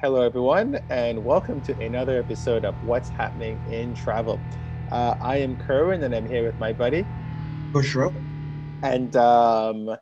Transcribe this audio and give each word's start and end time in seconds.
Hello, 0.00 0.20
everyone, 0.20 0.78
and 0.90 1.24
welcome 1.24 1.60
to 1.62 1.76
another 1.80 2.20
episode 2.20 2.64
of 2.64 2.72
What's 2.86 3.08
Happening 3.08 3.60
in 3.68 3.94
Travel. 3.94 4.38
Uh, 4.92 5.16
I 5.20 5.38
am 5.38 5.56
Kerwin, 5.56 6.04
and 6.04 6.14
I'm 6.14 6.28
here 6.28 6.44
with 6.44 6.56
my 6.60 6.72
buddy 6.72 7.04
Bushra. 7.72 8.14
And 8.84 9.16
um, 9.16 9.96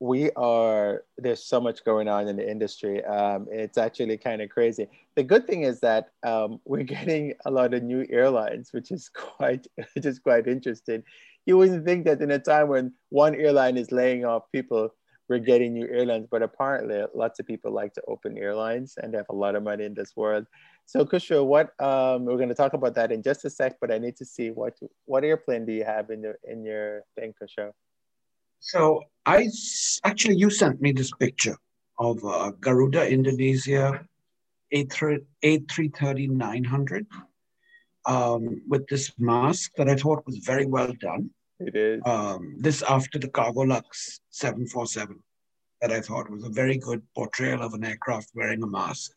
we 0.00 0.30
are, 0.32 1.02
there's 1.16 1.42
so 1.42 1.62
much 1.62 1.82
going 1.82 2.08
on 2.08 2.28
in 2.28 2.36
the 2.36 2.46
industry. 2.46 3.02
Um, 3.06 3.46
it's 3.50 3.78
actually 3.78 4.18
kind 4.18 4.42
of 4.42 4.50
crazy. 4.50 4.86
The 5.14 5.22
good 5.22 5.46
thing 5.46 5.62
is 5.62 5.80
that 5.80 6.10
um, 6.24 6.60
we're 6.66 6.82
getting 6.82 7.32
a 7.46 7.50
lot 7.50 7.72
of 7.72 7.82
new 7.82 8.06
airlines, 8.10 8.74
which 8.74 8.90
is 8.90 9.08
quite, 9.14 9.66
which 9.94 10.04
is 10.04 10.18
quite 10.18 10.46
interesting. 10.46 11.02
You 11.46 11.56
wouldn't 11.56 11.86
think 11.86 12.04
that 12.04 12.20
in 12.20 12.30
a 12.32 12.38
time 12.38 12.68
when 12.68 12.92
one 13.08 13.34
airline 13.34 13.78
is 13.78 13.92
laying 13.92 14.26
off 14.26 14.42
people, 14.52 14.92
getting 15.36 15.74
new 15.74 15.86
airlines, 15.86 16.26
but 16.30 16.42
apparently 16.42 17.04
lots 17.14 17.38
of 17.38 17.46
people 17.46 17.70
like 17.70 17.92
to 17.92 18.02
open 18.08 18.38
airlines 18.38 18.94
and 18.96 19.12
have 19.12 19.26
a 19.28 19.34
lot 19.34 19.54
of 19.54 19.62
money 19.62 19.84
in 19.84 19.92
this 19.92 20.16
world. 20.16 20.46
So 20.86 21.04
Kushro, 21.04 21.44
what 21.44 21.78
um, 21.82 22.24
we're 22.24 22.38
going 22.38 22.48
to 22.48 22.54
talk 22.54 22.72
about 22.72 22.94
that 22.94 23.12
in 23.12 23.22
just 23.22 23.44
a 23.44 23.50
sec, 23.50 23.76
but 23.78 23.92
I 23.92 23.98
need 23.98 24.16
to 24.16 24.24
see 24.24 24.50
what 24.50 24.78
what 25.04 25.24
airplane 25.24 25.66
do 25.66 25.72
you 25.72 25.84
have 25.84 26.08
in 26.08 26.22
your 26.22 26.38
in 26.44 26.64
your 26.64 27.02
thing, 27.14 27.34
Kushro? 27.36 27.72
So 28.60 29.02
I 29.26 29.48
actually 30.04 30.36
you 30.36 30.48
sent 30.48 30.80
me 30.80 30.92
this 30.92 31.12
picture 31.12 31.58
of 31.98 32.24
uh, 32.24 32.52
Garuda 32.58 33.06
Indonesia 33.06 34.00
A330 34.72 36.30
900 36.30 37.06
um, 38.06 38.62
with 38.66 38.86
this 38.88 39.12
mask 39.18 39.72
that 39.76 39.90
I 39.90 39.94
thought 39.94 40.24
was 40.26 40.38
very 40.38 40.64
well 40.64 40.92
done. 41.00 41.30
It 41.60 41.74
is. 41.74 42.00
Um, 42.06 42.56
this 42.58 42.82
after 42.82 43.18
the 43.18 43.28
Cargolux 43.28 44.20
747 44.30 45.22
that 45.80 45.92
I 45.92 46.00
thought 46.00 46.30
was 46.30 46.44
a 46.44 46.48
very 46.48 46.78
good 46.78 47.02
portrayal 47.14 47.62
of 47.62 47.74
an 47.74 47.84
aircraft 47.84 48.30
wearing 48.34 48.62
a 48.62 48.66
mask. 48.66 49.12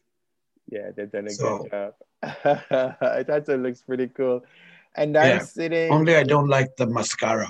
Yeah, 0.70 0.92
they've 0.96 1.12
done 1.12 1.28
a 1.28 1.32
so, 1.32 1.60
good 1.60 1.72
job. 1.72 1.94
I 2.24 3.24
thought 3.24 3.50
it 3.50 3.60
looks 3.60 3.82
pretty 3.82 4.08
cool. 4.08 4.44
And 4.96 5.18
I'm 5.18 5.38
yeah, 5.38 5.40
sitting. 5.40 5.92
Only 5.92 6.16
I 6.16 6.24
don't 6.24 6.48
like 6.48 6.76
the 6.76 6.86
mascara 6.86 7.48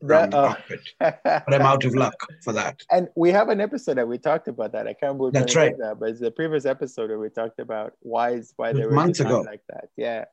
the, 0.00 0.36
uh, 0.36 0.54
but 0.98 1.54
I'm 1.54 1.62
out 1.62 1.84
of 1.84 1.94
luck 1.94 2.14
for 2.42 2.52
that. 2.52 2.82
And 2.90 3.08
we 3.16 3.30
have 3.30 3.48
an 3.48 3.60
episode 3.60 3.96
that 3.96 4.06
we 4.06 4.18
talked 4.18 4.48
about 4.48 4.72
that. 4.72 4.86
I 4.86 4.92
can't 4.92 5.18
remember. 5.18 5.30
That's 5.30 5.56
right. 5.56 5.76
That, 5.78 5.98
but 5.98 6.10
it's 6.10 6.20
the 6.20 6.30
previous 6.30 6.66
episode 6.66 7.10
where 7.10 7.18
we 7.18 7.30
talked 7.30 7.58
about 7.58 7.94
why 8.00 8.30
is 8.30 8.52
why 8.56 8.72
they 8.72 8.84
were 8.84 8.92
months 8.92 9.20
ago 9.20 9.40
like 9.40 9.62
that. 9.68 9.88
Yeah. 9.96 10.26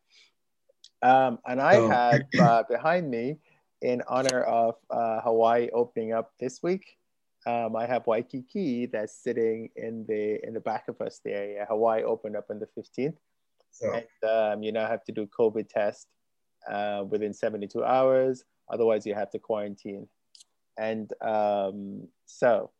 Um, 1.02 1.40
and 1.46 1.62
I 1.62 1.78
oh. 1.78 1.88
had 1.88 2.28
uh, 2.40 2.64
behind 2.70 3.10
me 3.10 3.38
in 3.82 4.02
honor 4.08 4.42
of 4.44 4.76
uh, 4.90 5.22
Hawaii 5.22 5.70
opening 5.74 6.14
up 6.14 6.32
this 6.40 6.62
week. 6.62 6.98
Um, 7.46 7.76
I 7.76 7.86
have 7.86 8.08
Waikiki 8.08 8.86
that's 8.86 9.16
sitting 9.16 9.70
in 9.76 10.06
the 10.08 10.46
in 10.46 10.54
the 10.54 10.60
back 10.60 10.88
of 10.88 11.02
us 11.02 11.20
there. 11.24 11.52
Yeah, 11.52 11.66
Hawaii 11.66 12.04
opened 12.04 12.36
up 12.36 12.46
on 12.50 12.60
the 12.60 12.68
15th. 12.78 13.18
So. 13.72 13.92
And 13.92 14.30
um, 14.30 14.64
you 14.64 14.72
now 14.72 14.88
have 14.88 15.04
to 15.06 15.12
do 15.12 15.24
a 15.24 15.28
COVID 15.28 15.68
test 15.68 16.08
uh, 16.70 17.04
within 17.10 17.34
72 17.34 17.84
hours. 17.84 18.44
Otherwise, 18.70 19.06
you 19.06 19.14
have 19.14 19.32
to 19.32 19.40
quarantine. 19.40 20.08
And 20.78 21.12
um, 21.22 22.08
so 22.26 22.72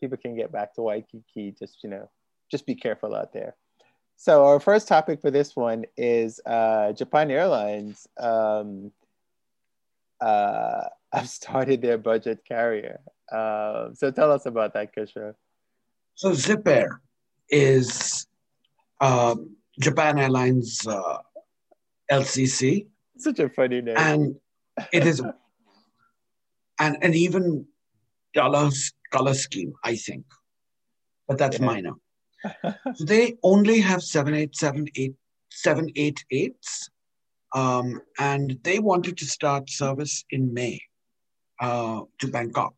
people 0.00 0.16
can 0.16 0.34
get 0.34 0.50
back 0.50 0.74
to 0.74 0.82
Waikiki. 0.82 1.54
Just, 1.58 1.84
you 1.84 1.90
know, 1.90 2.08
just 2.50 2.66
be 2.66 2.74
careful 2.74 3.14
out 3.14 3.32
there. 3.32 3.54
So 4.16 4.44
our 4.44 4.60
first 4.60 4.88
topic 4.88 5.20
for 5.20 5.30
this 5.30 5.56
one 5.56 5.84
is 5.96 6.40
uh, 6.44 6.92
Japan 6.92 7.30
Airlines 7.30 8.06
um, 8.18 8.92
uh, 10.20 10.84
have 11.12 11.28
started 11.28 11.82
their 11.82 11.98
budget 11.98 12.40
carrier. 12.46 13.00
Uh, 13.30 13.88
so 13.94 14.10
tell 14.10 14.32
us 14.32 14.46
about 14.46 14.74
that, 14.74 14.94
Kushro. 14.94 15.34
So 16.14 16.34
Zip 16.34 16.66
Air 16.66 17.00
is 17.48 18.26
um, 19.00 19.56
Japan 19.80 20.18
Airlines 20.18 20.86
uh, 20.86 21.18
LCC. 22.10 22.86
Such 23.16 23.38
a 23.38 23.48
funny 23.48 23.80
name. 23.80 23.96
And 23.96 24.36
it 24.92 25.06
is 25.06 25.22
and 26.78 26.96
an 27.02 27.14
even 27.14 27.66
dollar 28.34 28.70
color 29.12 29.34
scheme, 29.34 29.74
I 29.84 29.96
think. 29.96 30.24
But 31.28 31.38
that's 31.38 31.58
yeah. 31.58 31.66
minor. 31.66 31.92
so 32.94 33.04
they 33.04 33.36
only 33.42 33.80
have 33.80 34.02
787 34.02 34.86
788s 35.52 36.88
um, 37.54 38.00
and 38.18 38.58
they 38.62 38.78
wanted 38.78 39.18
to 39.18 39.26
start 39.26 39.68
service 39.68 40.24
in 40.30 40.54
May 40.54 40.80
uh, 41.60 42.02
to 42.18 42.26
Bangkok. 42.28 42.74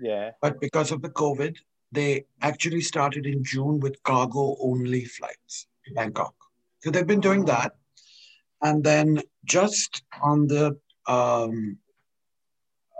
Yeah. 0.00 0.32
But 0.42 0.60
because 0.60 0.92
of 0.92 1.02
the 1.02 1.10
COVID, 1.10 1.56
they 1.92 2.26
actually 2.42 2.80
started 2.80 3.26
in 3.26 3.44
June 3.44 3.80
with 3.80 4.02
cargo 4.02 4.56
only 4.60 5.04
flights 5.04 5.68
to 5.86 5.94
Bangkok. 5.94 6.34
So 6.80 6.90
they've 6.90 7.06
been 7.06 7.20
doing 7.20 7.44
that. 7.46 7.72
And 8.62 8.82
then 8.82 9.22
just 9.44 10.02
on 10.22 10.46
the 10.46 10.78
um, 11.06 11.78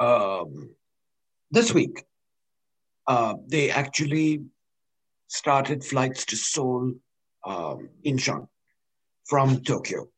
um, 0.01 0.71
this 1.51 1.73
week, 1.73 2.05
uh, 3.07 3.35
they 3.47 3.71
actually 3.71 4.43
started 5.29 5.85
flights 5.85 6.25
to 6.27 6.37
Seoul, 6.37 6.93
um, 7.45 7.89
Incheon 8.05 8.49
from 9.25 9.63
Tokyo. 9.63 10.09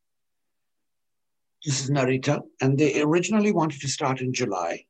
This 1.64 1.82
is 1.82 1.90
Narita, 1.90 2.40
and 2.60 2.78
they 2.78 3.02
originally 3.02 3.52
wanted 3.52 3.80
to 3.80 3.88
start 3.88 4.20
in 4.20 4.32
July, 4.32 4.84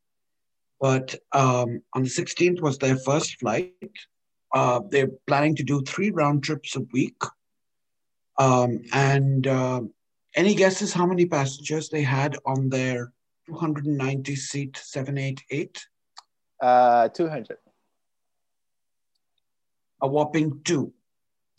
but 0.81 1.15
um, 1.33 1.83
on 1.95 2.05
the 2.05 2.09
16th 2.09 2.61
was 2.61 2.79
their 2.79 2.97
first 2.97 3.39
flight. 3.41 3.73
Uh, 4.55 4.81
they're 4.91 5.11
planning 5.27 5.55
to 5.57 5.63
do 5.63 5.83
three 5.83 6.11
round 6.11 6.43
trips 6.43 6.77
a 6.77 6.81
week. 6.93 7.21
Um, 8.39 8.83
and 8.93 9.47
uh, 9.47 9.83
any 10.37 10.55
guesses 10.55 10.93
how 10.93 11.07
many 11.07 11.27
passengers 11.27 11.89
they 11.89 12.03
had 12.03 12.37
on 12.47 12.69
their 12.69 13.13
290 13.49 14.37
seat 14.37 14.77
788? 14.77 15.85
Uh, 16.63 17.09
200. 17.09 17.57
A 20.01 20.07
whopping 20.07 20.61
two. 20.65 20.93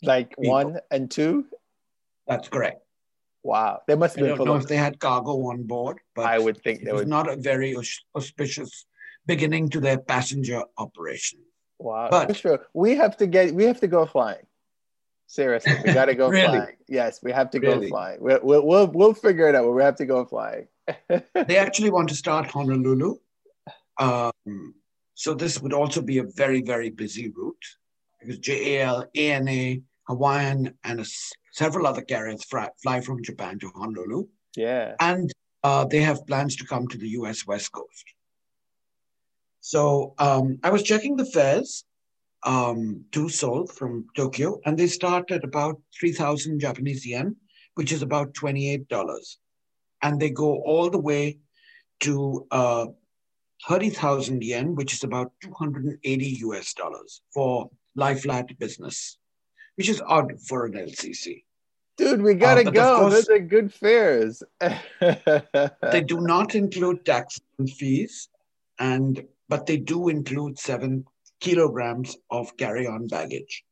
Like 0.02 0.30
people. 0.30 0.50
one 0.50 0.78
and 0.90 1.10
two? 1.10 1.46
That's 2.26 2.48
correct. 2.48 2.80
Wow, 3.42 3.80
they 3.86 3.94
must 3.94 4.16
have 4.16 4.24
been. 4.24 4.34
I 4.34 4.36
don't 4.36 4.46
know 4.46 4.56
if 4.56 4.66
they 4.66 4.76
had 4.76 4.98
cargo 4.98 5.32
on 5.46 5.62
board, 5.62 5.98
but 6.14 6.26
I 6.26 6.38
would 6.38 6.62
think 6.62 6.82
it 6.82 6.92
was 6.92 7.00
would. 7.00 7.08
not 7.08 7.28
a 7.28 7.36
very 7.36 7.74
auspicious 8.14 8.86
beginning 9.34 9.68
to 9.70 9.80
their 9.80 9.98
passenger 9.98 10.62
operation. 10.76 11.38
Wow, 11.78 12.08
but 12.10 12.36
sure, 12.36 12.66
we 12.74 12.96
have 12.96 13.16
to 13.18 13.26
get 13.26 13.54
we 13.54 13.64
have 13.64 13.80
to 13.80 13.86
go 13.86 14.04
flying. 14.06 14.46
Seriously, 15.26 15.74
we 15.84 15.94
got 15.94 16.06
to 16.06 16.16
go 16.16 16.28
really? 16.38 16.58
flying. 16.58 16.76
Yes, 16.88 17.20
we 17.22 17.30
have 17.32 17.50
to 17.52 17.60
really? 17.60 17.86
go 17.86 17.94
flying. 17.94 18.18
We'll, 18.20 18.40
we'll, 18.42 18.66
we'll, 18.66 18.86
we'll 18.88 19.14
figure 19.14 19.48
it 19.48 19.54
out, 19.54 19.64
but 19.64 19.72
we 19.72 19.82
have 19.82 19.96
to 19.96 20.06
go 20.06 20.24
flying. 20.24 20.66
they 21.48 21.56
actually 21.56 21.90
want 21.90 22.08
to 22.08 22.16
start 22.16 22.50
Honolulu. 22.50 23.14
Um, 23.98 24.74
so 25.14 25.34
this 25.34 25.60
would 25.62 25.72
also 25.72 26.02
be 26.02 26.18
a 26.18 26.24
very, 26.24 26.62
very 26.62 26.90
busy 26.90 27.30
route 27.30 27.66
because 28.18 28.38
JAL, 28.38 29.06
ANA, 29.14 29.76
Hawaiian, 30.08 30.74
and 30.82 31.00
a 31.00 31.06
several 31.52 31.86
other 31.86 32.02
carriers 32.02 32.42
fly, 32.44 32.68
fly 32.82 33.00
from 33.00 33.22
Japan 33.22 33.58
to 33.60 33.68
Honolulu. 33.76 34.26
Yeah. 34.56 34.96
And 34.98 35.30
uh, 35.62 35.84
they 35.84 36.00
have 36.00 36.26
plans 36.26 36.56
to 36.56 36.66
come 36.66 36.88
to 36.88 36.98
the 36.98 37.10
US 37.20 37.46
West 37.46 37.70
Coast. 37.70 38.04
So 39.60 40.14
um, 40.18 40.58
I 40.62 40.70
was 40.70 40.82
checking 40.82 41.16
the 41.16 41.26
fares 41.26 41.84
um, 42.44 43.04
to 43.12 43.28
Seoul 43.28 43.66
from 43.66 44.06
Tokyo, 44.16 44.60
and 44.64 44.78
they 44.78 44.86
start 44.86 45.30
at 45.30 45.44
about 45.44 45.80
3,000 45.98 46.60
Japanese 46.60 47.06
yen, 47.06 47.36
which 47.74 47.92
is 47.92 48.02
about 48.02 48.34
$28. 48.34 49.36
And 50.02 50.18
they 50.20 50.30
go 50.30 50.62
all 50.62 50.88
the 50.88 50.98
way 50.98 51.38
to 52.00 52.46
uh, 52.50 52.86
30,000 53.68 54.42
yen, 54.42 54.74
which 54.74 54.94
is 54.94 55.04
about 55.04 55.32
280 55.42 56.24
US 56.46 56.72
dollars 56.72 57.20
for 57.34 57.70
lie 57.94 58.14
flat 58.14 58.58
business 58.58 59.18
which 59.80 59.88
is 59.88 60.02
odd 60.06 60.38
for 60.42 60.66
an 60.66 60.74
LCC. 60.74 61.42
Dude, 61.96 62.20
we 62.20 62.34
gotta 62.34 62.68
uh, 62.68 62.70
go. 62.70 62.98
Course, 62.98 63.14
Those 63.14 63.28
are 63.30 63.38
good 63.38 63.72
fares. 63.72 64.42
they 64.60 66.02
do 66.06 66.20
not 66.20 66.54
include 66.54 67.06
tax 67.06 67.40
and 67.58 67.70
fees, 67.70 68.28
and 68.78 69.24
but 69.50 69.66
they 69.66 69.76
do 69.76 70.08
include 70.08 70.58
seven 70.58 71.04
kilograms 71.40 72.16
of 72.30 72.56
carry-on 72.56 73.08
baggage. 73.08 73.64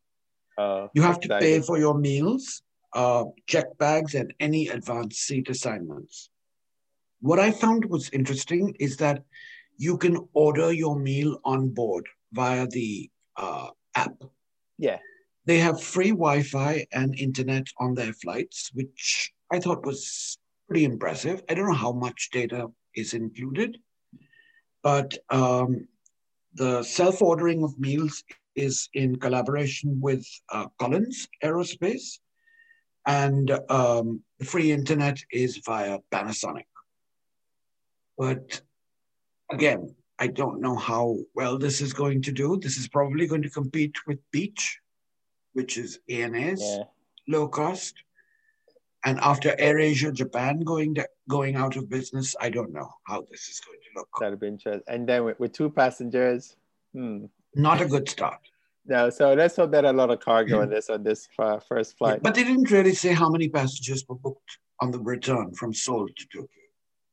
Uh, 0.58 0.88
you 0.92 1.02
have 1.02 1.20
to 1.20 1.28
pay 1.38 1.60
for 1.60 1.78
your 1.78 1.96
meals, 1.96 2.62
uh, 2.94 3.24
check 3.46 3.66
bags, 3.78 4.14
and 4.14 4.34
any 4.40 4.66
advanced 4.68 5.20
seat 5.20 5.48
assignments. 5.48 6.30
What 7.20 7.38
I 7.38 7.52
found 7.52 7.84
was 7.84 8.10
interesting 8.10 8.74
is 8.80 8.96
that 8.96 9.22
you 9.76 9.96
can 9.96 10.28
order 10.32 10.72
your 10.72 10.98
meal 10.98 11.38
on 11.44 11.68
board 11.68 12.04
via 12.32 12.66
the 12.66 13.08
uh, 13.36 13.68
app. 13.94 14.16
Yeah. 14.78 14.98
They 15.44 15.58
have 15.58 15.80
free 15.80 16.10
Wi 16.10 16.42
Fi 16.42 16.86
and 16.92 17.18
internet 17.18 17.66
on 17.78 17.94
their 17.94 18.12
flights, 18.12 18.70
which 18.74 19.32
I 19.52 19.60
thought 19.60 19.86
was 19.86 20.38
pretty 20.66 20.84
impressive. 20.84 21.42
I 21.48 21.54
don't 21.54 21.68
know 21.68 21.84
how 21.86 21.92
much 21.92 22.30
data 22.32 22.66
is 22.96 23.14
included, 23.14 23.78
but 24.82 25.16
um, 25.30 25.86
the 26.54 26.82
self 26.82 27.22
ordering 27.22 27.62
of 27.62 27.78
meals 27.78 28.24
is 28.54 28.88
in 28.94 29.16
collaboration 29.16 30.00
with 30.00 30.26
uh, 30.52 30.66
Collins 30.78 31.28
Aerospace, 31.42 32.18
and 33.06 33.50
um, 33.70 34.22
the 34.38 34.44
free 34.44 34.72
internet 34.72 35.18
is 35.32 35.58
via 35.64 35.98
Panasonic. 36.12 36.66
But 38.16 38.60
again, 39.50 39.94
I 40.18 40.26
don't 40.26 40.60
know 40.60 40.74
how 40.74 41.16
well 41.34 41.58
this 41.58 41.80
is 41.80 41.92
going 41.92 42.22
to 42.22 42.32
do. 42.32 42.58
This 42.58 42.76
is 42.76 42.88
probably 42.88 43.26
going 43.26 43.42
to 43.42 43.50
compete 43.50 43.96
with 44.06 44.18
Peach, 44.32 44.80
which 45.52 45.78
is 45.78 46.00
ANA's 46.08 46.60
yeah. 46.60 46.84
low 47.28 47.46
cost. 47.48 47.94
And 49.04 49.18
after 49.20 49.50
AirAsia 49.50 50.12
Japan 50.12 50.60
going 50.60 50.94
to, 50.96 51.08
going 51.28 51.54
out 51.56 51.76
of 51.76 51.88
business, 51.88 52.34
I 52.40 52.50
don't 52.50 52.72
know 52.72 52.90
how 53.04 53.24
this 53.30 53.48
is 53.48 53.60
going 53.60 53.78
to 53.78 54.00
look. 54.00 54.08
That'd 54.20 54.40
be 54.40 54.48
interesting. 54.48 54.82
And 54.88 55.08
then 55.08 55.24
with, 55.24 55.38
with 55.38 55.52
two 55.52 55.70
passengers, 55.70 56.56
hmm. 56.92 57.26
not 57.54 57.80
a 57.80 57.86
good 57.86 58.08
start. 58.08 58.40
No, 58.88 59.10
so 59.10 59.34
let's 59.34 59.54
hope 59.54 59.72
that 59.72 59.84
a 59.84 59.92
lot 59.92 60.10
of 60.10 60.20
cargo 60.20 60.62
on 60.62 60.70
this 60.70 60.88
on 60.88 61.02
this 61.02 61.28
uh, 61.38 61.58
first 61.58 61.98
flight. 61.98 62.14
Yeah, 62.14 62.20
but 62.22 62.34
they 62.34 62.42
didn't 62.42 62.70
really 62.70 62.94
say 62.94 63.12
how 63.12 63.28
many 63.28 63.46
passengers 63.50 64.02
were 64.08 64.14
booked 64.14 64.56
on 64.80 64.90
the 64.90 64.98
return 64.98 65.52
from 65.52 65.74
Seoul 65.74 66.08
to 66.08 66.26
Tokyo. 66.32 66.48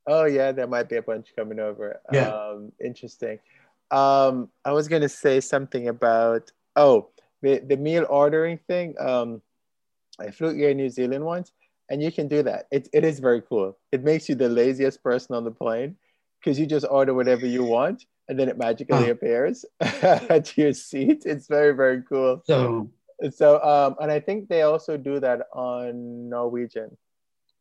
Oh 0.06 0.24
yeah, 0.24 0.52
there 0.52 0.66
might 0.66 0.88
be 0.88 0.96
a 0.96 1.02
bunch 1.02 1.34
coming 1.36 1.60
over. 1.60 2.00
Yeah. 2.12 2.28
Um, 2.28 2.72
interesting. 2.82 3.38
Um, 3.90 4.48
I 4.64 4.72
was 4.72 4.88
gonna 4.88 5.10
say 5.10 5.40
something 5.40 5.88
about 5.88 6.50
oh 6.76 7.10
the, 7.42 7.58
the 7.58 7.76
meal 7.76 8.06
ordering 8.08 8.58
thing. 8.66 8.94
Um, 8.98 9.42
I 10.18 10.30
flew 10.30 10.54
here 10.54 10.70
in 10.70 10.78
New 10.78 10.88
Zealand 10.88 11.24
once, 11.26 11.52
and 11.88 12.02
you 12.02 12.10
can 12.10 12.28
do 12.28 12.42
that. 12.42 12.66
It, 12.70 12.88
it 12.92 13.04
is 13.04 13.18
very 13.20 13.42
cool. 13.42 13.78
It 13.92 14.02
makes 14.02 14.28
you 14.28 14.34
the 14.34 14.48
laziest 14.48 15.02
person 15.02 15.34
on 15.34 15.44
the 15.44 15.50
plane 15.50 15.96
because 16.40 16.58
you 16.58 16.66
just 16.66 16.86
order 16.88 17.14
whatever 17.14 17.46
you 17.46 17.64
want, 17.64 18.04
and 18.28 18.38
then 18.38 18.48
it 18.48 18.58
magically 18.58 19.10
appears 19.10 19.64
at 19.80 20.56
your 20.56 20.72
seat. 20.72 21.22
It's 21.24 21.46
very 21.46 21.72
very 21.72 22.02
cool. 22.02 22.42
So 22.44 22.90
so 23.30 23.62
um, 23.62 23.96
and 24.00 24.10
I 24.10 24.20
think 24.20 24.48
they 24.48 24.62
also 24.62 24.96
do 24.96 25.20
that 25.20 25.46
on 25.52 26.28
Norwegian 26.28 26.96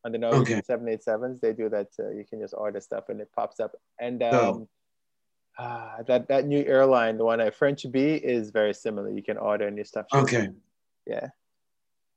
on 0.06 0.12
the 0.12 0.20
Norwegian 0.20 0.60
okay. 0.60 0.74
787s, 0.74 1.42
they 1.42 1.52
do 1.52 1.68
that. 1.70 1.88
Uh, 2.00 2.12
you 2.12 2.24
can 2.30 2.40
just 2.40 2.54
order 2.56 2.80
stuff 2.80 3.10
and 3.10 3.20
it 3.20 3.30
pops 3.36 3.60
up. 3.60 3.72
And 4.00 4.22
um, 4.22 4.68
oh. 5.58 5.64
uh, 5.64 6.04
that 6.04 6.28
that 6.28 6.46
new 6.46 6.64
airline, 6.64 7.18
the 7.18 7.26
one 7.26 7.42
at 7.42 7.56
French 7.56 7.92
Bee, 7.92 8.14
is 8.14 8.52
very 8.52 8.74
similar. 8.74 9.10
You 9.10 9.24
can 9.24 9.38
order 9.38 9.70
new 9.72 9.84
stuff. 9.84 10.06
Okay. 10.14 10.50
Yeah. 11.08 11.30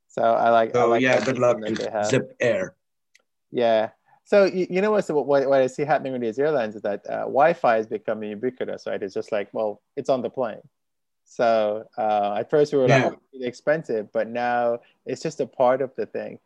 So 0.08 0.22
I 0.22 0.50
like. 0.50 0.72
Oh 0.74 0.80
I 0.80 0.84
like 0.84 1.02
yeah, 1.02 1.24
good 1.24 1.38
luck 1.38 1.58
Zip 2.06 2.36
Air. 2.40 2.74
Yeah. 3.50 3.90
So 4.24 4.44
you, 4.44 4.66
you 4.68 4.82
know 4.82 4.90
what's 4.90 5.08
what, 5.08 5.26
what 5.26 5.52
I 5.54 5.66
see 5.68 5.84
happening 5.84 6.12
with 6.12 6.20
these 6.20 6.38
airlines 6.38 6.76
is 6.76 6.82
that 6.82 7.08
uh, 7.08 7.20
Wi-Fi 7.20 7.78
is 7.78 7.86
becoming 7.86 8.30
ubiquitous, 8.30 8.86
right? 8.86 9.02
It's 9.02 9.14
just 9.14 9.32
like, 9.32 9.48
well, 9.52 9.80
it's 9.96 10.10
on 10.10 10.20
the 10.20 10.28
plane. 10.28 10.60
So 11.24 11.84
uh, 11.96 12.36
at 12.38 12.50
first 12.50 12.72
we 12.72 12.78
were 12.78 12.88
yeah. 12.88 13.04
like, 13.04 13.12
oh, 13.14 13.18
expensive, 13.40 14.12
but 14.12 14.28
now 14.28 14.80
it's 15.06 15.22
just 15.22 15.40
a 15.40 15.46
part 15.46 15.80
of 15.80 15.94
the 15.96 16.06
thing. 16.06 16.38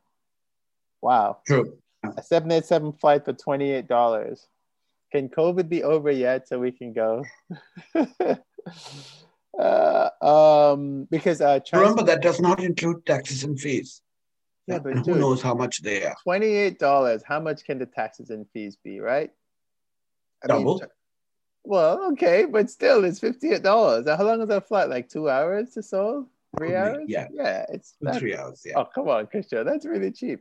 Wow. 1.00 1.38
True. 1.46 1.76
A 2.04 2.22
787 2.22 2.92
flight 2.94 3.24
for 3.24 3.32
$28. 3.32 4.46
Can 5.10 5.28
COVID 5.28 5.68
be 5.68 5.82
over 5.82 6.10
yet 6.10 6.48
so 6.48 6.58
we 6.58 6.72
can 6.72 6.92
go? 6.92 7.24
uh, 9.58 10.08
um, 10.22 11.06
because 11.10 11.40
uh, 11.40 11.60
remember 11.72 12.02
that 12.04 12.22
does 12.22 12.40
not 12.40 12.60
include 12.60 13.04
taxes 13.06 13.44
and 13.44 13.58
fees. 13.58 14.02
Yeah, 14.66 14.78
but 14.78 14.98
who 14.98 15.16
knows 15.16 15.42
how 15.42 15.54
much 15.54 15.82
they 15.82 16.04
are? 16.04 16.14
Twenty-eight 16.22 16.78
dollars. 16.78 17.22
How 17.26 17.40
much 17.40 17.64
can 17.64 17.78
the 17.78 17.86
taxes 17.86 18.30
and 18.30 18.46
fees 18.52 18.76
be? 18.76 19.00
Right? 19.00 19.30
I 20.44 20.48
Double. 20.48 20.78
Mean, 20.78 20.88
well, 21.64 22.12
okay, 22.12 22.44
but 22.44 22.70
still, 22.70 23.04
it's 23.04 23.18
fifty-eight 23.18 23.62
dollars. 23.62 24.06
How 24.08 24.22
long 24.22 24.40
is 24.40 24.48
that 24.48 24.68
flight? 24.68 24.88
Like 24.88 25.08
two 25.08 25.28
hours 25.28 25.74
to 25.74 25.82
Seoul? 25.82 26.28
Three 26.56 26.76
hours? 26.76 27.04
Yeah, 27.08 27.28
yeah. 27.32 27.66
It's 27.68 27.94
three 28.14 28.36
hours. 28.36 28.62
Yeah. 28.64 28.74
Oh, 28.76 28.84
come 28.84 29.08
on, 29.08 29.26
Christian. 29.26 29.66
That's 29.66 29.86
really 29.86 30.12
cheap 30.12 30.40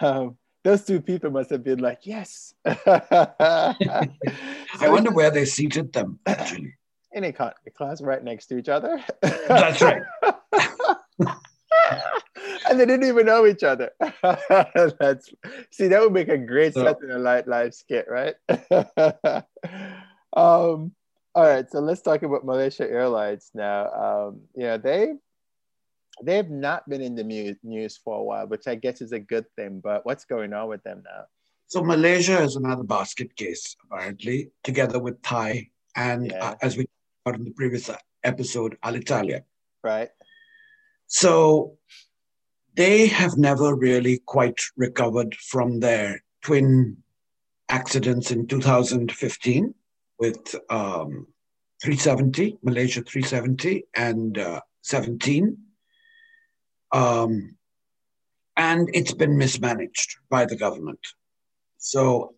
um, 0.00 0.36
those 0.62 0.84
two 0.84 1.00
people 1.00 1.30
must 1.30 1.50
have 1.50 1.64
been 1.64 1.78
like, 1.78 2.00
yes. 2.02 2.54
I 2.66 3.76
wonder 4.82 5.10
where 5.10 5.30
they 5.30 5.44
seated 5.44 5.92
them 5.92 6.18
actually. 6.26 6.74
In 7.12 7.24
a 7.24 7.32
class 7.32 8.00
right 8.00 8.22
next 8.22 8.46
to 8.46 8.58
each 8.58 8.68
other. 8.68 9.02
That's 9.20 9.82
right. 9.82 10.02
and 12.70 12.78
they 12.78 12.86
didn't 12.86 13.08
even 13.08 13.26
know 13.26 13.46
each 13.46 13.62
other. 13.62 13.90
That's 14.22 15.28
see, 15.70 15.88
that 15.88 16.00
would 16.00 16.12
make 16.12 16.28
a 16.28 16.38
great 16.38 16.74
so, 16.74 16.84
Saturday 16.84 17.20
Night 17.20 17.48
Live 17.48 17.74
skit, 17.74 18.06
right? 18.08 18.34
um, 20.36 20.92
all 21.34 21.44
right, 21.44 21.68
so 21.70 21.80
let's 21.80 22.02
talk 22.02 22.22
about 22.22 22.44
Malaysia 22.44 22.88
Airlines 22.88 23.50
now. 23.54 23.90
Um, 23.92 24.42
know, 24.56 24.78
they 24.78 25.14
they've 26.22 26.50
not 26.50 26.88
been 26.88 27.00
in 27.00 27.14
the 27.14 27.24
news 27.24 27.98
for 28.04 28.18
a 28.18 28.22
while, 28.22 28.46
which 28.46 28.66
I 28.66 28.74
guess 28.74 29.00
is 29.00 29.12
a 29.12 29.20
good 29.20 29.46
thing. 29.56 29.80
But 29.82 30.06
what's 30.06 30.24
going 30.24 30.52
on 30.52 30.68
with 30.68 30.82
them 30.82 31.02
now? 31.04 31.24
So 31.66 31.82
Malaysia 31.82 32.42
is 32.42 32.56
another 32.56 32.82
basket 32.82 33.36
case, 33.36 33.76
apparently, 33.84 34.50
together 34.64 34.98
with 34.98 35.22
Thai 35.22 35.70
and 35.94 36.26
yeah. 36.26 36.50
uh, 36.50 36.54
as 36.62 36.76
we 36.76 36.86
talked 37.24 37.38
in 37.38 37.44
the 37.44 37.52
previous 37.52 37.90
episode, 38.24 38.76
Alitalia. 38.84 39.42
Right. 39.82 40.10
So 41.06 41.76
they 42.74 43.06
have 43.08 43.36
never 43.36 43.74
really 43.74 44.20
quite 44.26 44.60
recovered 44.76 45.34
from 45.34 45.80
their 45.80 46.22
twin 46.42 46.98
accidents 47.68 48.30
in 48.30 48.46
2015 48.46 49.74
with 50.18 50.54
um, 50.70 51.26
370, 51.82 52.58
Malaysia 52.62 53.02
370, 53.02 53.84
and 53.96 54.38
uh, 54.38 54.60
17 54.82 55.56
um, 56.92 57.56
and 58.56 58.90
it's 58.92 59.14
been 59.14 59.38
mismanaged 59.38 60.16
by 60.28 60.44
the 60.44 60.56
government. 60.56 61.00
So 61.78 62.34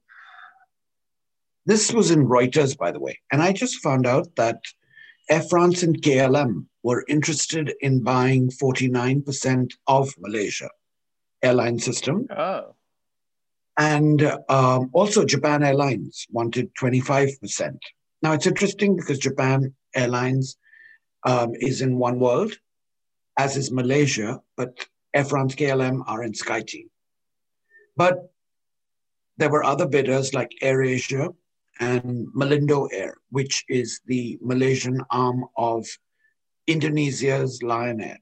this 1.66 1.92
was 1.92 2.10
in 2.10 2.26
Reuters, 2.26 2.76
by 2.76 2.90
the 2.90 3.00
way. 3.00 3.18
And 3.30 3.42
I 3.42 3.52
just 3.52 3.82
found 3.82 4.06
out 4.06 4.34
that 4.36 4.60
Air 5.30 5.42
France 5.42 5.82
and 5.82 6.00
KLM 6.00 6.66
were 6.82 7.04
interested 7.08 7.72
in 7.80 8.02
buying 8.02 8.50
49% 8.50 9.72
of 9.86 10.14
Malaysia 10.18 10.68
airline 11.42 11.78
system. 11.78 12.26
Oh. 12.30 12.74
And 13.78 14.22
um, 14.48 14.90
also 14.92 15.24
Japan 15.24 15.62
Airlines 15.62 16.26
wanted 16.30 16.74
25%. 16.74 17.78
Now 18.22 18.32
it's 18.32 18.46
interesting 18.46 18.96
because 18.96 19.18
Japan 19.18 19.74
Airlines 19.94 20.56
um, 21.24 21.52
is 21.54 21.80
in 21.80 21.98
One 21.98 22.18
World 22.18 22.54
as 23.38 23.56
is 23.56 23.70
Malaysia, 23.70 24.40
but 24.56 24.86
Air 25.14 25.24
France 25.24 25.54
KLM 25.54 26.02
are 26.06 26.22
in 26.22 26.32
SkyTeam. 26.32 26.88
But 27.96 28.30
there 29.38 29.50
were 29.50 29.64
other 29.64 29.86
bidders 29.86 30.34
like 30.34 30.52
AirAsia 30.62 31.34
and 31.80 32.26
Malindo 32.34 32.88
Air, 32.92 33.14
which 33.30 33.64
is 33.68 34.00
the 34.06 34.38
Malaysian 34.42 35.00
arm 35.10 35.44
of 35.56 35.86
Indonesia's 36.66 37.62
Lion 37.62 38.00
Air. 38.00 38.18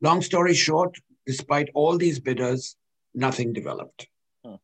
Long 0.00 0.22
story 0.22 0.54
short, 0.54 0.96
despite 1.26 1.68
all 1.74 1.96
these 1.96 2.20
bidders, 2.20 2.76
nothing 3.14 3.52
developed. 3.52 4.08
Huh. 4.44 4.58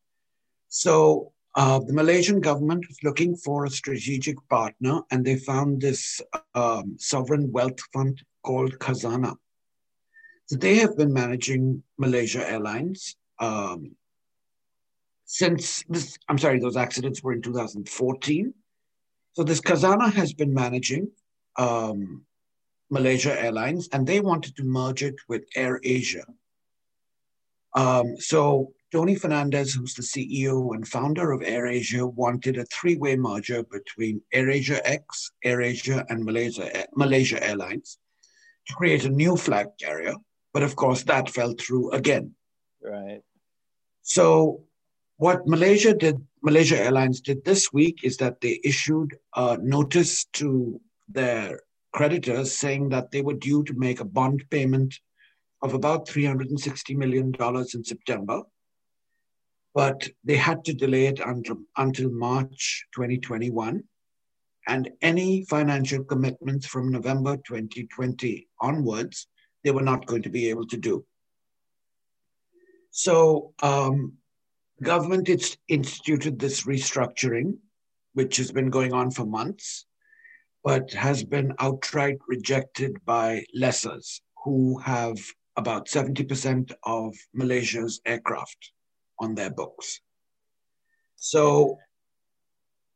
So 0.69 1.33
uh, 1.55 1.79
the 1.79 1.93
Malaysian 1.93 2.39
government 2.41 2.85
was 2.87 2.97
looking 3.03 3.35
for 3.35 3.65
a 3.65 3.69
strategic 3.69 4.37
partner, 4.49 5.01
and 5.11 5.23
they 5.23 5.37
found 5.37 5.81
this 5.81 6.21
um, 6.55 6.95
sovereign 6.97 7.51
wealth 7.51 7.79
fund 7.93 8.21
called 8.43 8.77
Khazanah. 8.79 9.35
So 10.47 10.57
they 10.57 10.75
have 10.75 10.97
been 10.97 11.13
managing 11.13 11.83
Malaysia 11.97 12.47
Airlines 12.49 13.15
um, 13.39 13.95
since 15.33 15.83
this. 15.89 16.19
I'm 16.29 16.37
sorry, 16.37 16.59
those 16.59 16.77
accidents 16.77 17.23
were 17.23 17.33
in 17.33 17.41
2014. 17.41 18.53
So 19.33 19.43
this 19.43 19.61
Khazanah 19.61 20.13
has 20.13 20.31
been 20.31 20.53
managing 20.53 21.09
um, 21.57 22.21
Malaysia 22.91 23.33
Airlines, 23.41 23.89
and 23.91 24.05
they 24.05 24.19
wanted 24.19 24.55
to 24.57 24.63
merge 24.63 25.01
it 25.01 25.15
with 25.27 25.43
Air 25.55 25.79
Asia. 25.83 26.25
Um, 27.75 28.15
so 28.19 28.73
Tony 28.91 29.15
Fernandes, 29.15 29.75
who's 29.75 29.95
the 29.95 30.03
CEO 30.03 30.75
and 30.75 30.87
founder 30.87 31.31
of 31.31 31.41
AirAsia, 31.41 32.13
wanted 32.13 32.59
a 32.59 32.65
three-way 32.65 33.15
merger 33.15 33.63
between 33.63 34.21
AirAsia 34.35 34.81
X, 34.85 35.31
AirAsia, 35.43 36.05
and 36.09 36.23
Malaysia, 36.23 36.85
Malaysia 36.95 37.43
Airlines 37.43 37.97
to 38.67 38.75
create 38.75 39.03
a 39.05 39.09
new 39.09 39.35
flag 39.35 39.69
carrier. 39.81 40.13
But 40.53 40.61
of 40.61 40.75
course, 40.75 41.01
that 41.03 41.27
fell 41.27 41.55
through 41.57 41.89
again. 41.89 42.35
Right. 42.83 43.21
So, 44.03 44.65
what 45.17 45.47
Malaysia 45.47 45.93
did, 45.93 46.17
Malaysia 46.41 46.79
Airlines 46.79 47.21
did 47.21 47.45
this 47.45 47.71
week 47.71 48.03
is 48.03 48.17
that 48.17 48.41
they 48.41 48.59
issued 48.63 49.15
a 49.35 49.57
notice 49.61 50.25
to 50.33 50.81
their 51.07 51.59
creditors 51.91 52.51
saying 52.51 52.89
that 52.89 53.11
they 53.11 53.21
were 53.21 53.35
due 53.35 53.63
to 53.63 53.73
make 53.75 53.99
a 53.99 54.05
bond 54.05 54.43
payment 54.49 54.95
of 55.61 55.73
about 55.73 56.07
$360 56.07 56.95
million 56.97 57.33
in 57.39 57.83
September. 57.83 58.41
But 59.75 60.09
they 60.23 60.35
had 60.35 60.65
to 60.65 60.73
delay 60.73 61.07
it 61.07 61.19
until, 61.19 61.57
until 61.77 62.11
March 62.11 62.85
2021 62.95 63.83
and 64.67 64.89
any 65.01 65.45
financial 65.45 66.03
commitments 66.03 66.65
from 66.65 66.91
November 66.91 67.37
2020 67.37 68.47
onwards, 68.59 69.27
they 69.63 69.71
were 69.71 69.81
not 69.81 70.05
going 70.05 70.21
to 70.23 70.29
be 70.29 70.49
able 70.49 70.67
to 70.67 70.77
do. 70.77 71.05
So, 72.91 73.53
um, 73.61 74.13
government 74.83 75.29
it's 75.29 75.57
instituted 75.67 76.37
this 76.37 76.63
restructuring, 76.63 77.57
which 78.13 78.37
has 78.37 78.51
been 78.51 78.69
going 78.69 78.93
on 78.93 79.11
for 79.11 79.25
months, 79.25 79.85
but 80.63 80.91
has 80.93 81.23
been 81.23 81.53
outright 81.59 82.17
rejected 82.27 83.03
by 83.05 83.45
lessors 83.55 84.21
who 84.43 84.77
have 84.79 85.17
about 85.55 85.87
70% 85.87 86.73
of 86.83 87.15
Malaysia's 87.33 88.01
aircraft 88.05 88.71
on 89.19 89.35
their 89.35 89.49
books. 89.51 90.01
So 91.15 91.77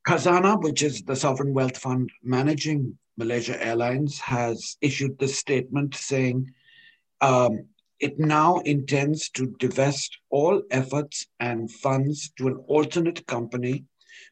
Khazanah, 0.08 0.62
which 0.62 0.84
is 0.84 1.04
the 1.04 1.16
sovereign 1.16 1.54
wealth 1.54 1.78
fund 1.78 2.10
managing 2.24 2.98
Malaysia 3.18 3.62
Airlines, 3.64 4.20
has 4.20 4.78
issued 4.82 5.18
this 5.20 5.38
statement 5.38 5.96
saying 5.96 6.54
um, 7.22 7.66
it 8.00 8.20
now 8.20 8.60
intends 8.60 9.30
to 9.32 9.48
divest 9.60 10.18
all 10.30 10.62
efforts 10.72 11.26
and 11.40 11.72
funds 11.72 12.32
to 12.38 12.48
an 12.48 12.58
alternate 12.68 13.26
company 13.26 13.86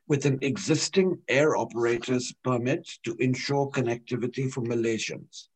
with 0.08 0.26
an 0.26 0.38
existing 0.42 1.20
air 1.28 1.58
operator's 1.58 2.34
permit 2.44 2.88
to 3.04 3.16
ensure 3.20 3.70
connectivity 3.72 4.52
for 4.52 4.62
Malaysians. 4.62 5.48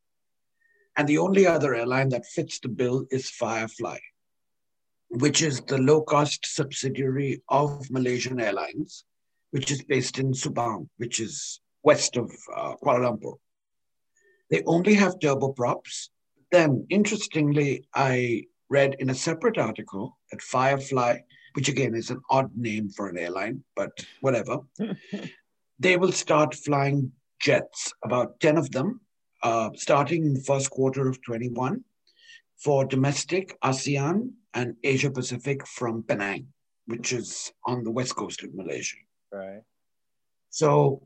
And 0.96 1.08
the 1.08 1.18
only 1.18 1.46
other 1.46 1.74
airline 1.74 2.08
that 2.10 2.26
fits 2.26 2.58
the 2.58 2.68
bill 2.68 3.06
is 3.10 3.30
Firefly, 3.30 3.98
which 5.08 5.40
is 5.40 5.60
the 5.60 5.78
low 5.78 6.02
cost 6.02 6.46
subsidiary 6.46 7.42
of 7.48 7.90
Malaysian 7.90 8.40
Airlines, 8.40 9.04
which 9.52 9.70
is 9.70 9.82
based 9.82 10.18
in 10.18 10.32
Subang, 10.32 10.88
which 10.96 11.20
is 11.20 11.60
west 11.82 12.16
of 12.16 12.30
uh, 12.54 12.74
Kuala 12.82 13.18
Lumpur. 13.18 13.36
They 14.50 14.62
only 14.66 14.94
have 14.94 15.18
turboprops. 15.20 16.08
Then, 16.50 16.86
interestingly, 16.90 17.86
I 17.94 18.44
read 18.68 18.96
in 18.98 19.10
a 19.10 19.14
separate 19.14 19.58
article 19.58 20.18
that 20.30 20.42
Firefly, 20.42 21.18
which 21.54 21.68
again 21.68 21.94
is 21.94 22.10
an 22.10 22.20
odd 22.30 22.50
name 22.56 22.88
for 22.90 23.08
an 23.08 23.18
airline, 23.18 23.64
but 23.76 23.90
whatever, 24.20 24.58
they 25.78 25.96
will 25.96 26.12
start 26.12 26.54
flying 26.54 27.12
jets, 27.40 27.92
about 28.04 28.38
10 28.40 28.58
of 28.58 28.70
them, 28.70 29.00
uh, 29.42 29.70
starting 29.74 30.24
in 30.24 30.34
the 30.34 30.42
first 30.42 30.70
quarter 30.70 31.08
of 31.08 31.22
21 31.22 31.82
for 32.56 32.84
domestic, 32.84 33.58
ASEAN, 33.62 34.32
and 34.52 34.76
Asia 34.84 35.10
Pacific 35.10 35.66
from 35.66 36.02
Penang, 36.02 36.48
which 36.86 37.12
is 37.12 37.52
on 37.64 37.84
the 37.84 37.90
west 37.90 38.16
coast 38.16 38.42
of 38.42 38.54
Malaysia. 38.54 38.96
Right. 39.32 39.62
So, 40.50 41.02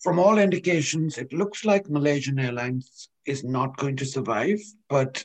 from 0.00 0.18
all 0.18 0.38
indications, 0.38 1.18
it 1.18 1.32
looks 1.32 1.64
like 1.64 1.88
Malaysian 1.88 2.38
Airlines 2.38 3.08
is 3.24 3.44
not 3.44 3.76
going 3.76 3.96
to 3.96 4.04
survive, 4.04 4.60
but 4.88 5.24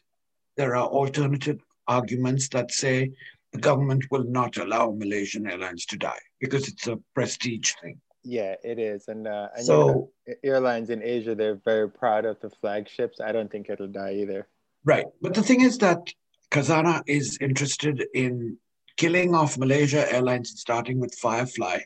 there 0.58 0.76
are 0.76 0.88
alternative 0.88 1.60
arguments 1.88 2.48
that 2.50 2.72
say 2.72 3.12
the 3.52 3.60
government 3.60 4.06
will 4.12 4.24
not 4.24 4.58
allow 4.58 4.92
Malaysian 4.92 5.50
Airlines 5.50 5.86
to 5.88 5.98
die 5.98 6.20
because 6.40 6.68
it's 6.68 6.88
a 6.88 7.00
prestige 7.14 7.74
thing. 7.82 8.00
Yeah, 8.24 8.56
it 8.64 8.78
is, 8.78 9.08
and, 9.08 9.28
uh, 9.28 9.48
and 9.56 9.66
so 9.66 10.12
you 10.28 10.34
know, 10.34 10.36
airlines 10.44 10.92
in 10.92 11.02
Asia 11.02 11.34
they're 11.34 11.60
very 11.66 11.90
proud 11.90 12.24
of 12.24 12.40
the 12.40 12.52
flagships. 12.52 13.20
I 13.20 13.32
don't 13.32 13.52
think 13.52 13.70
it'll 13.70 13.88
die 13.88 14.14
either. 14.22 14.48
Right, 14.86 15.06
but 15.22 15.34
the 15.34 15.42
thing 15.42 15.62
is 15.62 15.80
that 15.80 16.14
Khazanah 16.52 17.04
is 17.08 17.38
interested 17.42 18.06
in 18.14 18.58
killing 18.98 19.34
off 19.34 19.58
Malaysia 19.58 20.12
Airlines, 20.14 20.54
starting 20.60 21.00
with 21.00 21.16
Firefly, 21.16 21.80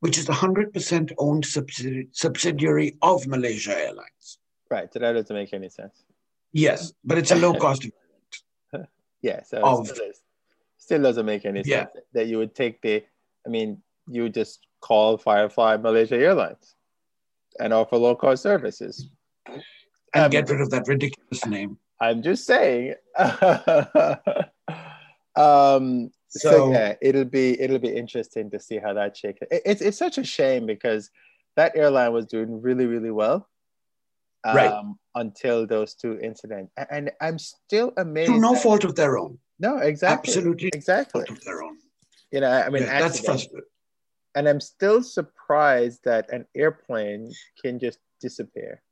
which 0.00 0.16
is 0.18 0.28
a 0.28 0.32
hundred 0.32 0.72
percent 0.72 1.12
owned 1.18 1.44
subsidi- 1.44 2.08
subsidiary 2.12 2.96
of 3.02 3.26
Malaysia 3.26 3.76
Airlines. 3.76 4.38
Right, 4.70 4.92
so 4.92 4.98
that 4.98 5.12
doesn't 5.12 5.34
make 5.34 5.52
any 5.52 5.68
sense. 5.70 6.04
Yes, 6.52 6.92
but 7.04 7.18
it's 7.18 7.30
a 7.30 7.36
low 7.36 7.54
cost. 7.64 7.86
yeah, 9.22 9.42
so 9.42 9.58
Of- 9.60 9.88
still, 9.88 10.04
is. 10.10 10.20
still 10.76 11.02
doesn't 11.02 11.26
make 11.26 11.44
any 11.44 11.62
Yeah. 11.64 11.86
sense 11.92 12.06
that 12.12 12.26
you 12.28 12.38
would 12.38 12.54
take 12.54 12.80
the. 12.82 13.02
I 13.46 13.48
mean, 13.48 13.82
you 14.08 14.22
would 14.24 14.34
just 14.34 14.66
call 14.80 15.16
Firefly 15.18 15.76
Malaysia 15.78 16.16
Airlines 16.16 16.74
and 17.58 17.72
offer 17.72 17.96
low 17.96 18.14
cost 18.14 18.42
services. 18.42 19.08
and 20.14 20.24
Um, 20.24 20.30
get 20.30 20.48
rid 20.48 20.60
of 20.60 20.70
that 20.70 20.86
ridiculous 20.86 21.44
name. 21.46 21.78
I'm 22.00 22.22
just 22.22 22.46
saying. 22.46 22.94
um, 25.36 26.10
so, 26.28 26.50
So- 26.50 26.72
yeah, 26.72 26.94
it'll 27.02 27.24
be 27.24 27.60
it'll 27.60 27.78
be 27.78 27.94
interesting 27.94 28.50
to 28.50 28.60
see 28.60 28.78
how 28.78 28.92
that 28.94 29.16
shakes. 29.16 29.40
It, 29.50 29.62
it's 29.64 29.80
it's 29.82 29.98
such 29.98 30.18
a 30.18 30.24
shame 30.24 30.66
because 30.66 31.10
that 31.56 31.72
airline 31.76 32.12
was 32.12 32.26
doing 32.26 32.60
really 32.62 32.86
really 32.86 33.10
well, 33.10 33.48
um, 34.44 34.54
Right. 34.56 34.84
Until 35.14 35.66
those 35.66 35.94
two 35.94 36.18
incidents, 36.20 36.72
A- 36.76 36.92
and 36.92 37.10
I'm 37.20 37.38
still 37.38 37.92
amazed. 37.96 38.28
Through 38.30 38.40
no 38.40 38.52
that- 38.54 38.62
fault 38.62 38.84
of 38.84 38.94
their 38.94 39.18
own. 39.18 39.38
No, 39.58 39.78
exactly. 39.78 40.30
Absolutely 40.30 40.68
exactly. 40.72 41.24
fault 41.26 41.36
of 41.38 41.44
their 41.44 41.62
own. 41.64 41.78
You 42.30 42.40
know, 42.42 42.50
I 42.50 42.68
mean, 42.70 42.82
Yeah, 42.84 43.00
that's 43.00 43.18
frustrating. 43.20 43.66
and 44.36 44.48
I'm 44.48 44.60
still 44.60 45.02
surprised 45.02 46.04
that 46.04 46.30
an 46.30 46.46
airplane 46.54 47.32
can 47.62 47.78
just 47.80 47.98
disappear. 48.20 48.82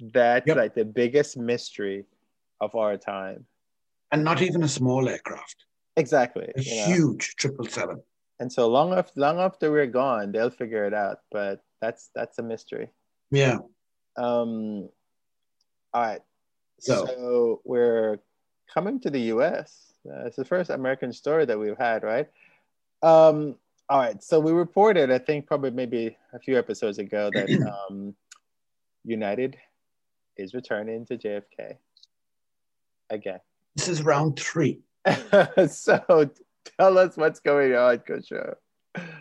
That's 0.00 0.46
Yep. 0.46 0.56
like 0.56 0.74
the 0.74 0.86
biggest 0.86 1.36
mystery 1.36 2.06
of 2.62 2.74
our 2.74 2.96
time. 2.96 3.46
And 4.12 4.24
not 4.24 4.40
even 4.40 4.62
a 4.62 4.68
small 4.68 5.06
aircraft. 5.08 5.66
Exactly. 5.96 6.50
A 6.56 6.60
huge 6.86 7.34
triple 7.36 7.66
seven. 7.66 8.02
And 8.38 8.50
so 8.52 8.68
long 8.68 8.92
after 8.94 9.20
long 9.20 9.38
after 9.38 9.70
we're 9.70 9.86
gone, 9.86 10.32
they'll 10.32 10.50
figure 10.50 10.84
it 10.86 10.94
out. 10.94 11.18
But 11.30 11.62
that's 11.80 12.10
that's 12.14 12.38
a 12.38 12.42
mystery. 12.42 12.88
Yeah. 13.30 13.58
Um, 14.16 14.88
all 15.92 16.02
right. 16.02 16.20
So- 16.80 17.04
So, 17.06 17.60
we're 17.64 18.18
coming 18.72 19.00
to 19.00 19.10
the 19.10 19.20
U.S. 19.34 19.92
Uh, 20.08 20.24
it's 20.26 20.36
the 20.36 20.44
first 20.44 20.70
American 20.70 21.12
story 21.12 21.44
that 21.44 21.58
we've 21.58 21.76
had, 21.76 22.02
right? 22.02 22.28
Um, 23.02 23.56
all 23.90 23.98
right. 23.98 24.22
So 24.22 24.40
we 24.40 24.52
reported, 24.52 25.10
I 25.10 25.18
think, 25.18 25.46
probably 25.46 25.72
maybe 25.72 26.16
a 26.32 26.38
few 26.38 26.56
episodes 26.58 26.98
ago 26.98 27.30
that 27.34 27.48
um, 27.90 28.14
United 29.04 29.58
is 30.38 30.54
returning 30.54 31.04
to 31.06 31.18
JFK 31.18 31.76
again. 33.10 33.40
This 33.76 33.88
is 33.88 34.02
round 34.02 34.38
three. 34.38 34.80
so 35.68 36.30
tell 36.78 36.98
us 36.98 37.16
what's 37.16 37.40
going 37.40 37.74
on, 37.74 37.98
Kusho. 37.98 38.54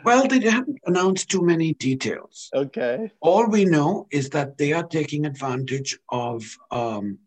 Well, 0.03 0.27
they 0.27 0.39
haven't 0.39 0.79
announced 0.85 1.29
too 1.29 1.43
many 1.43 1.73
details. 1.73 2.49
Okay. 2.53 3.11
All 3.21 3.47
we 3.47 3.65
know 3.65 4.07
is 4.11 4.29
that 4.31 4.57
they 4.57 4.73
are 4.73 4.83
taking 4.83 5.25
advantage 5.25 5.97
of 6.09 6.43
um, 6.71 7.19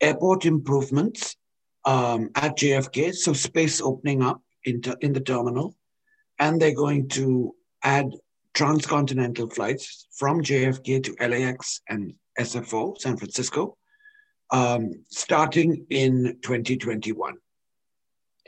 airport 0.00 0.44
improvements 0.44 1.36
um, 1.84 2.30
at 2.34 2.58
JFK, 2.58 3.14
so 3.14 3.32
space 3.32 3.80
opening 3.80 4.22
up 4.22 4.42
in, 4.64 4.82
ter- 4.82 4.96
in 5.00 5.12
the 5.12 5.20
terminal, 5.20 5.74
and 6.38 6.60
they're 6.60 6.74
going 6.74 7.08
to 7.10 7.54
add 7.82 8.10
transcontinental 8.52 9.48
flights 9.48 10.06
from 10.18 10.42
JFK 10.42 11.02
to 11.04 11.28
LAX 11.28 11.80
and 11.88 12.12
SFO, 12.38 12.98
San 12.98 13.16
Francisco, 13.16 13.78
um, 14.50 14.92
starting 15.08 15.86
in 15.88 16.38
2021. 16.42 17.36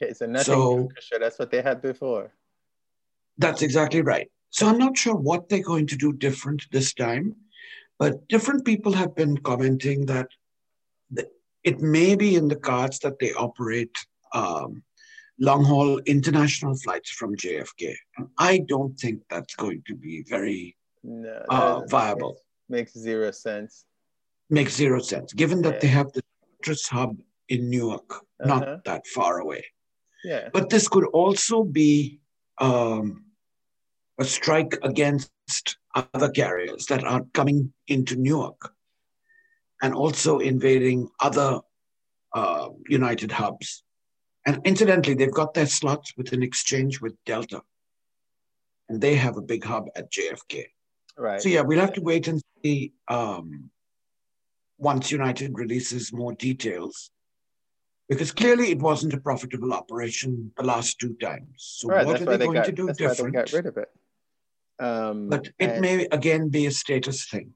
Okay. 0.02 0.12
So 0.14 0.26
nothing. 0.26 0.44
So- 0.54 0.88
Kusho. 0.88 1.20
That's 1.20 1.38
what 1.38 1.50
they 1.50 1.62
had 1.62 1.80
before. 1.82 2.32
That's 3.38 3.62
exactly 3.62 4.02
right. 4.02 4.30
So 4.50 4.66
I'm 4.68 4.78
not 4.78 4.96
sure 4.96 5.14
what 5.14 5.48
they're 5.48 5.62
going 5.62 5.86
to 5.88 5.96
do 5.96 6.12
different 6.12 6.66
this 6.70 6.92
time, 6.92 7.34
but 7.98 8.28
different 8.28 8.64
people 8.66 8.92
have 8.92 9.14
been 9.14 9.38
commenting 9.38 10.04
that 10.06 10.28
it 11.64 11.80
may 11.80 12.14
be 12.16 12.34
in 12.34 12.48
the 12.48 12.56
cards 12.56 12.98
that 13.00 13.18
they 13.20 13.32
operate 13.32 13.96
um, 14.34 14.82
long 15.38 15.64
haul 15.64 15.98
international 16.00 16.76
flights 16.76 17.10
from 17.10 17.36
JFK. 17.36 17.94
And 18.18 18.28
I 18.38 18.58
don't 18.68 18.94
think 18.98 19.22
that's 19.30 19.54
going 19.54 19.82
to 19.86 19.94
be 19.94 20.24
very 20.28 20.76
No. 21.02 21.44
uh, 21.48 21.82
viable. 21.88 22.36
Makes 22.68 22.92
zero 22.98 23.30
sense. 23.30 23.84
Makes 24.50 24.74
zero 24.74 25.00
sense, 25.00 25.32
given 25.32 25.62
that 25.62 25.74
Yeah. 25.74 25.78
they 25.80 25.88
have 25.88 26.12
the 26.12 26.22
Fortress 26.56 26.88
hub 26.88 27.16
in 27.48 27.70
Newark, 27.70 28.10
Uh-huh. 28.12 28.46
not 28.58 28.84
that 28.84 29.06
far 29.06 29.38
away. 29.38 29.64
Yeah. 30.24 30.48
But 30.52 30.70
this 30.70 30.88
could 30.88 31.04
also 31.06 31.64
be 31.64 32.20
um, 32.58 33.24
a 34.18 34.24
strike 34.24 34.78
against 34.82 35.76
other 35.94 36.30
carriers 36.30 36.86
that 36.86 37.04
are 37.04 37.22
coming 37.32 37.72
into 37.88 38.16
Newark 38.16 38.72
and 39.82 39.94
also 39.94 40.38
invading 40.38 41.08
other 41.20 41.60
uh, 42.32 42.68
United 42.88 43.32
hubs. 43.32 43.82
And 44.46 44.60
incidentally, 44.64 45.14
they've 45.14 45.32
got 45.32 45.54
their 45.54 45.66
slots 45.66 46.14
with 46.16 46.32
an 46.32 46.42
exchange 46.42 47.00
with 47.00 47.14
Delta. 47.26 47.62
And 48.88 49.00
they 49.00 49.14
have 49.16 49.36
a 49.36 49.42
big 49.42 49.64
hub 49.64 49.86
at 49.96 50.10
JFK. 50.10 50.66
Right. 51.16 51.40
So, 51.40 51.48
yeah, 51.48 51.60
we'll 51.60 51.80
have 51.80 51.92
to 51.94 52.00
wait 52.00 52.28
and 52.28 52.40
see 52.62 52.92
um, 53.08 53.70
once 54.78 55.10
United 55.10 55.52
releases 55.54 56.12
more 56.12 56.32
details. 56.32 57.10
Because 58.12 58.30
clearly 58.30 58.70
it 58.70 58.78
wasn't 58.78 59.14
a 59.14 59.20
profitable 59.20 59.72
operation 59.72 60.52
the 60.58 60.62
last 60.64 60.98
two 60.98 61.14
times. 61.14 61.48
So, 61.56 61.88
Right, 61.88 62.04
what 62.06 62.20
are 62.20 62.26
they 62.26 62.36
they 62.36 62.44
going 62.44 62.56
got. 62.56 62.66
to 62.66 62.72
do 62.72 62.86
that's 62.86 63.00
why 63.00 63.14
they 63.14 63.30
got 63.30 63.52
rid 63.52 63.64
of 63.64 63.78
it. 63.78 63.88
Um, 64.78 65.30
but 65.30 65.48
it 65.58 65.80
may 65.80 66.06
again 66.12 66.50
be 66.50 66.66
a 66.66 66.70
status 66.72 67.24
thing 67.26 67.54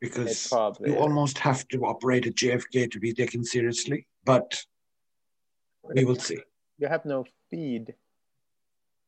because 0.00 0.50
you 0.80 0.94
is. 0.94 0.96
almost 0.96 1.36
have 1.40 1.68
to 1.68 1.78
operate 1.84 2.26
at 2.26 2.36
JFK 2.36 2.90
to 2.90 2.98
be 3.00 3.12
taken 3.12 3.44
seriously. 3.44 4.06
But 4.24 4.64
we 5.94 6.06
will 6.06 6.16
see. 6.16 6.38
you 6.78 6.88
have 6.88 7.04
no 7.04 7.26
feed. 7.50 7.94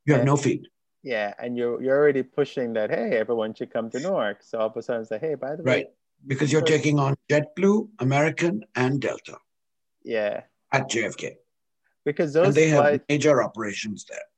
You 0.05 0.13
have 0.15 0.21
Yeah. 0.23 0.33
no 0.33 0.37
feed. 0.37 0.69
Yeah, 1.03 1.33
and 1.39 1.57
you're 1.57 1.83
you're 1.83 1.97
already 1.97 2.23
pushing 2.23 2.75
that. 2.75 2.91
Hey, 2.91 3.17
everyone 3.17 3.55
should 3.55 3.73
come 3.73 3.89
to 3.91 4.01
Newark. 4.01 4.43
So 4.43 4.59
all 4.59 4.67
of 4.67 4.77
a 4.77 4.83
sudden, 4.83 5.07
say, 5.07 5.19
hey, 5.19 5.35
by 5.35 5.57
the 5.57 5.63
way, 5.63 5.73
Right. 5.77 5.87
Because 6.27 6.53
you're 6.53 6.69
taking 6.77 6.99
on 6.99 7.15
JetBlue, 7.31 7.89
American, 8.01 8.65
and 8.75 9.01
Delta 9.01 9.39
yeah, 10.05 10.43
at 10.75 10.91
JFK. 10.91 11.37
because 12.05 12.35
and 12.37 12.47
those 12.47 12.55
they 12.55 12.69
have 12.69 12.81
flights. 12.85 13.05
major 13.09 13.43
operations 13.43 14.05
there. 14.11 14.29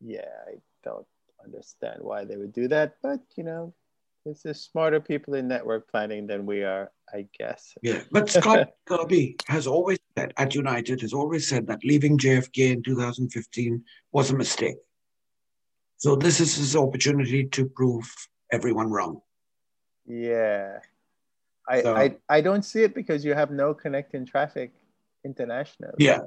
Yeah, 0.00 0.32
I 0.48 0.54
don't 0.82 1.06
understand 1.44 1.98
why 2.02 2.24
they 2.24 2.36
would 2.36 2.52
do 2.52 2.68
that, 2.68 2.96
but 3.02 3.20
you 3.36 3.44
know, 3.44 3.74
this 4.24 4.44
is 4.46 4.60
smarter 4.62 5.00
people 5.00 5.34
in 5.34 5.46
network 5.48 5.90
planning 5.90 6.26
than 6.26 6.46
we 6.46 6.62
are, 6.62 6.90
I 7.12 7.26
guess. 7.38 7.74
Yeah. 7.82 8.00
But 8.10 8.30
Scott 8.30 8.70
Kirby 8.86 9.36
has 9.48 9.66
always 9.66 9.98
said 10.16 10.32
at 10.38 10.54
United 10.54 11.00
has 11.02 11.12
always 11.12 11.46
said 11.48 11.66
that 11.68 11.84
leaving 11.84 12.16
JFK 12.18 12.72
in 12.72 12.82
2015 12.82 13.84
was 14.12 14.30
a 14.30 14.36
mistake. 14.36 14.76
So 15.98 16.16
this 16.16 16.40
is 16.40 16.56
his 16.56 16.74
opportunity 16.74 17.44
to 17.56 17.66
prove 17.66 18.10
everyone 18.50 18.90
wrong. 18.90 19.20
Yeah. 20.06 20.78
I, 21.68 21.82
So- 21.82 21.94
I 21.96 22.16
I 22.28 22.40
don't 22.40 22.62
see 22.64 22.82
it 22.82 22.94
because 22.94 23.24
you 23.24 23.34
have 23.34 23.50
no 23.50 23.72
connecting 23.74 24.24
traffic 24.26 24.72
international. 25.24 25.92
Yeah. 25.98 26.20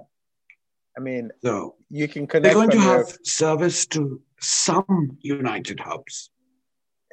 I 0.97 0.99
mean, 0.99 1.31
So 1.43 1.75
you 1.89 2.07
can 2.07 2.25
connect. 2.27 2.43
they're 2.43 2.53
going 2.53 2.71
to 2.71 2.77
your- 2.77 2.97
have 2.97 3.17
service 3.23 3.85
to 3.87 4.21
some 4.39 5.17
United 5.21 5.79
hubs. 5.79 6.31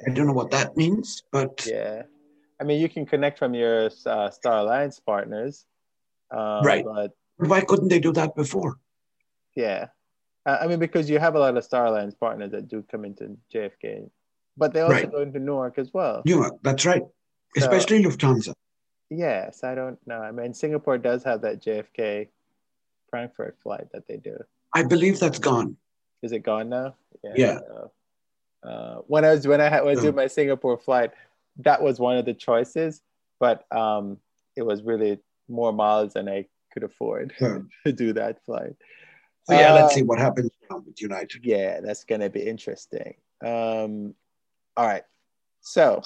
I 0.05 0.11
don't 0.11 0.27
know 0.27 0.33
what 0.33 0.51
that 0.51 0.75
means, 0.75 1.23
but 1.31 1.65
Yeah, 1.65 2.03
I 2.59 2.63
mean, 2.63 2.81
you 2.81 2.89
can 2.89 3.05
connect 3.05 3.37
from 3.39 3.53
your 3.53 3.89
uh, 4.05 4.29
Star 4.31 4.57
Alliance 4.59 4.99
partners, 4.99 5.65
um, 6.31 6.63
Right. 6.65 6.83
But 6.83 7.11
why 7.37 7.61
couldn't 7.61 7.87
they 7.89 7.99
do 7.99 8.11
that 8.13 8.35
before? 8.35 8.77
yeah, 9.55 9.87
uh, 10.45 10.57
I 10.61 10.67
mean, 10.67 10.79
because 10.79 11.09
you 11.09 11.17
have 11.19 11.35
a 11.35 11.39
lot 11.39 11.55
of 11.55 11.63
Star 11.63 11.85
Alliance 11.85 12.15
partners 12.15 12.51
that 12.51 12.67
do 12.67 12.83
come 12.91 13.05
into 13.05 13.37
JFK, 13.53 14.09
but 14.57 14.73
they 14.73 14.81
also 14.81 14.93
Right. 14.95 15.11
go 15.11 15.21
into 15.21 15.39
Newark 15.39 15.77
as 15.77 15.93
well. 15.93 16.23
Newark, 16.25 16.55
that's 16.61 16.85
right. 16.85 17.03
So- 17.03 17.61
Especially 17.61 18.03
Lufthansa. 18.03 18.53
Yes, 19.09 19.63
I 19.63 19.75
don't 19.75 19.99
know. 20.07 20.21
I 20.21 20.31
mean, 20.31 20.53
Singapore 20.53 20.97
does 20.97 21.23
have 21.23 21.41
that 21.41 21.61
JFK 21.61 22.29
Frankfurt 23.09 23.57
flight 23.61 23.87
that 23.93 24.07
they 24.07 24.17
do. 24.17 24.37
I 24.73 24.83
believe 24.83 25.19
that's 25.19 25.39
gone. 25.39 25.77
Is 26.21 26.31
it 26.31 26.39
gone 26.39 26.69
now? 26.69 26.95
Yeah. 27.23 27.59
so, 27.59 27.91
uh, 28.63 28.95
when 29.07 29.23
I 29.23 29.31
was 29.31 29.47
when 29.47 29.61
I 29.61 29.69
had 29.69 29.83
was 29.83 29.97
Yeah. 29.97 30.03
doing 30.03 30.15
my 30.15 30.27
Singapore 30.27 30.77
flight, 30.77 31.11
that 31.59 31.81
was 31.81 31.99
one 31.99 32.17
of 32.17 32.25
the 32.25 32.33
choices, 32.33 33.01
but 33.39 33.71
um, 33.71 34.17
it 34.55 34.63
was 34.63 34.81
really 34.83 35.19
more 35.47 35.71
miles 35.71 36.13
than 36.13 36.27
I 36.27 36.47
could 36.73 36.83
afford 36.83 37.33
Yeah. 37.39 37.59
to 37.85 37.91
do 37.93 38.13
that 38.13 38.43
flight. 38.43 38.75
So 39.43 39.53
yeah, 39.53 39.69
Uh, 39.71 39.75
let's 39.75 39.93
see 39.93 40.01
what 40.01 40.17
happens 40.17 40.49
now 40.69 40.79
with 40.79 40.99
United. 40.99 41.45
Yeah, 41.45 41.79
that's 41.81 42.03
gonna 42.03 42.29
be 42.29 42.41
interesting. 42.41 43.13
Um, 43.45 44.15
all 44.75 44.87
right, 44.87 45.03
so 45.61 46.01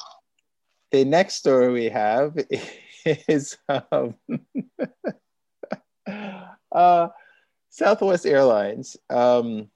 the 0.91 1.05
next 1.05 1.35
story 1.35 1.71
we 1.71 1.85
have 1.89 2.37
is 3.05 3.57
um, 3.67 4.15
uh, 6.71 7.07
Southwest 7.69 8.25
Airlines. 8.25 8.97
Um, 9.09 9.69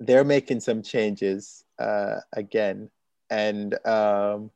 they're 0.00 0.24
making 0.24 0.60
some 0.60 0.82
changes 0.82 1.64
uh, 1.78 2.20
again, 2.34 2.90
and 3.30 3.74
um, 3.86 4.50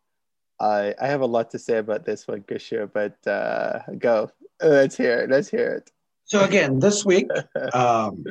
I 0.61 0.95
I 1.01 1.07
have 1.07 1.23
a 1.23 1.27
lot 1.27 1.51
to 1.53 1.59
say 1.59 1.79
about 1.79 2.05
this 2.05 2.29
one, 2.29 2.43
Gushua, 2.43 2.91
but 2.93 3.27
uh, 3.27 3.81
go. 3.99 4.31
Let's 4.63 4.97
hear 4.97 5.21
it. 5.21 5.31
Let's 5.31 5.49
hear 5.49 5.69
it. 5.73 5.91
So 6.25 6.45
again, 6.45 6.79
this 6.79 7.05
week, 7.05 7.29
um, 7.73 8.25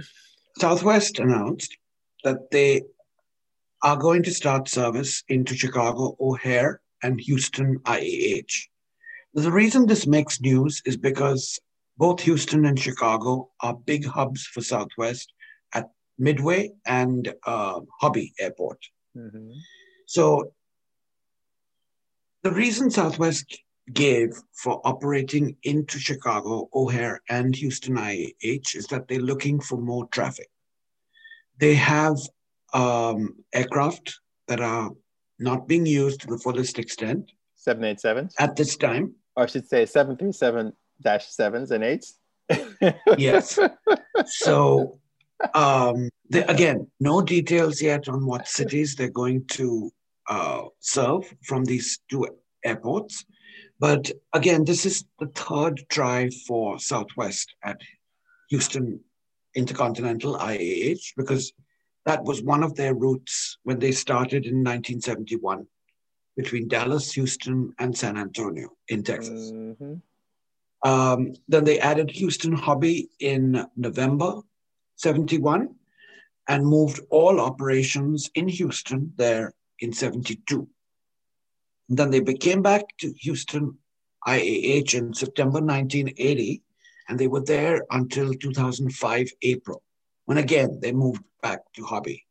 Southwest 0.60 1.20
announced 1.20 1.76
that 2.24 2.52
they 2.52 2.84
are 3.82 3.98
going 3.98 4.24
to 4.24 4.32
start 4.32 4.68
service 4.70 5.24
into 5.30 5.56
Chicago 5.56 6.16
O'Hare 6.20 6.82
and 7.02 7.20
Houston 7.20 7.80
IAH. 7.86 8.68
The 9.34 9.52
reason 9.52 9.86
this 9.86 10.08
makes 10.08 10.42
news 10.42 10.82
is 10.86 10.98
because 10.98 11.60
both 11.98 12.22
Houston 12.22 12.66
and 12.66 12.80
Chicago 12.80 13.50
are 13.62 13.76
big 13.76 14.06
hubs 14.06 14.46
for 14.46 14.62
Southwest 14.62 15.34
at 15.74 15.90
Midway 16.18 16.72
and 16.86 17.34
uh, 17.46 17.82
Hobby 18.00 18.34
Airport. 18.40 18.80
Mhm. 19.16 19.54
So 20.08 20.54
the 22.42 22.52
reason 22.52 22.90
Southwest 22.90 23.62
gave 23.94 24.32
for 24.54 24.82
operating 24.86 25.58
into 25.64 26.00
Chicago, 26.00 26.70
O'Hare, 26.74 27.22
and 27.30 27.56
Houston 27.56 27.98
IAH 27.98 28.76
is 28.76 28.88
that 28.88 29.08
they're 29.08 29.20
looking 29.20 29.60
for 29.60 29.78
more 29.78 30.08
traffic. 30.08 30.50
They 31.58 31.76
have 31.76 32.18
um, 32.74 33.36
aircraft 33.54 34.20
that 34.48 34.62
are 34.62 34.92
not 35.40 35.68
being 35.68 35.86
used 35.86 36.22
to 36.22 36.28
the 36.28 36.38
fullest 36.38 36.80
extent 36.80 37.32
787s, 37.58 38.34
at 38.40 38.56
this 38.56 38.78
time. 38.78 39.16
Or 39.40 39.44
I 39.44 39.46
should 39.46 39.68
say 39.68 39.86
737 39.86 40.74
7s 41.04 41.72
and 41.72 41.84
8s. 41.84 42.16
Yes. 43.18 43.58
So, 44.26 45.00
um, 45.54 46.10
the, 46.30 46.50
again, 46.52 46.88
no 47.00 47.22
details 47.22 47.82
yet 47.82 48.10
on 48.10 48.26
what 48.26 48.50
cities 48.50 48.96
they're 48.96 49.10
going 49.10 49.46
to 49.60 49.92
uh, 50.30 50.64
serve 50.80 51.34
from 51.44 51.64
these 51.64 52.00
two 52.10 52.28
airports. 52.66 53.24
But 53.80 54.12
again, 54.34 54.66
this 54.66 54.86
is 54.86 55.06
the 55.20 55.28
third 55.28 55.86
try 55.88 56.30
for 56.46 56.80
Southwest 56.80 57.56
at 57.64 57.80
Houston 58.50 59.00
Intercontinental 59.56 60.36
IAH 60.36 61.14
because 61.16 61.54
that 62.06 62.24
was 62.24 62.42
one 62.42 62.64
of 62.64 62.76
their 62.76 62.94
routes 62.94 63.58
when 63.64 63.80
they 63.80 63.94
started 63.94 64.46
in 64.46 64.64
1971 64.64 65.66
between 66.42 66.70
Dallas, 66.70 67.12
Houston, 67.14 67.74
and 67.80 67.98
San 67.98 68.16
Antonio 68.18 68.70
in 68.88 69.04
Texas. 69.04 69.52
Mhm. 69.52 70.02
Um, 70.92 71.34
then 71.50 71.66
they 71.66 71.80
added 71.80 72.10
Houston 72.12 72.54
Hobby 72.54 73.10
in 73.20 73.42
November 73.76 74.32
71 74.96 75.76
and 76.48 76.66
moved 76.66 77.02
all 77.10 77.42
operations 77.42 78.30
in 78.36 78.48
Houston 78.48 79.14
there 79.18 79.54
in 79.80 79.92
72. 79.92 80.70
Then 81.90 82.10
they 82.12 82.22
came 82.48 82.62
back 82.62 82.86
to 83.00 83.12
Houston 83.26 83.78
IAH 84.26 84.94
in 84.94 85.14
September 85.14 85.60
1980, 85.60 86.64
and 87.08 87.20
they 87.20 87.28
were 87.28 87.44
there 87.44 87.86
until 87.92 88.34
2005 88.34 89.28
April, 89.42 89.84
when 90.26 90.38
again 90.38 90.80
they 90.82 90.94
moved 90.94 91.24
back 91.42 91.60
to 91.74 91.84
Hobby. 91.84 92.26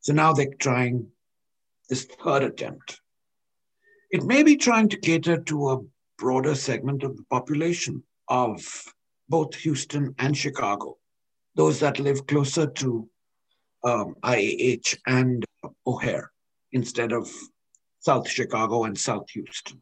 So 0.00 0.14
now 0.14 0.32
they're 0.32 0.54
trying 0.58 1.12
this 1.90 2.04
third 2.04 2.44
attempt. 2.44 3.00
It 4.10 4.24
may 4.24 4.42
be 4.42 4.56
trying 4.56 4.88
to 4.88 4.98
cater 4.98 5.40
to 5.40 5.70
a 5.70 5.78
broader 6.18 6.54
segment 6.54 7.04
of 7.04 7.16
the 7.16 7.22
population 7.30 8.02
of 8.28 8.60
both 9.28 9.54
Houston 9.54 10.14
and 10.18 10.36
Chicago, 10.36 10.98
those 11.54 11.78
that 11.80 12.00
live 12.00 12.26
closer 12.26 12.66
to 12.66 13.08
um, 13.84 14.16
IAH 14.24 14.98
and 15.06 15.44
O'Hare 15.86 16.30
instead 16.72 17.12
of 17.12 17.30
South 18.00 18.28
Chicago 18.28 18.84
and 18.84 18.98
South 18.98 19.30
Houston. 19.30 19.80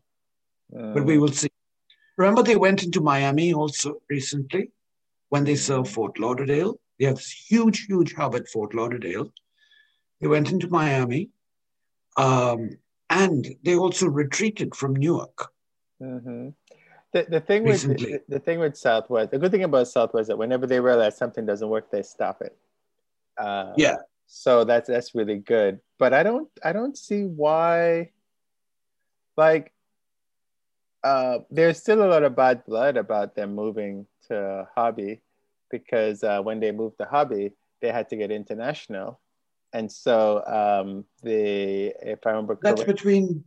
But 0.70 1.04
we 1.04 1.16
will 1.18 1.32
see. 1.32 1.48
Remember, 2.18 2.42
they 2.42 2.56
went 2.56 2.82
into 2.82 3.00
Miami 3.00 3.54
also 3.54 4.02
recently 4.10 4.70
when 5.30 5.44
they 5.44 5.54
served 5.54 5.88
Fort 5.88 6.18
Lauderdale. 6.18 6.78
They 6.98 7.06
have 7.06 7.16
this 7.16 7.30
huge, 7.30 7.86
huge 7.86 8.12
hub 8.14 8.34
at 8.34 8.48
Fort 8.48 8.74
Lauderdale. 8.74 9.32
They 10.20 10.26
went 10.26 10.50
into 10.50 10.68
Miami 10.68 11.30
um, 12.18 12.70
and 13.10 13.56
they 13.62 13.76
also 13.76 14.06
retreated 14.06 14.74
from 14.74 14.94
Newark. 14.96 15.52
Mhm. 16.00 16.54
The, 17.12 17.26
the 17.28 17.40
thing 17.40 17.64
with 17.64 17.82
the, 17.82 18.22
the 18.28 18.38
thing 18.38 18.58
with 18.60 18.76
Southwest, 18.76 19.30
the 19.30 19.38
good 19.38 19.50
thing 19.50 19.64
about 19.64 19.88
Southwest 19.88 20.24
is 20.24 20.28
that 20.28 20.36
whenever 20.36 20.66
they 20.66 20.78
realize 20.78 21.16
something 21.16 21.46
doesn't 21.46 21.68
work, 21.68 21.90
they 21.90 22.02
stop 22.02 22.42
it. 22.42 22.56
Uh, 23.36 23.72
Yeah. 23.76 23.96
So 24.26 24.64
that's 24.64 24.88
that's 24.88 25.14
really 25.14 25.38
good. 25.38 25.80
But 25.98 26.12
I 26.12 26.22
don't 26.22 26.50
I 26.62 26.72
don't 26.72 26.96
see 26.98 27.24
why. 27.24 28.10
Like, 29.38 29.72
uh, 31.02 31.38
there's 31.50 31.78
still 31.78 32.02
a 32.02 32.10
lot 32.10 32.24
of 32.24 32.36
bad 32.36 32.66
blood 32.66 32.96
about 32.98 33.34
them 33.34 33.54
moving 33.54 34.06
to 34.26 34.68
Hobby, 34.74 35.22
because 35.70 36.22
uh, 36.22 36.42
when 36.42 36.60
they 36.60 36.72
moved 36.72 36.98
to 36.98 37.06
Hobby, 37.06 37.52
they 37.80 37.90
had 37.90 38.08
to 38.10 38.16
get 38.16 38.30
international, 38.30 39.20
and 39.72 39.90
so 39.90 40.42
um, 40.46 41.04
the 41.22 41.94
if 42.02 42.26
I 42.26 42.30
remember 42.30 42.56
correctly, 42.56 42.84
That's 42.84 42.92
between, 42.92 43.44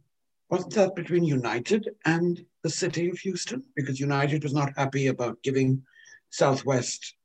wasn't 0.50 0.74
that 0.76 0.96
between 0.96 1.24
United 1.24 1.90
and 2.06 2.44
the 2.64 2.70
city 2.70 3.10
of 3.10 3.18
Houston? 3.20 3.64
Because 3.76 4.00
United 4.00 4.44
was 4.44 4.54
not 4.54 4.74
happy 4.78 5.08
about 5.08 5.42
giving 5.44 5.84
Southwest 6.30 7.16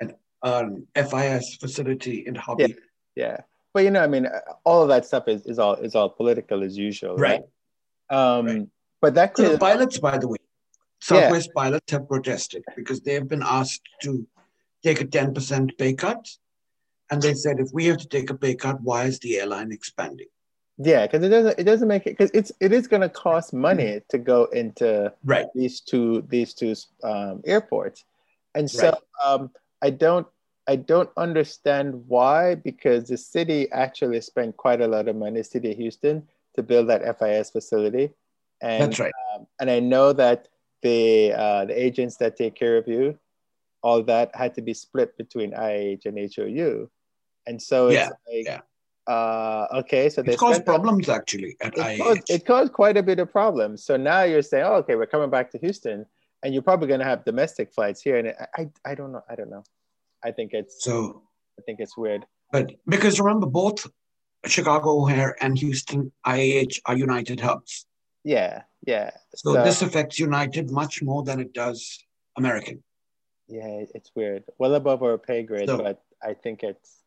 an, 0.00 0.14
an 0.42 0.86
FIS 0.94 1.56
facility 1.56 2.24
in 2.26 2.34
Hobby. 2.34 2.76
yeah. 3.14 3.38
but 3.72 3.84
you 3.84 3.90
know, 3.90 4.02
I 4.02 4.06
mean, 4.06 4.26
all 4.64 4.82
of 4.82 4.88
that 4.88 5.06
stuff 5.06 5.28
is, 5.28 5.46
is 5.46 5.58
all 5.58 5.74
is 5.74 5.94
all 5.94 6.08
political 6.08 6.62
as 6.62 6.76
usual, 6.76 7.16
right? 7.16 7.42
right. 8.10 8.36
Um, 8.36 8.46
right. 8.46 8.68
But 9.00 9.14
that 9.14 9.34
could, 9.34 9.46
so 9.46 9.52
the 9.52 9.58
pilots, 9.58 9.98
by 9.98 10.18
the 10.18 10.28
way, 10.28 10.36
Southwest 11.00 11.50
yeah. 11.54 11.62
pilots 11.62 11.92
have 11.92 12.08
protested 12.08 12.62
because 12.76 13.00
they 13.00 13.14
have 13.14 13.28
been 13.28 13.42
asked 13.42 13.88
to 14.02 14.26
take 14.82 15.00
a 15.00 15.04
10% 15.04 15.78
pay 15.78 15.94
cut. 15.94 16.28
And 17.10 17.20
they 17.20 17.34
said, 17.34 17.58
if 17.58 17.70
we 17.72 17.86
have 17.86 17.98
to 17.98 18.08
take 18.08 18.30
a 18.30 18.34
pay 18.34 18.54
cut, 18.54 18.80
why 18.82 19.04
is 19.04 19.18
the 19.18 19.38
airline 19.38 19.72
expanding? 19.72 20.28
Yeah, 20.82 21.06
because 21.06 21.22
it 21.22 21.28
doesn't 21.28 21.58
it 21.58 21.64
doesn't 21.64 21.88
make 21.88 22.06
it 22.06 22.16
because 22.16 22.30
it's 22.32 22.52
it 22.58 22.72
is 22.72 22.88
going 22.88 23.02
to 23.02 23.10
cost 23.10 23.52
money 23.52 24.00
to 24.08 24.16
go 24.16 24.44
into 24.46 25.12
right. 25.24 25.46
these 25.54 25.80
two 25.80 26.24
these 26.30 26.54
two 26.54 26.74
um, 27.04 27.42
airports, 27.44 28.04
and 28.54 28.70
so 28.70 28.84
right. 28.84 28.94
um, 29.22 29.50
I 29.82 29.90
don't 29.90 30.26
I 30.66 30.76
don't 30.76 31.10
understand 31.18 32.04
why 32.08 32.54
because 32.54 33.08
the 33.08 33.18
city 33.18 33.70
actually 33.72 34.22
spent 34.22 34.56
quite 34.56 34.80
a 34.80 34.88
lot 34.88 35.06
of 35.06 35.16
money, 35.16 35.42
city 35.42 35.72
of 35.72 35.76
Houston, 35.76 36.26
to 36.56 36.62
build 36.62 36.88
that 36.88 37.18
FIS 37.18 37.50
facility, 37.50 38.10
and 38.62 38.84
that's 38.84 38.98
right. 38.98 39.12
Um, 39.34 39.46
and 39.60 39.70
I 39.70 39.80
know 39.80 40.14
that 40.14 40.48
the 40.80 41.34
uh, 41.34 41.64
the 41.66 41.78
agents 41.78 42.16
that 42.18 42.38
take 42.38 42.54
care 42.54 42.78
of 42.78 42.88
you, 42.88 43.18
all 43.82 44.02
that 44.04 44.34
had 44.34 44.54
to 44.54 44.62
be 44.62 44.72
split 44.72 45.18
between 45.18 45.52
IAH 45.52 46.06
and 46.06 46.18
HOU, 46.34 46.88
and 47.46 47.60
so 47.60 47.88
it's 47.88 47.94
yeah, 47.94 48.08
like, 48.08 48.44
yeah. 48.46 48.60
Uh, 49.06 49.66
okay, 49.72 50.08
so 50.08 50.22
they 50.22 50.36
caused 50.36 50.64
problems 50.64 51.08
actually 51.08 51.56
at 51.60 51.76
it 51.76 51.98
Caused, 51.98 52.30
it 52.30 52.46
caused 52.46 52.72
quite 52.72 52.96
a 52.96 53.02
bit 53.02 53.18
of 53.18 53.30
problems. 53.32 53.84
So 53.84 53.96
now 53.96 54.22
you're 54.22 54.42
saying, 54.42 54.64
oh, 54.64 54.74
okay, 54.74 54.94
we're 54.94 55.06
coming 55.06 55.30
back 55.30 55.50
to 55.52 55.58
Houston, 55.58 56.06
and 56.42 56.54
you're 56.54 56.62
probably 56.62 56.86
going 56.86 57.00
to 57.00 57.06
have 57.06 57.24
domestic 57.24 57.72
flights 57.72 58.02
here, 58.02 58.18
and 58.18 58.28
I, 58.28 58.62
I, 58.62 58.90
I 58.92 58.94
don't 58.94 59.12
know, 59.12 59.22
I 59.28 59.34
don't 59.34 59.50
know. 59.50 59.64
I 60.22 60.30
think 60.30 60.52
it's 60.52 60.84
so. 60.84 61.22
I 61.58 61.62
think 61.62 61.80
it's 61.80 61.96
weird. 61.96 62.26
But 62.52 62.72
because 62.86 63.18
remember, 63.20 63.46
both 63.46 63.86
Chicago 64.46 65.02
O'Hare 65.02 65.36
and 65.42 65.58
Houston 65.58 66.12
IAH 66.26 66.80
are 66.86 66.96
United 66.96 67.40
hubs. 67.40 67.86
Yeah, 68.24 68.62
yeah. 68.86 69.10
So, 69.34 69.54
so, 69.54 69.64
this 69.64 69.82
affects 69.82 70.18
United 70.18 70.70
much 70.70 71.02
more 71.02 71.22
than 71.22 71.40
it 71.40 71.52
does 71.52 72.04
American. 72.36 72.82
Yeah, 73.48 73.84
it's 73.94 74.10
weird. 74.14 74.44
Well 74.58 74.74
above 74.74 75.02
our 75.02 75.18
pay 75.18 75.42
grade, 75.42 75.68
so, 75.68 75.78
but 75.78 76.02
I 76.22 76.34
think 76.34 76.62
it's 76.62 76.99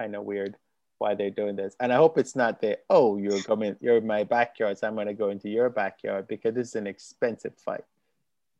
kind 0.00 0.16
of 0.16 0.24
weird 0.24 0.56
why 0.98 1.14
they're 1.14 1.30
doing 1.30 1.56
this. 1.56 1.74
And 1.80 1.92
I 1.92 1.96
hope 1.96 2.18
it's 2.18 2.36
not 2.36 2.60
that, 2.62 2.84
oh, 2.90 3.16
you're 3.16 3.42
coming, 3.42 3.76
you're 3.80 3.98
in 3.98 4.06
my 4.06 4.24
backyard, 4.24 4.78
so 4.78 4.86
I'm 4.86 4.94
going 4.94 5.06
to 5.06 5.14
go 5.14 5.30
into 5.30 5.48
your 5.48 5.70
backyard 5.70 6.28
because 6.28 6.54
this 6.54 6.68
is 6.68 6.74
an 6.74 6.86
expensive 6.86 7.54
fight. 7.56 7.84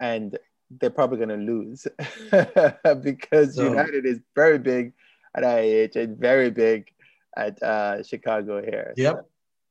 And 0.01 0.39
they're 0.81 0.91
probably 0.91 1.19
going 1.19 1.29
to 1.29 1.53
lose 1.53 1.87
because 3.03 3.57
so, 3.57 3.65
United 3.65 4.07
is 4.07 4.21
very 4.35 4.59
big 4.59 4.93
at 5.35 5.43
IAH 5.43 5.97
and 5.97 6.17
very 6.17 6.51
big 6.51 6.91
at 7.37 7.63
uh, 7.63 8.03
Chicago 8.03 8.63
here. 8.63 8.95
Yep. 8.97 9.17
So 9.17 9.27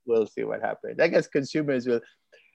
we'll 0.05 0.27
see 0.27 0.43
what 0.43 0.62
happens. 0.62 0.99
I 0.99 1.08
guess 1.08 1.27
consumers 1.27 1.88
will, 1.88 2.01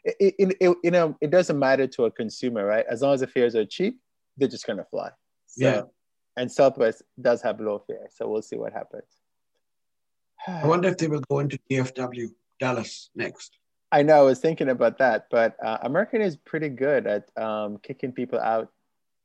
it, 0.05 0.35
it, 0.38 0.57
it, 0.61 0.77
you 0.85 0.90
know, 0.92 1.16
it 1.20 1.31
doesn't 1.31 1.59
matter 1.59 1.88
to 1.88 2.05
a 2.05 2.11
consumer, 2.11 2.64
right? 2.64 2.85
As 2.88 3.03
long 3.03 3.14
as 3.14 3.20
the 3.20 3.27
fares 3.27 3.57
are 3.57 3.64
cheap, 3.64 3.98
they're 4.37 4.48
just 4.48 4.66
going 4.66 4.79
to 4.79 4.85
fly. 4.85 5.11
So, 5.46 5.68
yeah. 5.68 5.83
And 6.37 6.51
Southwest 6.51 7.03
does 7.20 7.42
have 7.42 7.61
low 7.61 7.79
fare. 7.79 8.09
So 8.11 8.29
we'll 8.29 8.42
see 8.42 8.57
what 8.57 8.73
happens. 8.73 9.05
I 10.47 10.66
wonder 10.66 10.88
if 10.88 10.99
they 10.99 11.09
will 11.09 11.23
go 11.29 11.40
into 11.40 11.59
DFW, 11.70 12.31
Dallas 12.61 13.11
next. 13.14 13.59
I 13.92 14.03
know. 14.03 14.18
I 14.18 14.23
was 14.23 14.40
thinking 14.40 14.70
about 14.70 14.99
that, 14.99 15.29
but 15.31 15.57
uh, 15.64 15.79
American 15.83 16.20
is 16.20 16.37
pretty 16.37 16.68
good 16.68 17.07
at 17.07 17.31
um, 17.40 17.79
kicking 17.79 18.11
people 18.11 18.40
out 18.40 18.73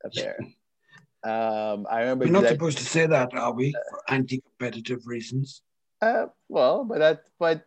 of 0.04 0.14
there. 0.14 0.38
um, 1.24 1.88
I 1.90 2.02
remember. 2.02 2.26
We're 2.26 2.32
not 2.32 2.44
that, 2.44 2.52
supposed 2.52 2.78
to 2.78 2.86
say 2.86 3.08
that, 3.08 3.34
are 3.34 3.52
we? 3.52 3.72
For 3.72 4.02
anti-competitive 4.10 5.08
reasons. 5.08 5.64
Uh, 6.02 6.28
well, 6.50 6.84
but 6.84 7.00
that, 7.00 7.24
but 7.40 7.66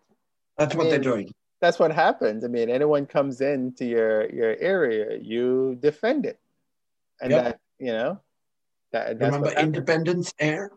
that's 0.56 0.74
I 0.74 0.78
what 0.78 0.84
mean, 0.84 0.90
they're 0.92 1.00
doing. 1.00 1.34
That's 1.60 1.80
what 1.80 1.92
happens. 1.92 2.44
I 2.44 2.48
mean, 2.48 2.70
anyone 2.70 3.06
comes 3.06 3.40
into 3.40 3.84
your 3.84 4.30
your 4.30 4.56
area, 4.60 5.18
you 5.20 5.76
defend 5.80 6.24
it, 6.24 6.38
and 7.20 7.32
yep. 7.32 7.44
that 7.44 7.60
you 7.80 7.92
know. 7.92 8.20
That, 8.92 9.18
Remember 9.18 9.50
Independence 9.52 10.32
Air? 10.38 10.72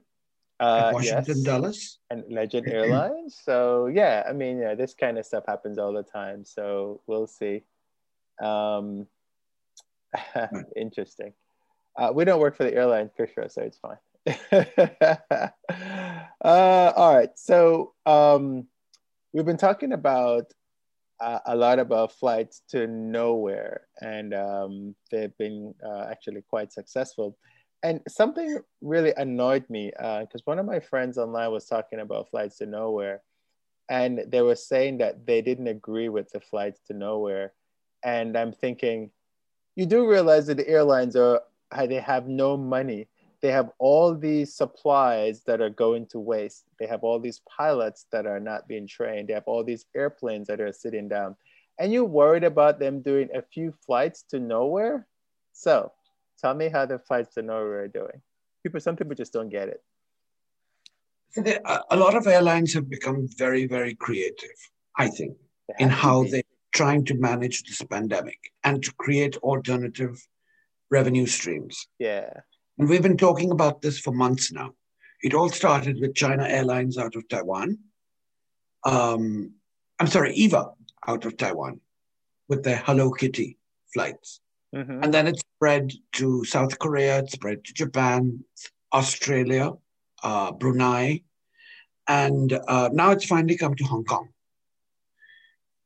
Uh, 0.58 0.92
Washington, 0.94 1.36
yes. 1.36 1.44
Dallas, 1.44 2.00
and 2.10 2.24
Legend 2.30 2.68
Airlines. 2.72 3.38
So 3.44 3.88
yeah, 3.88 4.24
I 4.28 4.32
mean, 4.32 4.60
yeah, 4.60 4.76
this 4.76 4.94
kind 4.94 5.18
of 5.18 5.26
stuff 5.26 5.44
happens 5.48 5.78
all 5.78 5.92
the 5.92 6.04
time. 6.04 6.46
So 6.46 7.02
we'll 7.08 7.28
see. 7.28 7.64
Um, 8.42 9.08
interesting. 10.76 11.34
Uh, 11.98 12.12
we 12.14 12.26
don't 12.26 12.40
work 12.40 12.56
for 12.56 12.64
the 12.64 12.74
airline 12.74 13.10
for 13.16 13.28
sure, 13.28 13.48
so 13.50 13.62
it's 13.62 13.78
fine. 13.78 13.98
uh, 16.44 16.94
all 16.96 17.16
right, 17.16 17.30
so 17.36 17.94
um, 18.06 18.68
we've 19.34 19.46
been 19.46 19.58
talking 19.58 19.94
about 19.94 20.52
uh, 21.22 21.40
a 21.46 21.56
lot 21.56 21.80
about 21.80 22.12
flights 22.12 22.62
to 22.70 22.88
nowhere, 22.88 23.88
and 24.02 24.34
um, 24.34 24.96
they've 25.12 25.38
been 25.38 25.74
uh, 25.86 26.08
actually 26.10 26.42
quite 26.42 26.74
successful 26.74 27.38
and 27.86 28.02
something 28.08 28.58
really 28.82 29.14
annoyed 29.16 29.70
me 29.70 29.92
because 29.96 30.42
uh, 30.42 30.46
one 30.46 30.58
of 30.58 30.66
my 30.66 30.80
friends 30.80 31.20
online 31.20 31.52
was 31.52 31.68
talking 31.68 32.00
about 32.00 32.32
flights 32.32 32.58
to 32.58 32.66
nowhere 32.66 33.22
and 33.90 34.24
they 34.28 34.42
were 34.42 34.56
saying 34.56 34.98
that 34.98 35.28
they 35.28 35.40
didn't 35.40 35.68
agree 35.68 36.10
with 36.10 36.32
the 36.32 36.40
flights 36.40 36.80
to 36.88 36.94
nowhere. 36.94 37.54
And 38.04 38.36
i'm 38.36 38.52
thinking 38.52 39.12
you 39.76 39.86
do 39.86 40.10
realize 40.10 40.48
that 40.48 40.58
the 40.58 40.68
airlines 40.68 41.16
are 41.16 41.42
they 41.88 42.00
have 42.00 42.28
no 42.28 42.58
money. 42.58 43.08
They 43.42 43.52
have 43.52 43.70
all 43.78 44.16
these 44.16 44.56
supplies 44.56 45.44
that 45.44 45.62
are 45.62 45.70
going 45.70 46.08
to 46.08 46.20
waste. 46.20 46.64
They 46.80 46.88
have 46.88 47.04
all 47.04 47.20
these 47.20 47.42
pilots 47.48 48.08
that 48.12 48.26
are 48.26 48.40
not 48.40 48.68
being 48.68 48.88
trained. 48.88 49.28
They 49.28 49.34
have 49.34 49.48
all 49.48 49.64
these 49.64 49.86
airplanes 49.96 50.48
that 50.48 50.62
are 50.62 50.72
sitting 50.72 51.08
down. 51.08 51.36
And 51.78 51.92
you're 51.92 52.06
worried 52.06 52.46
about 52.46 52.80
them 52.80 53.02
doing 53.02 53.30
a 53.36 53.42
few 53.42 53.74
flights 53.86 54.24
to 54.30 54.40
nowhere? 54.40 55.06
So 55.52 55.92
Tell 56.40 56.54
me 56.54 56.70
how 56.70 56.86
the 56.86 57.00
flights 57.00 57.36
to 57.36 57.42
nowhere 57.42 57.84
are 57.84 57.88
doing. 57.88 58.22
People, 58.64 58.80
some 58.80 58.96
people 58.96 59.16
just 59.16 59.34
don't 59.34 59.50
get 59.50 59.70
it. 59.70 59.82
So 61.32 61.42
there, 61.42 61.62
A 61.92 61.98
lot 61.98 62.16
of 62.16 62.28
airlines 62.28 62.74
have 62.74 62.90
become 62.90 63.28
very, 63.38 63.68
very 63.68 63.96
creative, 63.96 64.56
I 64.98 65.08
think, 65.10 65.38
in 65.80 65.90
how 65.90 66.24
they're 66.24 66.44
trying 66.74 67.06
to 67.06 67.16
manage 67.16 67.64
this 67.64 67.82
pandemic 67.82 68.40
and 68.64 68.84
to 68.84 68.94
create 68.94 69.38
alternative 69.38 70.16
revenue 70.92 71.26
streams. 71.26 71.88
Yeah. 72.00 72.30
And 72.78 72.90
we've 72.90 73.02
been 73.02 73.18
talking 73.18 73.52
about 73.52 73.82
this 73.82 74.00
for 74.00 74.12
months 74.12 74.52
now. 74.52 74.74
It 75.22 75.34
all 75.34 75.50
started 75.50 76.00
with 76.00 76.16
China 76.16 76.46
Airlines 76.48 76.98
out 76.98 77.16
of 77.16 77.28
Taiwan. 77.28 77.80
Um, 78.84 79.54
I'm 80.00 80.08
sorry, 80.08 80.34
EVA 80.36 80.70
out 81.08 81.26
of 81.26 81.38
Taiwan 81.38 81.80
with 82.48 82.64
their 82.64 82.78
Hello 82.78 83.12
Kitty 83.12 83.58
flights. 83.94 84.42
Mm-hmm. 84.74 85.04
And 85.04 85.14
then 85.14 85.28
it 85.28 85.40
spread 85.40 85.92
to 86.14 86.44
South 86.46 86.80
Korea, 86.80 87.20
it 87.20 87.32
spread 87.32 87.64
to 87.66 87.74
Japan, 87.74 88.44
Australia, 88.94 89.74
uh, 90.24 90.52
Brunei, 90.52 91.22
and 92.08 92.52
uh, 92.68 92.90
now 92.94 93.12
it's 93.12 93.26
finally 93.26 93.58
come 93.58 93.76
to 93.76 93.84
Hong 93.86 94.04
Kong. 94.04 94.30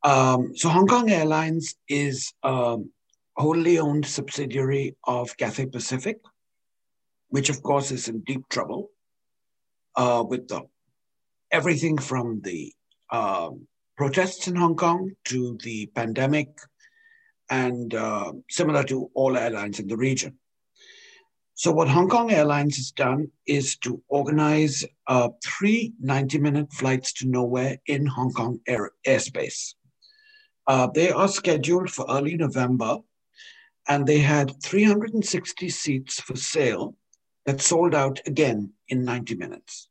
Um, 0.02 0.56
so 0.56 0.68
Hong 0.68 0.86
Kong 0.86 1.10
Airlines 1.10 1.74
is 1.88 2.32
a 2.42 2.48
um, 2.48 2.90
wholly 3.36 3.78
owned 3.78 4.06
subsidiary 4.06 4.96
of 5.04 5.36
Cathay 5.36 5.66
Pacific, 5.66 6.18
which 7.28 7.48
of 7.48 7.62
course 7.62 7.90
is 7.90 8.08
in 8.08 8.20
deep 8.20 8.48
trouble 8.48 8.90
uh, 9.96 10.24
with 10.26 10.48
the, 10.48 10.62
everything 11.50 11.96
from 11.98 12.40
the 12.42 12.72
um, 13.10 13.66
protests 13.96 14.46
in 14.48 14.56
Hong 14.56 14.76
Kong 14.76 15.12
to 15.24 15.58
the 15.62 15.86
pandemic 15.94 16.48
and 17.50 17.94
uh, 17.94 18.32
similar 18.48 18.84
to 18.84 19.10
all 19.14 19.36
airlines 19.36 19.80
in 19.80 19.88
the 19.88 19.96
region. 19.96 20.38
So, 21.54 21.72
what 21.72 21.88
Hong 21.88 22.08
Kong 22.08 22.30
Airlines 22.30 22.76
has 22.76 22.90
done 22.90 23.30
is 23.46 23.76
to 23.78 24.02
organize 24.08 24.82
uh, 25.08 25.28
three 25.44 25.92
90 26.00 26.38
minute 26.38 26.72
flights 26.72 27.12
to 27.14 27.28
nowhere 27.28 27.78
in 27.86 28.06
Hong 28.06 28.32
Kong 28.32 28.60
air, 28.66 28.92
airspace. 29.06 29.74
Uh, 30.66 30.88
they 30.94 31.10
are 31.10 31.28
scheduled 31.28 31.90
for 31.90 32.06
early 32.08 32.34
November, 32.36 32.98
and 33.88 34.06
they 34.06 34.20
had 34.20 34.62
360 34.62 35.68
seats 35.68 36.18
for 36.20 36.34
sale 36.36 36.96
that 37.44 37.60
sold 37.60 37.94
out 37.94 38.20
again 38.26 38.72
in 38.88 39.04
90 39.04 39.34
minutes. 39.34 39.90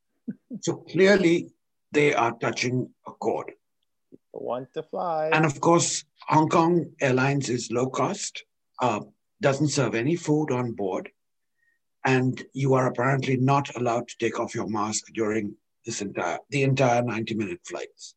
So, 0.61 0.77
clearly, 0.77 1.51
they 1.91 2.15
are 2.15 2.31
touching 2.39 2.89
a 3.05 3.11
chord. 3.11 3.51
Want 4.33 4.73
to 4.73 4.81
fly. 4.81 5.29
And 5.31 5.45
of 5.45 5.61
course, 5.61 6.03
Hong 6.29 6.47
Kong 6.47 6.91
Airlines 7.01 7.49
is 7.49 7.71
low 7.71 7.87
cost, 7.87 8.43
uh, 8.81 8.99
doesn't 9.41 9.69
serve 9.69 9.95
any 9.95 10.15
food 10.15 10.51
on 10.51 10.73
board, 10.73 11.09
and 12.05 12.43
you 12.53 12.75
are 12.75 12.85
apparently 12.85 13.35
not 13.37 13.75
allowed 13.75 14.07
to 14.07 14.15
take 14.19 14.39
off 14.39 14.53
your 14.53 14.67
mask 14.67 15.05
during 15.13 15.55
this 15.85 16.01
entire 16.01 16.37
the 16.51 16.61
entire 16.61 17.01
90 17.01 17.33
minute 17.33 17.61
flights. 17.65 18.13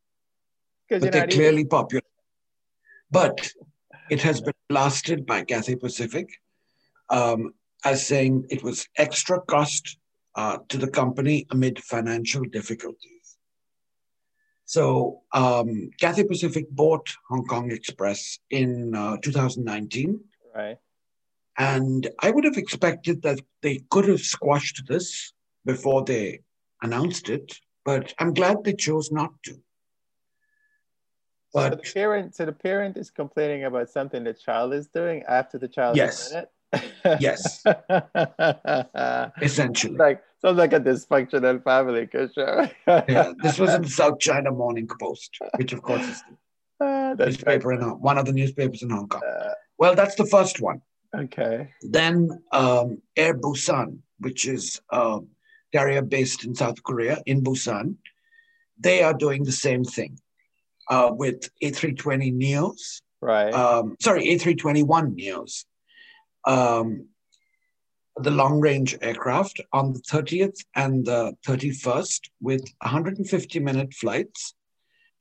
But 0.90 1.10
they're 1.10 1.26
clearly 1.26 1.64
popular. 1.64 2.02
But 3.10 3.50
it 4.10 4.20
has 4.22 4.42
been 4.42 4.54
blasted 4.68 5.24
by 5.24 5.44
Cathay 5.44 5.76
Pacific 5.76 6.28
um, 7.08 7.54
as 7.82 8.06
saying 8.06 8.44
it 8.50 8.62
was 8.62 8.86
extra 8.98 9.40
cost 9.40 9.96
uh, 10.34 10.58
to 10.68 10.76
the 10.76 10.90
company 10.90 11.46
amid 11.50 11.82
financial 11.82 12.42
difficulties. 12.42 13.11
So 14.72 15.20
um, 15.32 15.90
Cathay 16.00 16.24
Pacific 16.24 16.64
bought 16.70 17.06
Hong 17.28 17.44
Kong 17.44 17.70
Express 17.70 18.38
in 18.48 18.94
uh, 18.94 19.18
2019. 19.18 20.18
Right. 20.54 20.78
And 21.58 22.08
I 22.20 22.30
would 22.30 22.44
have 22.44 22.56
expected 22.56 23.20
that 23.20 23.38
they 23.60 23.84
could 23.90 24.08
have 24.08 24.22
squashed 24.22 24.84
this 24.88 25.34
before 25.66 26.04
they 26.06 26.40
announced 26.80 27.28
it, 27.28 27.52
but 27.84 28.14
I'm 28.18 28.32
glad 28.32 28.64
they 28.64 28.72
chose 28.72 29.12
not 29.12 29.34
to. 29.42 29.60
But 31.52 31.64
so 31.64 31.76
the 31.76 31.92
parent, 31.92 32.34
so 32.34 32.46
the 32.46 32.52
parent 32.52 32.96
is 32.96 33.10
complaining 33.10 33.64
about 33.64 33.90
something 33.90 34.24
the 34.24 34.32
child 34.32 34.72
is 34.72 34.86
doing 34.86 35.22
after 35.28 35.58
the 35.58 35.68
child 35.68 35.98
yes. 35.98 36.22
has 36.22 36.32
done 36.32 36.42
it. 36.44 36.50
Yes. 37.04 37.64
Essentially. 39.42 39.96
Like 39.96 40.22
sounds 40.40 40.58
like 40.58 40.72
a 40.72 40.80
dysfunctional 40.80 41.62
family, 41.62 42.06
Kishore. 42.06 42.70
yeah, 42.86 43.32
this 43.42 43.58
was 43.58 43.74
in 43.74 43.82
the 43.82 43.88
South 43.88 44.18
China 44.18 44.50
Morning 44.50 44.88
Post, 45.00 45.38
which 45.56 45.72
of 45.72 45.82
course 45.82 46.06
is 46.06 46.22
the 46.80 46.86
uh, 46.86 47.14
newspaper 47.18 47.72
in 47.72 47.80
one 48.00 48.18
of 48.18 48.26
the 48.26 48.32
newspapers 48.32 48.82
in 48.82 48.90
Hong 48.90 49.08
Kong. 49.08 49.22
Uh, 49.24 49.52
well, 49.78 49.94
that's 49.94 50.14
the 50.16 50.26
first 50.26 50.60
one. 50.60 50.82
Okay. 51.14 51.70
Then 51.82 52.42
um, 52.52 53.02
Air 53.16 53.34
Busan, 53.34 53.98
which 54.18 54.46
is 54.46 54.80
a 54.90 55.20
carrier 55.72 56.02
based 56.02 56.44
in 56.44 56.54
South 56.54 56.82
Korea, 56.82 57.22
in 57.26 57.42
Busan, 57.42 57.96
they 58.78 59.02
are 59.02 59.14
doing 59.14 59.44
the 59.44 59.52
same 59.52 59.84
thing 59.84 60.18
uh, 60.88 61.10
with 61.12 61.50
A320 61.62 62.34
Neos. 62.34 63.00
Right. 63.20 63.52
Um, 63.52 63.96
sorry, 64.00 64.26
A321 64.26 65.16
Neos 65.18 65.64
um, 66.44 67.08
the 68.16 68.30
long 68.30 68.60
range 68.60 68.96
aircraft 69.00 69.60
on 69.72 69.92
the 69.92 70.00
30th 70.00 70.58
and 70.74 71.06
the 71.06 71.34
31st 71.46 72.20
with 72.40 72.62
150 72.82 73.58
minute 73.60 73.94
flights. 73.94 74.54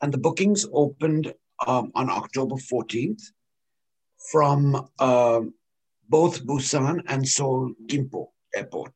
And 0.01 0.13
the 0.13 0.17
bookings 0.17 0.65
opened 0.73 1.33
um, 1.65 1.91
on 1.95 2.09
October 2.09 2.55
14th 2.55 3.21
from 4.31 4.89
uh, 4.99 5.41
both 6.09 6.45
Busan 6.45 7.01
and 7.07 7.27
Seoul 7.27 7.73
Gimpo 7.87 8.27
Airport. 8.53 8.93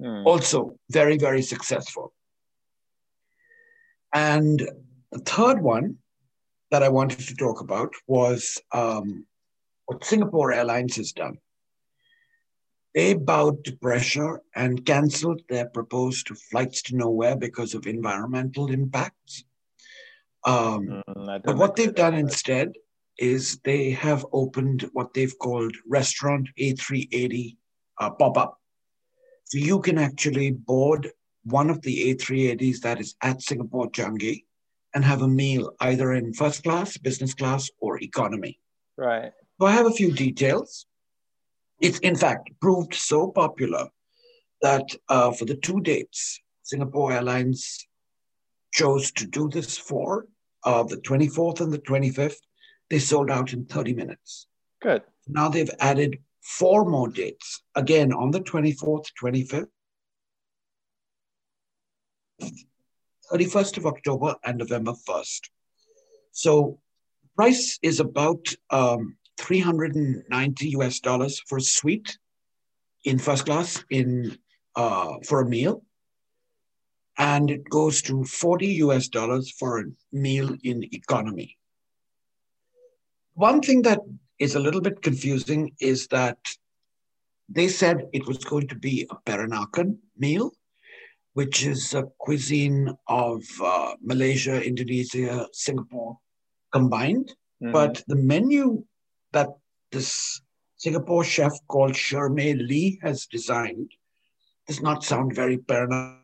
Mm. 0.00 0.24
Also, 0.24 0.78
very, 0.90 1.18
very 1.18 1.42
successful. 1.42 2.12
And 4.14 4.58
the 5.10 5.18
third 5.20 5.62
one 5.62 5.98
that 6.70 6.82
I 6.82 6.88
wanted 6.88 7.20
to 7.20 7.36
talk 7.36 7.60
about 7.60 7.92
was 8.06 8.58
um, 8.72 9.26
what 9.86 10.04
Singapore 10.04 10.52
Airlines 10.52 10.96
has 10.96 11.12
done. 11.12 11.38
They 12.94 13.14
bowed 13.14 13.64
to 13.64 13.76
pressure 13.76 14.42
and 14.54 14.84
canceled 14.84 15.42
their 15.48 15.66
proposed 15.66 16.28
flights 16.50 16.82
to 16.82 16.96
nowhere 16.96 17.36
because 17.36 17.74
of 17.74 17.86
environmental 17.86 18.70
impacts. 18.70 19.44
Um, 20.44 21.02
mm, 21.08 21.42
but 21.44 21.56
what 21.56 21.76
they've 21.76 21.94
done 21.94 22.14
instead 22.14 22.72
is 23.18 23.58
they 23.64 23.90
have 23.90 24.26
opened 24.32 24.88
what 24.92 25.14
they've 25.14 25.38
called 25.38 25.74
Restaurant 25.88 26.48
A380 26.58 27.56
uh, 28.00 28.10
pop 28.10 28.36
up. 28.36 28.58
So 29.44 29.58
you 29.58 29.80
can 29.80 29.98
actually 29.98 30.50
board 30.50 31.10
one 31.44 31.70
of 31.70 31.82
the 31.82 32.14
A380s 32.14 32.80
that 32.80 33.00
is 33.00 33.14
at 33.22 33.42
Singapore 33.42 33.90
Changi 33.90 34.44
and 34.94 35.04
have 35.04 35.22
a 35.22 35.28
meal 35.28 35.74
either 35.80 36.12
in 36.12 36.34
first 36.34 36.62
class, 36.62 36.96
business 36.96 37.34
class, 37.34 37.70
or 37.80 38.02
economy. 38.02 38.58
Right. 38.96 39.32
So 39.60 39.66
I 39.66 39.72
have 39.72 39.86
a 39.86 39.92
few 39.92 40.12
details. 40.12 40.86
It's 41.80 41.98
in 42.00 42.16
fact 42.16 42.50
proved 42.60 42.94
so 42.94 43.30
popular 43.30 43.88
that 44.60 44.94
uh, 45.08 45.32
for 45.32 45.44
the 45.44 45.56
two 45.56 45.80
dates 45.80 46.40
Singapore 46.62 47.12
Airlines 47.12 47.86
chose 48.72 49.12
to 49.12 49.26
do 49.26 49.48
this 49.48 49.76
for, 49.76 50.26
uh, 50.64 50.82
the 50.84 50.96
24th 50.96 51.60
and 51.60 51.72
the 51.72 51.78
25th, 51.78 52.36
they 52.88 52.98
sold 52.98 53.30
out 53.30 53.52
in 53.52 53.66
30 53.66 53.94
minutes. 53.94 54.46
Good. 54.80 55.02
Now 55.28 55.48
they've 55.48 55.70
added 55.80 56.18
four 56.40 56.84
more 56.88 57.08
dates, 57.08 57.62
again 57.74 58.12
on 58.12 58.30
the 58.30 58.40
24th, 58.40 59.06
25th, 59.22 59.68
31st 63.32 63.76
of 63.78 63.86
October, 63.86 64.34
and 64.44 64.58
November 64.58 64.92
1st. 64.92 65.40
So 66.32 66.78
price 67.36 67.78
is 67.82 68.00
about 68.00 68.46
um, 68.70 69.16
390 69.38 70.68
US 70.78 71.00
dollars 71.00 71.40
for 71.46 71.58
a 71.58 71.62
suite 71.62 72.18
in 73.04 73.18
first 73.18 73.46
class 73.46 73.84
in 73.90 74.38
uh, 74.76 75.14
for 75.26 75.40
a 75.40 75.48
meal. 75.48 75.82
And 77.18 77.50
it 77.50 77.68
goes 77.68 78.02
to 78.02 78.24
40 78.24 78.66
US 78.86 79.08
dollars 79.08 79.52
for 79.58 79.80
a 79.80 79.84
meal 80.12 80.56
in 80.64 80.84
economy. 80.94 81.58
One 83.34 83.60
thing 83.60 83.82
that 83.82 84.00
is 84.38 84.54
a 84.54 84.60
little 84.60 84.80
bit 84.80 85.02
confusing 85.02 85.72
is 85.80 86.06
that 86.08 86.38
they 87.48 87.68
said 87.68 88.08
it 88.12 88.26
was 88.26 88.38
going 88.38 88.68
to 88.68 88.74
be 88.74 89.06
a 89.10 89.30
Peranakan 89.30 89.98
meal, 90.16 90.52
which 91.34 91.64
is 91.64 91.94
a 91.94 92.04
cuisine 92.18 92.94
of 93.08 93.42
uh, 93.62 93.94
Malaysia, 94.02 94.62
Indonesia, 94.62 95.46
Singapore 95.52 96.18
combined. 96.72 97.34
Mm-hmm. 97.62 97.72
But 97.72 98.02
the 98.08 98.16
menu 98.16 98.84
that 99.32 99.48
this 99.90 100.40
Singapore 100.76 101.24
chef 101.24 101.52
called 101.68 101.92
Shermay 101.92 102.54
Lee 102.54 102.98
has 103.02 103.26
designed 103.26 103.92
does 104.66 104.80
not 104.80 105.04
sound 105.04 105.34
very 105.34 105.58
Peranakan 105.58 106.22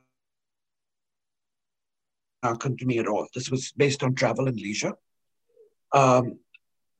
to 2.42 2.86
me 2.86 2.98
at 2.98 3.06
all. 3.06 3.26
This 3.34 3.50
was 3.50 3.72
based 3.72 4.02
on 4.02 4.14
travel 4.14 4.48
and 4.48 4.56
leisure. 4.56 4.94
Um, 5.92 6.38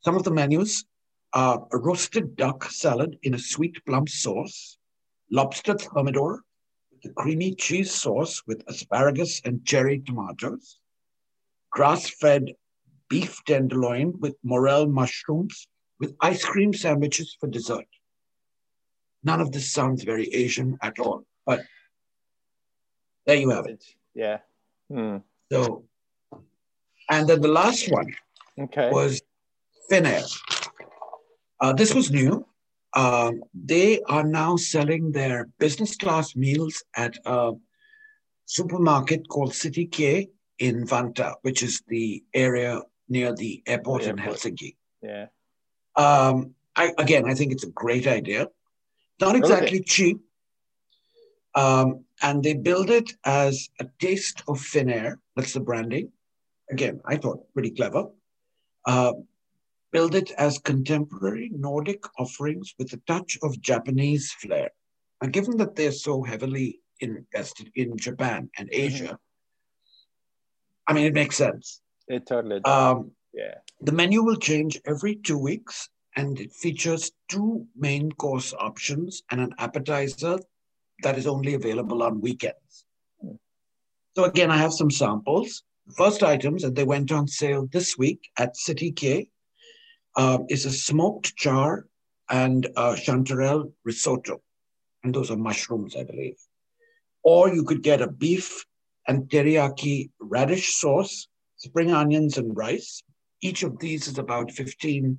some 0.01 0.17
of 0.17 0.25
the 0.25 0.31
menus 0.31 0.85
are 1.33 1.67
a 1.73 1.79
roasted 1.79 2.37
duck 2.37 2.71
salad 2.71 3.19
in 3.23 3.35
a 3.35 3.39
sweet 3.39 3.85
plum 3.85 4.07
sauce, 4.07 4.79
lobster 5.31 5.75
thermidor 5.75 6.43
with 6.93 7.11
a 7.11 7.15
creamy 7.15 7.55
cheese 7.55 7.93
sauce 7.93 8.43
with 8.47 8.63
asparagus 8.67 9.41
and 9.45 9.65
cherry 9.65 10.01
tomatoes, 10.01 10.79
grass-fed 11.71 12.55
beef 13.09 13.41
tenderloin 13.47 14.19
with 14.21 14.37
morel 14.43 14.87
mushrooms 14.87 15.69
with 16.01 16.17
ice 16.21 16.45
cream 16.45 16.73
sandwiches 16.73 17.37
for 17.39 17.49
dessert. 17.49 17.87
None 19.25 19.41
of 19.41 19.53
this 19.53 19.73
sounds 19.73 20.05
very 20.05 20.33
Asian 20.33 20.79
at 20.83 20.99
all, 20.99 21.25
but 21.45 21.61
there 23.27 23.37
you 23.37 23.51
have 23.51 23.67
it. 23.67 23.85
Yeah. 24.15 24.39
Hmm. 24.91 25.19
So, 25.51 25.85
and 27.11 27.29
then 27.29 27.41
the 27.41 27.49
last 27.49 27.91
one 27.91 28.15
okay. 28.59 28.91
was 28.91 29.21
Finnair. 29.91 30.25
Uh, 31.61 31.73
this 31.73 31.95
was 31.95 32.11
new. 32.11 32.47
Um, 32.95 33.43
they 33.55 34.01
are 34.03 34.25
now 34.25 34.57
selling 34.57 35.13
their 35.13 35.49
business 35.59 35.97
class 35.97 36.35
meals 36.37 36.83
at 36.97 37.17
a 37.27 37.53
supermarket 38.47 39.29
called 39.29 39.55
City 39.55 39.87
K 39.87 40.31
in 40.59 40.87
Vantaa, 40.87 41.35
which 41.43 41.63
is 41.63 41.83
the 41.89 42.23
area 42.35 42.81
near 43.09 43.35
the 43.35 43.63
airport, 43.67 44.03
the 44.03 44.09
airport. 44.09 44.45
in 44.45 44.57
Helsinki. 44.57 44.77
Yeah. 45.03 45.27
Um, 45.99 46.55
I, 46.77 46.93
again, 46.97 47.29
I 47.29 47.35
think 47.35 47.53
it's 47.53 47.65
a 47.65 47.71
great 47.71 48.07
idea. 48.07 48.49
Not 49.21 49.35
exactly 49.35 49.81
okay. 49.81 49.85
cheap. 49.85 50.21
Um, 51.55 52.05
and 52.23 52.43
they 52.43 52.55
build 52.55 52.89
it 52.89 53.13
as 53.25 53.69
a 53.81 53.87
taste 53.99 54.43
of 54.47 54.59
Finnair. 54.61 55.17
That's 55.35 55.55
the 55.55 55.61
branding. 55.61 56.13
Again, 56.71 57.01
I 57.05 57.17
thought 57.17 57.53
pretty 57.53 57.71
clever. 57.71 58.07
Uh, 58.87 59.15
build 59.91 60.15
it 60.15 60.31
as 60.39 60.59
contemporary 60.59 61.51
Nordic 61.53 62.05
offerings 62.19 62.75
with 62.79 62.93
a 62.93 63.01
touch 63.09 63.39
of 63.43 63.61
Japanese 63.61 64.31
flair. 64.33 64.71
And 65.21 65.33
given 65.33 65.57
that 65.57 65.75
they're 65.75 65.93
so 65.93 66.23
heavily 66.23 66.81
invested 67.01 67.73
in 67.75 67.97
Japan 67.97 68.51
and 68.57 68.71
mm-hmm. 68.71 68.81
Asia, 68.81 69.05
mm-hmm. 69.05 69.15
I 70.87 70.93
mean, 70.93 71.07
it 71.07 71.15
makes 71.15 71.37
sense. 71.37 71.81
It 72.07 72.27
totally 72.27 72.61
does. 72.61 72.73
Um, 72.73 73.11
yeah. 73.33 73.55
The 73.81 73.93
menu 73.93 74.23
will 74.23 74.37
change 74.37 74.81
every 74.85 75.17
two 75.17 75.39
weeks 75.39 75.89
and 76.17 76.41
it 76.41 76.53
features 76.53 77.13
two 77.29 77.67
main 77.77 78.11
course 78.13 78.55
options 78.59 79.23
and 79.31 79.41
an 79.41 79.55
appetizer 79.59 80.39
that 81.03 81.17
is 81.17 81.27
only 81.27 81.55
available 81.55 82.03
on 82.03 82.21
weekends. 82.21 82.85
So 84.17 84.25
again, 84.25 84.51
I 84.51 84.57
have 84.57 84.73
some 84.73 84.91
samples. 84.91 85.63
First 85.97 86.23
items, 86.23 86.65
and 86.65 86.75
they 86.75 86.85
went 86.85 87.13
on 87.13 87.29
sale 87.29 87.69
this 87.71 87.97
week 87.97 88.29
at 88.37 88.57
City 88.57 88.91
K, 88.91 89.31
uh, 90.17 90.39
is 90.49 90.67
a 90.67 90.73
smoked 90.73 91.37
char 91.37 91.87
and 92.29 92.67
a 92.77 92.95
chanterelle 92.95 93.73
risotto. 93.85 94.43
And 95.05 95.15
those 95.15 95.31
are 95.31 95.37
mushrooms, 95.37 95.95
I 95.97 96.03
believe. 96.03 96.37
Or 97.23 97.55
you 97.55 97.63
could 97.63 97.83
get 97.83 98.03
a 98.03 98.11
beef 98.11 98.67
and 99.07 99.29
teriyaki 99.31 100.11
radish 100.19 100.75
sauce, 100.75 101.29
spring 101.57 101.93
onions 101.93 102.37
and 102.37 102.57
rice, 102.57 103.03
each 103.41 103.63
of 103.63 103.79
these 103.79 104.09
is 104.09 104.19
about 104.19 104.51
15 104.51 105.19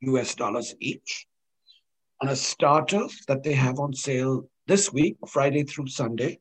US 0.00 0.34
dollars 0.34 0.74
each. 0.80 1.26
And 2.20 2.30
a 2.30 2.36
starter 2.36 3.06
that 3.28 3.42
they 3.42 3.54
have 3.54 3.78
on 3.78 3.92
sale 3.94 4.48
this 4.66 4.92
week, 4.92 5.16
Friday 5.26 5.64
through 5.64 5.88
Sunday, 5.88 6.38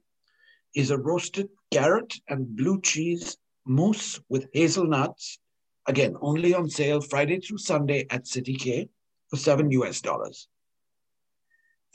is 0.76 0.92
a 0.92 0.98
roasted 0.98 1.50
carrot 1.72 2.14
and 2.28 2.56
blue 2.56 2.82
cheese 2.82 3.38
mousse 3.66 4.20
with 4.30 4.48
hazelnuts, 4.54 5.40
again, 5.88 6.16
only 6.22 6.54
on 6.54 6.70
sale 6.70 7.02
Friday 7.02 7.40
through 7.40 7.58
Sunday 7.58 8.06
at 8.10 8.28
City 8.28 8.56
K 8.56 8.90
for 9.30 9.38
seven 9.38 9.72
US 9.72 10.02
dollars. 10.02 10.48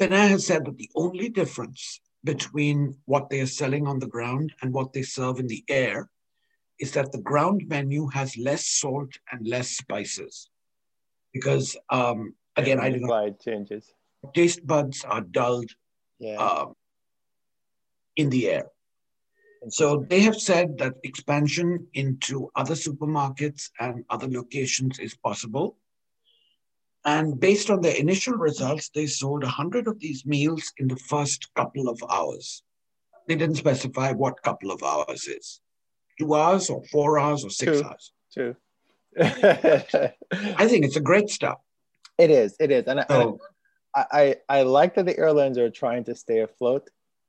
Finnair 0.00 0.28
has 0.28 0.46
said 0.46 0.64
that 0.64 0.76
the 0.76 0.90
only 0.94 1.28
difference 1.28 2.00
between 2.24 2.96
what 3.04 3.28
they 3.30 3.40
are 3.40 3.46
selling 3.46 3.86
on 3.86 3.98
the 3.98 4.06
ground 4.06 4.52
and 4.62 4.72
what 4.72 4.92
they 4.92 5.02
serve 5.02 5.38
in 5.38 5.46
the 5.46 5.64
air 5.68 6.08
is 6.84 6.92
that 6.92 7.12
the 7.12 7.24
ground 7.30 7.62
menu 7.66 8.06
has 8.08 8.36
less 8.36 8.66
salt 8.66 9.12
and 9.32 9.48
less 9.48 9.68
spices. 9.70 10.50
Because 11.32 11.68
um, 11.88 12.34
again, 12.56 12.78
I 12.78 12.90
do 12.90 13.00
not 13.00 13.08
know. 13.08 13.36
changes. 13.42 13.84
Taste 14.34 14.66
buds 14.66 15.02
are 15.02 15.22
dulled 15.22 15.70
yeah. 16.18 16.36
um, 16.36 16.74
in 18.16 18.28
the 18.28 18.50
air. 18.50 18.66
So 19.70 20.04
they 20.10 20.20
have 20.28 20.36
said 20.36 20.76
that 20.76 20.96
expansion 21.04 21.86
into 21.94 22.50
other 22.54 22.74
supermarkets 22.74 23.70
and 23.80 24.04
other 24.10 24.28
locations 24.28 24.98
is 24.98 25.16
possible. 25.16 25.78
And 27.06 27.40
based 27.40 27.70
on 27.70 27.80
their 27.80 27.96
initial 27.96 28.34
results, 28.34 28.90
they 28.94 29.06
sold 29.06 29.42
100 29.42 29.88
of 29.88 29.98
these 30.00 30.26
meals 30.26 30.70
in 30.76 30.88
the 30.88 31.02
first 31.12 31.48
couple 31.54 31.88
of 31.88 31.98
hours. 32.10 32.62
They 33.26 33.36
didn't 33.36 33.56
specify 33.56 34.12
what 34.12 34.42
couple 34.42 34.70
of 34.70 34.82
hours 34.82 35.26
is 35.28 35.62
two 36.18 36.34
hours 36.34 36.70
or 36.70 36.82
four 36.90 37.18
hours 37.18 37.44
or 37.44 37.50
six 37.50 37.80
two, 37.80 37.84
hours. 37.84 38.12
Two. 38.32 38.56
I 39.20 40.66
think 40.68 40.84
it's 40.84 40.96
a 40.96 41.00
great 41.00 41.28
start. 41.28 41.58
It 42.18 42.30
is. 42.30 42.56
It 42.60 42.70
is. 42.70 42.84
And, 42.86 43.04
so, 43.08 43.38
I, 43.94 44.04
I, 44.12 44.36
I 44.48 44.62
like 44.62 44.94
that 44.94 45.06
the 45.06 45.18
airlines 45.18 45.58
are 45.58 45.70
trying 45.70 46.04
to 46.04 46.14
stay 46.14 46.40
afloat 46.40 46.88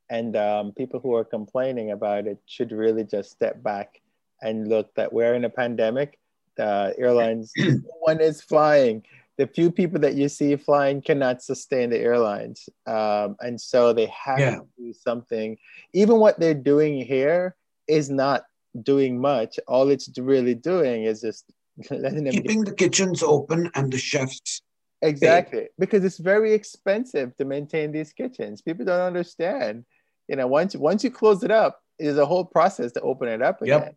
and 0.09 0.35
um, 0.35 0.71
people 0.73 0.99
who 0.99 1.15
are 1.15 1.23
complaining 1.23 1.91
about 1.91 2.27
it 2.27 2.37
should 2.45 2.71
really 2.71 3.03
just 3.03 3.31
step 3.31 3.61
back 3.63 4.01
and 4.41 4.67
look 4.67 4.93
that 4.95 5.11
we're 5.11 5.33
in 5.33 5.45
a 5.45 5.49
pandemic. 5.49 6.19
The 6.57 6.93
airlines, 6.97 7.51
no 7.57 7.81
one 8.01 8.21
is 8.21 8.41
flying. 8.41 9.03
The 9.37 9.47
few 9.47 9.71
people 9.71 9.99
that 10.01 10.13
you 10.13 10.29
see 10.29 10.55
flying 10.55 11.01
cannot 11.01 11.41
sustain 11.41 11.89
the 11.89 11.99
airlines, 11.99 12.69
um, 12.87 13.35
and 13.41 13.59
so 13.59 13.91
they 13.91 14.05
have 14.05 14.39
yeah. 14.39 14.55
to 14.55 14.65
do 14.77 14.93
something. 14.93 15.57
Even 15.91 16.19
what 16.19 16.39
they're 16.39 16.53
doing 16.53 17.05
here 17.05 17.55
is 17.85 18.09
not 18.09 18.43
doing 18.83 19.19
much. 19.19 19.59
All 19.67 19.89
it's 19.89 20.09
really 20.17 20.55
doing 20.55 21.03
is 21.03 21.21
just 21.21 21.45
letting 21.89 22.23
them 22.23 22.33
keeping 22.33 22.63
get... 22.63 22.69
the 22.69 22.75
kitchens 22.75 23.23
open 23.23 23.69
and 23.75 23.91
the 23.91 23.97
chefs 23.97 24.61
exactly 25.01 25.61
paid. 25.61 25.69
because 25.77 26.03
it's 26.05 26.17
very 26.17 26.53
expensive 26.53 27.35
to 27.37 27.45
maintain 27.45 27.91
these 27.91 28.13
kitchens. 28.13 28.61
People 28.61 28.85
don't 28.85 29.01
understand 29.01 29.85
you 30.27 30.35
know, 30.35 30.47
once 30.47 30.75
once 30.75 31.03
you 31.03 31.11
close 31.11 31.43
it 31.43 31.51
up, 31.51 31.81
there's 31.99 32.17
a 32.17 32.25
whole 32.25 32.45
process 32.45 32.91
to 32.93 33.01
open 33.01 33.27
it 33.27 33.41
up 33.41 33.61
again. 33.61 33.81
Yep. 33.81 33.95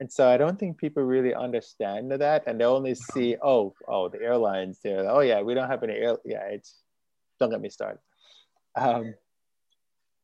And 0.00 0.12
so 0.12 0.28
I 0.28 0.36
don't 0.36 0.58
think 0.58 0.78
people 0.78 1.02
really 1.02 1.34
understand 1.34 2.10
that, 2.10 2.44
and 2.46 2.60
they 2.60 2.64
only 2.64 2.94
see, 2.94 3.36
oh, 3.40 3.72
oh, 3.86 4.08
the 4.08 4.20
airlines. 4.20 4.80
They're, 4.82 5.08
oh 5.08 5.20
yeah, 5.20 5.42
we 5.42 5.54
don't 5.54 5.70
have 5.70 5.82
any 5.82 5.94
air. 5.94 6.16
Yeah, 6.24 6.44
it's 6.46 6.74
don't 7.38 7.50
get 7.50 7.60
me 7.60 7.68
started. 7.68 8.00
Um, 8.76 9.14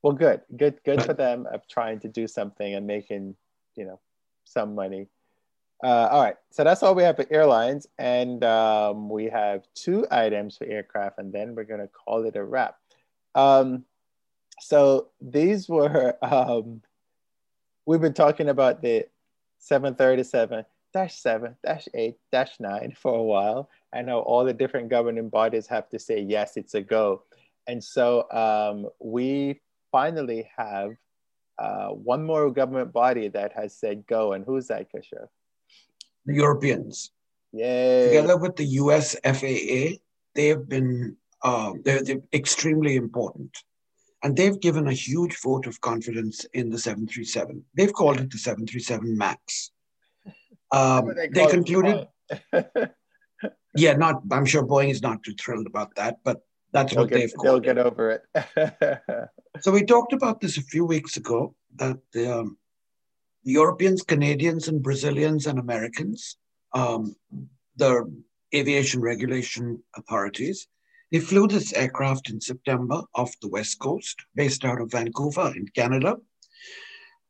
well, 0.03 0.15
good, 0.15 0.43
good, 0.57 0.81
good 0.85 1.03
for 1.03 1.15
them 1.15 1.47
of 1.53 1.67
trying 1.69 2.01
to 2.01 2.09
do 2.09 2.27
something 2.27 2.75
and 2.75 2.87
making, 2.87 3.37
you 3.79 3.85
know, 3.85 4.01
some 4.45 4.75
money. 4.75 5.07
Uh, 5.83 6.09
all 6.11 6.23
right, 6.23 6.37
so 6.51 6.65
that's 6.65 6.83
all 6.83 6.95
we 6.95 7.05
have 7.05 7.17
for 7.17 7.27
airlines, 7.31 7.87
and 7.99 8.43
um, 8.43 9.09
we 9.09 9.27
have 9.27 9.63
two 9.75 10.07
items 10.11 10.57
for 10.57 10.65
aircraft, 10.65 11.19
and 11.19 11.33
then 11.33 11.55
we're 11.55 11.65
gonna 11.65 11.89
call 11.89 12.25
it 12.25 12.35
a 12.35 12.45
wrap. 12.45 12.77
Um, 13.35 13.85
so 14.61 15.09
these 15.21 15.69
were 15.69 16.17
um, 16.23 16.83
we've 17.87 18.01
been 18.01 18.15
talking 18.15 18.49
about 18.49 18.83
the 18.83 19.07
737 19.59 20.65
dash 20.93 21.15
7 21.17 21.57
dash 21.65 21.89
8 21.93 22.17
dash 22.33 22.61
9 22.61 22.97
for 22.99 23.15
a 23.15 23.23
while 23.23 23.69
i 23.93 24.01
know 24.01 24.21
all 24.21 24.45
the 24.45 24.55
different 24.55 24.89
governing 24.89 25.29
bodies 25.29 25.67
have 25.67 25.89
to 25.91 25.99
say 25.99 26.21
yes 26.21 26.57
it's 26.57 26.75
a 26.75 26.81
go 26.81 27.23
and 27.67 27.83
so 27.85 28.31
um, 28.31 28.89
we 28.99 29.61
finally 29.93 30.49
have 30.57 30.97
uh, 31.59 31.89
one 31.89 32.25
more 32.25 32.51
government 32.51 32.93
body 32.93 33.29
that 33.29 33.53
has 33.53 33.77
said 33.77 34.07
go 34.07 34.33
and 34.33 34.45
who's 34.45 34.69
that 34.69 34.87
Kishore? 34.93 35.29
the 36.27 36.35
europeans 36.35 37.11
yeah 37.53 38.05
together 38.05 38.37
with 38.37 38.57
the 38.57 38.65
us 38.65 39.17
faa 39.25 39.99
they 40.35 40.47
have 40.49 40.69
been 40.69 41.17
uh, 41.43 41.73
they're, 41.85 42.03
they're 42.03 42.23
extremely 42.33 42.97
important 42.97 43.57
and 44.23 44.37
they've 44.37 44.61
given 44.61 44.89
a 44.89 44.93
huge 44.93 45.41
vote 45.41 45.67
of 45.67 45.81
confidence 45.81 46.45
in 46.53 46.71
the 46.71 46.79
737. 46.79 47.65
They've 47.75 47.93
called 47.93 48.21
it 48.21 48.31
the 48.31 48.39
737 48.39 49.17
MAX. 49.17 49.71
Um, 50.71 51.15
they, 51.15 51.29
they 51.29 51.47
concluded, 51.47 52.09
yeah, 53.75 53.95
not. 53.95 54.21
I'm 54.31 54.45
sure 54.45 54.63
Boeing 54.63 54.91
is 54.91 55.01
not 55.01 55.23
too 55.23 55.33
thrilled 55.33 55.67
about 55.67 55.95
that, 55.95 56.19
but 56.23 56.43
that's 56.73 56.95
they'll 56.95 57.03
what 57.03 57.11
get, 57.11 57.19
they've 57.19 57.35
called. 57.35 57.65
They'll 57.65 57.75
get 57.75 57.79
over 57.79 58.21
it. 58.35 59.31
so 59.61 59.73
we 59.73 59.85
talked 59.85 60.13
about 60.13 60.41
this 60.41 60.59
a 60.59 60.63
few 60.63 60.85
weeks 60.85 61.17
ago 61.17 61.55
that 61.77 61.99
the, 62.13 62.41
um, 62.41 62.59
Europeans, 63.43 64.03
Canadians, 64.03 64.69
and 64.69 64.83
Brazilians 64.83 65.47
and 65.47 65.59
Americans, 65.59 66.37
um, 66.75 67.17
the 67.77 68.05
aviation 68.55 69.01
regulation 69.01 69.83
authorities, 69.97 70.69
they 71.11 71.21
flew 71.21 71.47
this 71.49 71.73
aircraft 71.73 72.29
in 72.29 72.41
September 72.41 73.03
off 73.15 73.33
the 73.41 73.49
West 73.49 73.79
Coast, 73.79 74.17
based 74.35 74.65
out 74.65 74.81
of 74.81 74.91
Vancouver 74.91 75.53
in 75.57 75.67
Canada. 75.69 76.17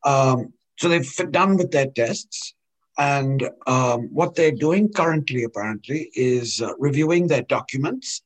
Um, 0.04 0.52
so 0.78 0.88
they've 0.88 1.30
done 1.30 1.56
with 1.56 1.70
their 1.70 1.86
tests. 1.86 2.54
And 2.98 3.48
um, 3.68 4.08
what 4.12 4.34
they're 4.34 4.50
doing 4.50 4.92
currently, 4.92 5.44
apparently, 5.44 6.10
is 6.14 6.60
uh, 6.60 6.72
reviewing 6.78 7.28
their 7.28 7.42
documents, 7.42 8.22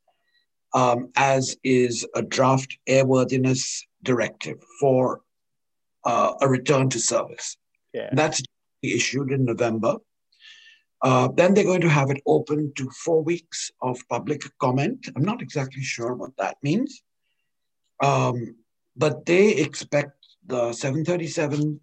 um, 0.74 1.10
as 1.16 1.56
is 1.64 2.06
a 2.14 2.22
draft 2.22 2.76
airworthiness 2.88 3.82
directive 4.02 4.62
for 4.80 5.20
uh, 6.04 6.34
a 6.40 6.48
return 6.48 6.88
to 6.90 6.98
service. 6.98 7.56
Yeah. 7.92 8.10
That's 8.12 8.42
issued 8.82 9.30
in 9.30 9.44
November. 9.44 9.96
Uh, 11.02 11.28
then 11.34 11.52
they're 11.52 11.64
going 11.64 11.80
to 11.80 11.88
have 11.88 12.10
it 12.10 12.22
open 12.26 12.72
to 12.76 12.88
four 12.90 13.22
weeks 13.22 13.70
of 13.80 13.98
public 14.08 14.42
comment. 14.60 15.08
I'm 15.16 15.24
not 15.24 15.42
exactly 15.42 15.82
sure 15.82 16.14
what 16.14 16.30
that 16.38 16.56
means. 16.62 17.02
Um, 18.02 18.56
but 18.96 19.26
they 19.26 19.54
expect 19.54 20.12
the 20.46 20.72
737 20.72 21.80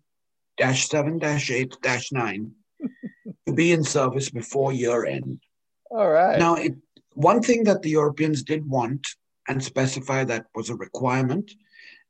7 0.73 1.19
8 1.23 1.77
9 2.11 2.51
to 3.47 3.53
be 3.53 3.71
in 3.71 3.83
service 3.83 4.29
before 4.29 4.71
year 4.71 5.05
end. 5.05 5.41
All 5.91 6.09
right. 6.09 6.39
Now, 6.39 6.55
it, 6.55 6.75
one 7.19 7.41
thing 7.41 7.65
that 7.65 7.81
the 7.81 7.89
Europeans 7.89 8.43
did 8.43 8.65
want 8.65 9.05
and 9.49 9.61
specify 9.61 10.23
that 10.23 10.45
was 10.55 10.69
a 10.69 10.75
requirement 10.75 11.51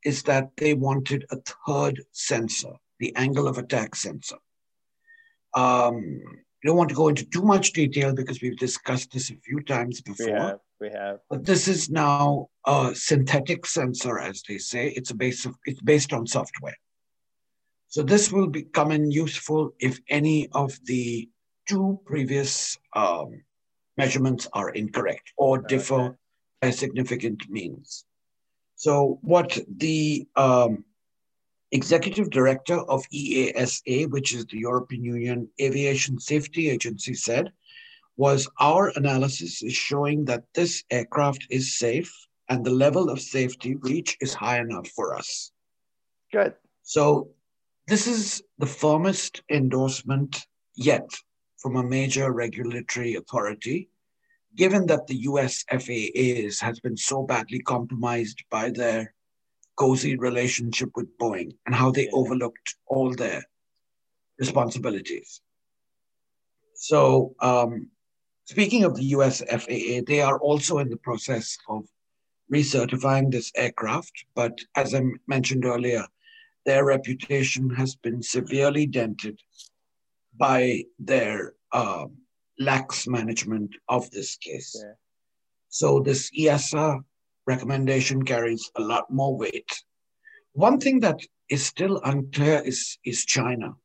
is 0.05 0.21
that 0.23 0.51
they 0.57 0.75
wanted 0.75 1.25
a 1.31 1.37
third 1.67 2.03
sensor, 2.11 2.73
the 2.99 3.15
angle 3.15 3.47
of 3.47 3.57
attack 3.57 3.95
sensor. 3.95 4.37
Um, 5.55 6.21
I 6.63 6.67
don't 6.67 6.77
want 6.77 6.89
to 6.89 6.95
go 6.95 7.07
into 7.07 7.25
too 7.25 7.41
much 7.41 7.73
detail 7.73 8.13
because 8.13 8.39
we've 8.39 8.57
discussed 8.57 9.11
this 9.11 9.31
a 9.31 9.35
few 9.37 9.61
times 9.61 9.99
before. 9.99 10.27
We 10.27 10.31
have. 10.31 10.59
We 10.79 10.89
have. 10.89 11.19
But 11.27 11.43
this 11.43 11.67
is 11.67 11.89
now 11.89 12.49
a 12.67 12.93
synthetic 12.93 13.65
sensor, 13.65 14.19
as 14.19 14.43
they 14.47 14.59
say. 14.59 14.89
It's 14.89 15.09
a 15.09 15.15
base 15.15 15.43
of 15.45 15.55
it's 15.65 15.81
based 15.81 16.13
on 16.13 16.27
software. 16.27 16.77
So 17.87 18.03
this 18.03 18.31
will 18.31 18.47
become 18.47 18.91
in 18.91 19.09
useful 19.09 19.73
if 19.79 19.99
any 20.07 20.49
of 20.51 20.77
the 20.85 21.27
two 21.67 21.99
previous 22.05 22.77
um, 22.95 23.41
measurements 23.99 24.47
are 24.53 24.69
incorrect 24.69 25.33
or 25.37 25.53
differ 25.73 26.01
okay. 26.01 26.15
by 26.61 26.69
significant 26.71 27.41
means. 27.49 28.05
So 28.75 29.19
what 29.21 29.59
the 29.85 30.27
um, 30.35 30.85
executive 31.71 32.29
director 32.29 32.79
of 32.95 33.03
EASA, 33.13 34.09
which 34.09 34.33
is 34.33 34.45
the 34.45 34.59
European 34.59 35.03
Union 35.03 35.49
Aviation 35.61 36.19
Safety 36.19 36.69
Agency, 36.69 37.13
said 37.13 37.51
was 38.15 38.49
our 38.59 38.91
analysis 38.95 39.61
is 39.63 39.73
showing 39.73 40.25
that 40.25 40.43
this 40.53 40.83
aircraft 40.91 41.45
is 41.49 41.77
safe 41.77 42.11
and 42.49 42.65
the 42.65 42.77
level 42.85 43.09
of 43.09 43.19
safety 43.37 43.75
reach 43.75 44.17
is 44.19 44.33
high 44.33 44.59
enough 44.59 44.87
for 44.89 45.15
us. 45.15 45.51
Good. 46.31 46.53
So 46.83 47.29
this 47.87 48.07
is 48.07 48.43
the 48.57 48.71
firmest 48.81 49.41
endorsement 49.49 50.45
yet 50.75 51.09
from 51.59 51.75
a 51.75 51.83
major 51.83 52.31
regulatory 52.31 53.15
authority, 53.15 53.89
given 54.55 54.85
that 54.87 55.07
the 55.07 55.17
US 55.29 55.63
FAA 55.69 56.65
has 56.65 56.79
been 56.79 56.97
so 56.97 57.23
badly 57.23 57.59
compromised 57.59 58.43
by 58.49 58.71
their 58.71 59.13
cozy 59.75 60.17
relationship 60.17 60.89
with 60.95 61.17
Boeing 61.17 61.51
and 61.65 61.75
how 61.75 61.91
they 61.91 62.09
overlooked 62.09 62.75
all 62.87 63.13
their 63.13 63.43
responsibilities. 64.37 65.41
So, 66.73 67.35
um, 67.41 67.89
speaking 68.45 68.85
of 68.85 68.95
the 68.95 69.05
US 69.15 69.41
FAA, 69.41 70.01
they 70.07 70.21
are 70.21 70.39
also 70.39 70.79
in 70.79 70.89
the 70.89 70.97
process 70.97 71.57
of 71.67 71.85
recertifying 72.51 73.31
this 73.31 73.51
aircraft. 73.55 74.25
But 74.33 74.59
as 74.75 74.95
I 74.95 75.01
mentioned 75.27 75.65
earlier, 75.65 76.05
their 76.65 76.85
reputation 76.85 77.69
has 77.71 77.95
been 77.95 78.21
severely 78.23 78.85
dented 78.85 79.39
by 80.39 80.83
their 80.97 81.53
uh, 81.71 82.05
lax 82.57 83.07
management 83.07 83.75
of 83.87 84.09
this 84.11 84.37
case. 84.37 84.75
Yeah. 84.75 84.93
So 85.69 85.99
this 85.99 86.31
EASA 86.31 87.01
recommendation 87.45 88.23
carries 88.23 88.71
a 88.75 88.81
lot 88.81 89.11
more 89.11 89.37
weight. 89.37 89.71
One 90.53 90.79
thing 90.79 90.99
that 91.01 91.19
is 91.49 91.65
still 91.65 92.01
unclear 92.03 92.61
is, 92.65 92.97
is 93.05 93.25
China, 93.25 93.75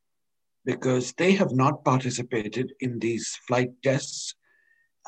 because 0.65 1.13
they 1.13 1.33
have 1.33 1.53
not 1.53 1.85
participated 1.85 2.73
in 2.81 2.99
these 2.99 3.39
flight 3.47 3.71
tests 3.83 4.35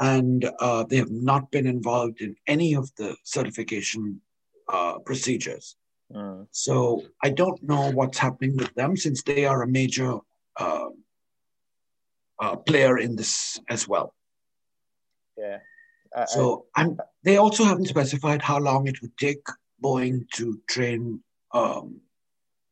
and 0.00 0.48
uh, 0.60 0.84
they 0.88 0.96
have 0.96 1.10
not 1.10 1.50
been 1.50 1.66
involved 1.66 2.20
in 2.20 2.36
any 2.46 2.74
of 2.74 2.90
the 2.96 3.16
certification 3.24 4.20
uh, 4.72 4.98
procedures. 4.98 5.76
Mm. 6.12 6.46
So 6.50 7.02
I 7.22 7.30
don't 7.30 7.62
know 7.62 7.90
what's 7.92 8.18
happening 8.18 8.56
with 8.56 8.72
them 8.74 8.96
since 8.96 9.22
they 9.22 9.46
are 9.46 9.62
a 9.62 9.68
major 9.68 10.18
uh, 10.58 10.88
uh 12.40 12.56
player 12.56 12.98
in 12.98 13.16
this 13.16 13.58
as 13.68 13.88
well. 13.88 14.14
Yeah. 15.36 15.58
so 16.26 16.66
and 16.76 16.98
they 17.24 17.36
also 17.36 17.64
haven't 17.64 17.86
specified 17.86 18.40
how 18.40 18.58
long 18.58 18.88
it 18.88 19.02
would 19.02 19.16
take 19.18 19.44
Boeing 19.82 20.26
to 20.34 20.60
train 20.68 21.20
um, 21.52 22.00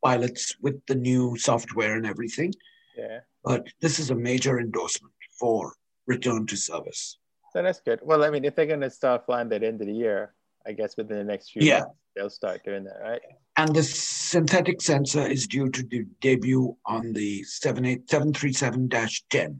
pilots 0.02 0.56
with 0.60 0.80
the 0.86 0.94
new 0.94 1.36
software 1.36 1.96
and 1.96 2.06
everything. 2.06 2.52
Yeah. 2.96 3.20
But 3.42 3.66
this 3.80 3.98
is 3.98 4.10
a 4.10 4.14
major 4.14 4.60
endorsement 4.60 5.14
for 5.38 5.74
return 6.06 6.46
to 6.46 6.56
service. 6.56 7.18
So 7.52 7.62
that's 7.62 7.80
good. 7.80 8.00
Well, 8.02 8.24
I 8.24 8.30
mean, 8.30 8.44
if 8.44 8.54
they're 8.54 8.66
going 8.66 8.80
to 8.80 8.90
start 8.90 9.26
flying 9.26 9.48
that 9.50 9.62
end 9.62 9.80
of 9.80 9.86
the 9.86 9.94
year, 9.94 10.34
I 10.66 10.72
guess 10.72 10.96
within 10.96 11.18
the 11.18 11.24
next 11.24 11.50
few 11.50 11.62
yeah. 11.62 11.80
months, 11.80 11.94
they'll 12.16 12.30
start 12.30 12.64
doing 12.64 12.84
that, 12.84 12.98
right? 13.02 13.20
And 13.56 13.74
the 13.74 13.84
synthetic 13.84 14.82
sensor 14.82 15.26
is 15.26 15.46
due 15.46 15.70
to 15.70 15.82
de- 15.82 16.06
debut 16.20 16.76
on 16.86 17.12
the 17.12 17.42
737-10 17.42 19.58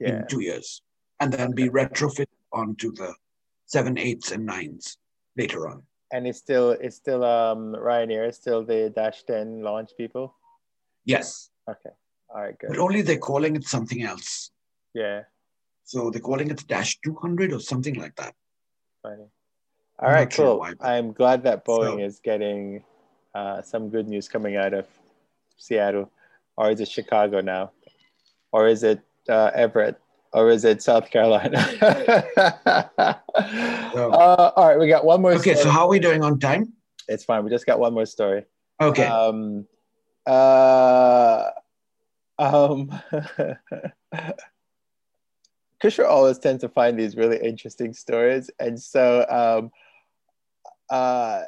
yeah. 0.00 0.08
in 0.08 0.24
two 0.28 0.40
years, 0.40 0.82
and 1.20 1.32
then 1.32 1.52
be 1.52 1.68
retrofitted 1.68 2.26
onto 2.52 2.92
the 2.92 3.14
7.8s 3.72 4.32
and 4.32 4.48
9s 4.48 4.96
later 5.36 5.68
on. 5.68 5.84
And 6.10 6.26
it's 6.26 6.38
still 6.38 6.70
it's 6.70 6.96
still 6.96 7.22
um 7.22 7.76
Ryanair, 7.78 8.34
still 8.34 8.64
the 8.64 8.90
Dash 8.94 9.24
10 9.24 9.62
launch 9.62 9.90
people? 9.96 10.34
Yes. 11.04 11.50
Okay. 11.68 11.90
All 12.34 12.40
right, 12.40 12.58
good. 12.58 12.70
But 12.70 12.78
only 12.78 13.02
they're 13.02 13.18
calling 13.18 13.56
it 13.56 13.64
something 13.64 14.02
else. 14.02 14.50
Yeah. 14.94 15.22
So 15.84 16.10
they're 16.10 16.20
calling 16.20 16.50
it 16.50 16.66
Dash 16.66 16.98
200 17.04 17.52
or 17.52 17.60
something 17.60 17.94
like 17.94 18.16
that. 18.16 18.34
Funny. 19.02 19.28
All 20.00 20.10
right, 20.10 20.30
cool. 20.30 20.64
Sure 20.64 20.74
I'm 20.80 21.12
glad 21.12 21.44
that 21.44 21.64
Boeing 21.64 21.96
so, 21.96 21.98
is 21.98 22.20
getting 22.20 22.84
uh, 23.34 23.62
some 23.62 23.88
good 23.88 24.08
news 24.08 24.28
coming 24.28 24.56
out 24.56 24.74
of 24.74 24.86
Seattle, 25.56 26.10
or 26.56 26.70
is 26.70 26.80
it 26.80 26.88
Chicago 26.88 27.40
now, 27.40 27.72
or 28.52 28.68
is 28.68 28.82
it 28.82 29.00
uh, 29.28 29.50
Everett, 29.54 30.00
or 30.32 30.50
is 30.50 30.64
it 30.64 30.82
South 30.82 31.10
Carolina? 31.10 31.58
uh, 31.82 33.14
all 34.56 34.68
right, 34.68 34.78
we 34.78 34.88
got 34.88 35.04
one 35.04 35.22
more. 35.22 35.32
Okay, 35.32 35.54
story. 35.54 35.64
so 35.64 35.70
how 35.70 35.82
are 35.82 35.88
we 35.88 35.98
doing 35.98 36.22
on 36.22 36.38
time? 36.38 36.72
It's 37.08 37.24
fine. 37.24 37.44
We 37.44 37.50
just 37.50 37.66
got 37.66 37.78
one 37.78 37.94
more 37.94 38.06
story. 38.06 38.44
Okay. 38.80 39.04
Um. 39.04 39.66
Uh. 40.26 41.50
Um. 42.38 42.92
Krishna 45.80 46.04
always 46.04 46.38
tends 46.38 46.62
to 46.62 46.68
find 46.68 46.98
these 46.98 47.16
really 47.16 47.38
interesting 47.38 47.92
stories, 47.92 48.50
and 48.58 48.80
so 48.80 49.24
um, 49.30 49.70
uh, 50.90 51.42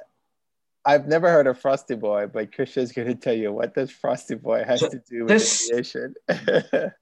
I've 0.85 1.07
never 1.07 1.31
heard 1.31 1.47
of 1.47 1.59
Frosty 1.59 1.95
Boy, 1.95 2.27
but 2.27 2.55
Krishna 2.55 2.83
is 2.83 2.93
going 2.93 3.09
to 3.09 3.15
tell 3.15 3.35
you 3.35 3.53
what 3.53 3.75
does 3.75 3.91
Frosty 3.91 4.35
Boy 4.35 4.65
has 4.65 4.81
so 4.81 4.89
to 4.89 5.01
do 5.11 5.21
with 5.21 5.29
this, 5.29 5.71
aviation. 5.71 6.15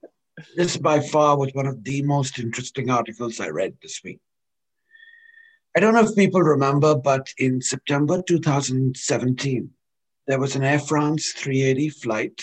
this 0.56 0.76
by 0.76 1.00
far 1.00 1.38
was 1.38 1.52
one 1.52 1.66
of 1.66 1.84
the 1.84 2.02
most 2.02 2.38
interesting 2.38 2.90
articles 2.90 3.38
I 3.38 3.48
read 3.48 3.74
this 3.80 4.00
week. 4.02 4.18
I 5.76 5.80
don't 5.80 5.94
know 5.94 6.02
if 6.02 6.16
people 6.16 6.42
remember, 6.42 6.96
but 6.96 7.28
in 7.38 7.60
September 7.60 8.20
2017, 8.22 9.70
there 10.26 10.40
was 10.40 10.56
an 10.56 10.64
Air 10.64 10.80
France 10.80 11.32
380 11.32 11.90
flight 11.90 12.42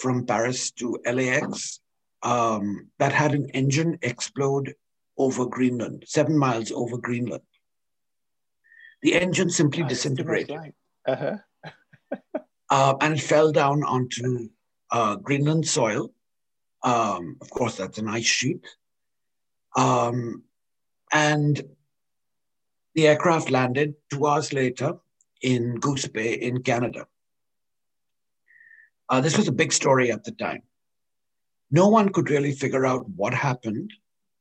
from 0.00 0.26
Paris 0.26 0.72
to 0.72 0.98
LAX 1.06 1.80
um, 2.24 2.88
that 2.98 3.12
had 3.12 3.32
an 3.32 3.48
engine 3.50 3.98
explode 4.02 4.74
over 5.16 5.46
Greenland, 5.46 6.02
seven 6.06 6.36
miles 6.36 6.72
over 6.72 6.98
Greenland. 6.98 7.42
The 9.04 9.14
engine 9.14 9.50
simply 9.50 9.82
oh, 9.82 9.88
disintegrated. 9.88 10.72
Uh-huh. 11.06 11.36
uh, 12.70 12.94
and 13.02 13.14
it 13.14 13.20
fell 13.20 13.52
down 13.52 13.84
onto 13.84 14.48
uh, 14.90 15.16
Greenland 15.16 15.66
soil. 15.66 16.10
Um, 16.82 17.36
of 17.42 17.50
course, 17.50 17.76
that's 17.76 17.98
an 17.98 18.08
ice 18.08 18.24
sheet. 18.24 18.66
Um, 19.76 20.44
and 21.12 21.62
the 22.94 23.08
aircraft 23.08 23.50
landed 23.50 23.94
two 24.10 24.26
hours 24.26 24.54
later 24.54 24.94
in 25.42 25.74
Goose 25.80 26.08
Bay 26.08 26.32
in 26.32 26.62
Canada. 26.62 27.06
Uh, 29.10 29.20
this 29.20 29.36
was 29.36 29.48
a 29.48 29.52
big 29.52 29.74
story 29.74 30.10
at 30.10 30.24
the 30.24 30.32
time. 30.32 30.62
No 31.70 31.88
one 31.88 32.08
could 32.08 32.30
really 32.30 32.52
figure 32.52 32.86
out 32.86 33.06
what 33.10 33.34
happened 33.34 33.92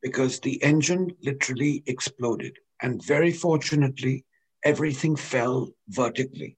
because 0.01 0.39
the 0.39 0.63
engine 0.63 1.13
literally 1.21 1.83
exploded. 1.85 2.55
And 2.81 3.03
very 3.03 3.33
fortunately, 3.33 4.23
everything 4.63 5.15
fell 5.15 5.69
vertically. 5.89 6.57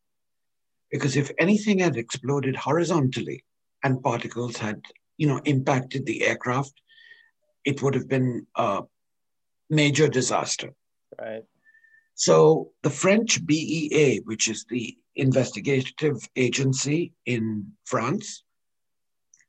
Because 0.91 1.15
if 1.15 1.31
anything 1.39 1.79
had 1.79 1.97
exploded 1.97 2.55
horizontally 2.55 3.43
and 3.83 4.01
particles 4.01 4.57
had, 4.57 4.81
you 5.17 5.27
know, 5.27 5.41
impacted 5.45 6.05
the 6.05 6.25
aircraft, 6.25 6.73
it 7.65 7.81
would 7.81 7.95
have 7.95 8.07
been 8.07 8.45
a 8.55 8.83
major 9.69 10.07
disaster. 10.07 10.73
Right. 11.19 11.43
So 12.13 12.71
the 12.83 12.89
French 12.89 13.45
BEA, 13.45 14.21
which 14.23 14.47
is 14.47 14.65
the 14.69 14.97
investigative 15.15 16.17
agency 16.35 17.13
in 17.25 17.71
France, 17.83 18.43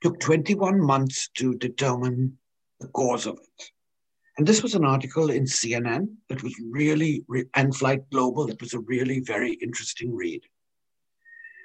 took 0.02 0.18
21 0.20 0.80
months 0.80 1.28
to 1.36 1.54
determine 1.54 2.38
the 2.80 2.88
cause 2.88 3.26
of 3.26 3.38
it. 3.38 3.70
And 4.38 4.46
this 4.46 4.62
was 4.62 4.74
an 4.74 4.84
article 4.84 5.30
in 5.30 5.44
CNN 5.44 6.08
that 6.28 6.42
was 6.42 6.54
really, 6.70 7.24
and 7.54 7.74
Flight 7.74 8.08
Global, 8.10 8.46
that 8.46 8.60
was 8.60 8.74
a 8.74 8.80
really 8.80 9.20
very 9.20 9.54
interesting 9.54 10.14
read. 10.14 10.42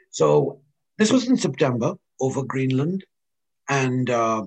So 0.10 0.62
this 0.98 1.12
was 1.12 1.28
in 1.28 1.36
September 1.36 1.96
over 2.20 2.44
Greenland, 2.44 3.04
and 3.68 4.10
uh, 4.10 4.44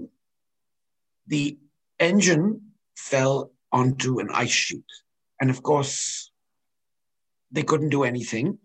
the 1.26 1.58
engine 1.98 2.60
fell 2.96 3.50
onto 3.72 4.20
an 4.20 4.28
ice 4.32 4.50
sheet. 4.50 4.84
And 5.40 5.50
of 5.50 5.62
course, 5.62 6.30
they 7.50 7.62
couldn't 7.62 7.90
do 7.90 8.04
anything 8.04 8.58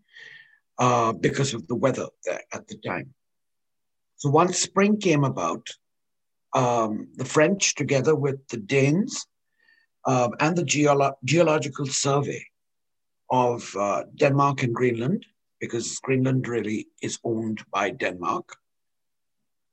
uh, 0.77 1.11
because 1.13 1.53
of 1.53 1.67
the 1.67 1.75
weather 1.75 2.07
there 2.23 2.41
at 2.53 2.67
the 2.67 2.77
time. 2.77 3.13
So 4.17 4.29
once 4.29 4.57
spring 4.57 4.97
came 4.99 5.23
about, 5.23 5.67
um, 6.53 7.09
the 7.15 7.25
French, 7.25 7.75
together 7.75 8.15
with 8.15 8.47
the 8.47 8.57
Danes 8.57 9.25
uh, 10.09 10.29
and 10.39 10.57
the 10.57 10.63
Geolo- 10.63 11.13
Geological 11.23 11.85
Survey 11.85 12.43
of 13.29 13.75
uh, 13.75 14.05
Denmark 14.15 14.63
and 14.63 14.73
Greenland, 14.73 15.23
because 15.61 15.99
Greenland 15.99 16.47
really 16.47 16.87
is 17.03 17.19
owned 17.23 17.63
by 17.71 17.91
Denmark, 17.91 18.55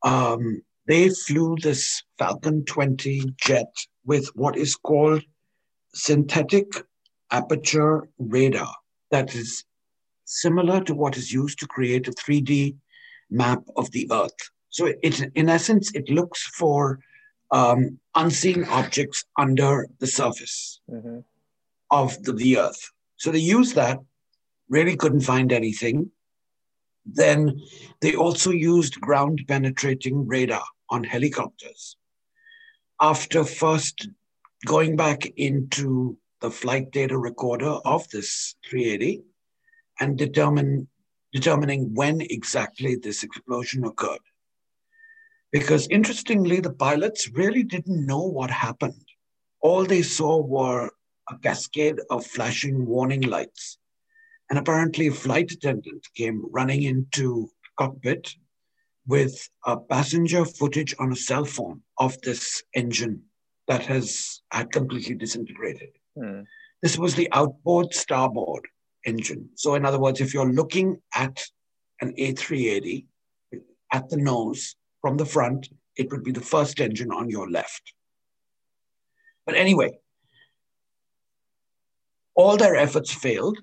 um, 0.02 0.62
they 0.86 1.08
flew 1.08 1.56
this 1.62 2.02
Falcon 2.18 2.66
20 2.66 3.32
jet 3.38 3.72
with 4.04 4.28
what 4.34 4.58
is 4.58 4.76
called 4.76 5.22
synthetic 5.94 6.68
aperture 7.30 8.06
radar 8.18 8.74
that 9.10 9.34
is 9.34 9.64
similar 10.26 10.82
to 10.84 10.94
what 10.94 11.16
is 11.16 11.32
used 11.32 11.58
to 11.60 11.66
create 11.66 12.08
a 12.08 12.12
3D 12.12 12.76
map 13.30 13.62
of 13.76 13.90
the 13.92 14.06
Earth. 14.12 14.50
So 14.68 14.92
it, 15.02 15.30
in 15.34 15.48
essence, 15.48 15.90
it 15.94 16.10
looks 16.10 16.42
for 16.42 17.00
um, 17.50 17.98
unseen 18.14 18.64
objects 18.64 19.24
under 19.38 19.88
the 19.98 20.06
surface 20.06 20.80
mm-hmm. 20.90 21.20
of 21.90 22.22
the, 22.22 22.32
the 22.32 22.58
Earth. 22.58 22.90
So 23.16 23.30
they 23.30 23.38
used 23.38 23.74
that, 23.76 23.98
really 24.68 24.96
couldn't 24.96 25.20
find 25.20 25.52
anything. 25.52 26.10
Then 27.04 27.60
they 28.00 28.14
also 28.16 28.50
used 28.50 29.00
ground 29.00 29.44
penetrating 29.46 30.26
radar 30.26 30.64
on 30.90 31.04
helicopters. 31.04 31.96
After 33.00 33.44
first 33.44 34.08
going 34.64 34.96
back 34.96 35.26
into 35.36 36.18
the 36.40 36.50
flight 36.50 36.90
data 36.90 37.16
recorder 37.16 37.78
of 37.84 38.08
this 38.08 38.56
380 38.68 39.22
and 40.00 40.18
determine 40.18 40.88
determining 41.32 41.94
when 41.94 42.20
exactly 42.20 42.96
this 42.96 43.22
explosion 43.22 43.84
occurred. 43.84 44.20
Because 45.58 45.88
interestingly, 45.88 46.60
the 46.60 46.74
pilots 46.74 47.30
really 47.30 47.62
didn't 47.62 48.04
know 48.04 48.20
what 48.20 48.50
happened. 48.50 49.06
All 49.62 49.86
they 49.86 50.02
saw 50.02 50.36
were 50.36 50.90
a 51.30 51.38
cascade 51.38 51.98
of 52.10 52.26
flashing 52.26 52.84
warning 52.84 53.22
lights. 53.22 53.78
And 54.50 54.58
apparently, 54.58 55.06
a 55.06 55.12
flight 55.12 55.50
attendant 55.50 56.06
came 56.14 56.44
running 56.50 56.82
into 56.82 57.48
cockpit 57.78 58.34
with 59.06 59.48
a 59.64 59.78
passenger 59.78 60.44
footage 60.44 60.94
on 60.98 61.10
a 61.12 61.16
cell 61.16 61.46
phone 61.46 61.80
of 61.96 62.20
this 62.20 62.62
engine 62.74 63.22
that 63.66 63.86
has 63.86 64.42
had 64.52 64.70
completely 64.70 65.14
disintegrated. 65.14 65.88
Hmm. 66.18 66.40
This 66.82 66.98
was 66.98 67.14
the 67.14 67.30
outboard 67.32 67.94
starboard 67.94 68.68
engine. 69.06 69.48
So, 69.54 69.74
in 69.74 69.86
other 69.86 69.98
words, 69.98 70.20
if 70.20 70.34
you're 70.34 70.52
looking 70.52 71.00
at 71.14 71.42
an 72.02 72.12
A380 72.18 73.06
at 73.90 74.10
the 74.10 74.18
nose 74.18 74.76
from 75.06 75.18
the 75.18 75.24
front, 75.24 75.68
it 75.96 76.10
would 76.10 76.24
be 76.24 76.32
the 76.32 76.40
first 76.40 76.80
engine 76.80 77.12
on 77.12 77.30
your 77.30 77.48
left. 77.48 77.92
But 79.46 79.54
anyway, 79.54 80.00
all 82.34 82.56
their 82.56 82.74
efforts 82.74 83.12
failed 83.12 83.56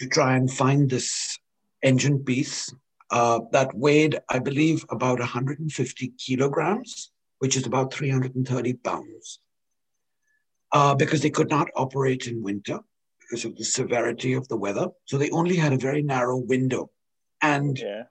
to 0.00 0.08
try 0.08 0.34
and 0.34 0.52
find 0.52 0.90
this 0.90 1.38
engine 1.84 2.24
piece 2.24 2.74
uh, 3.12 3.38
that 3.52 3.72
weighed, 3.76 4.18
I 4.28 4.40
believe, 4.40 4.84
about 4.90 5.20
150 5.20 6.14
kilograms, 6.18 7.12
which 7.38 7.56
is 7.56 7.64
about 7.64 7.94
330 7.94 8.74
pounds. 8.82 9.38
Uh, 10.72 10.96
because 10.96 11.22
they 11.22 11.30
could 11.30 11.48
not 11.48 11.68
operate 11.76 12.26
in 12.26 12.42
winter 12.42 12.80
because 13.20 13.44
of 13.44 13.56
the 13.56 13.64
severity 13.64 14.32
of 14.32 14.48
the 14.48 14.56
weather. 14.56 14.88
So 15.04 15.16
they 15.16 15.30
only 15.30 15.54
had 15.54 15.72
a 15.72 15.78
very 15.78 16.02
narrow 16.02 16.38
window. 16.38 16.90
And 17.40 17.78
yeah. 17.78 18.02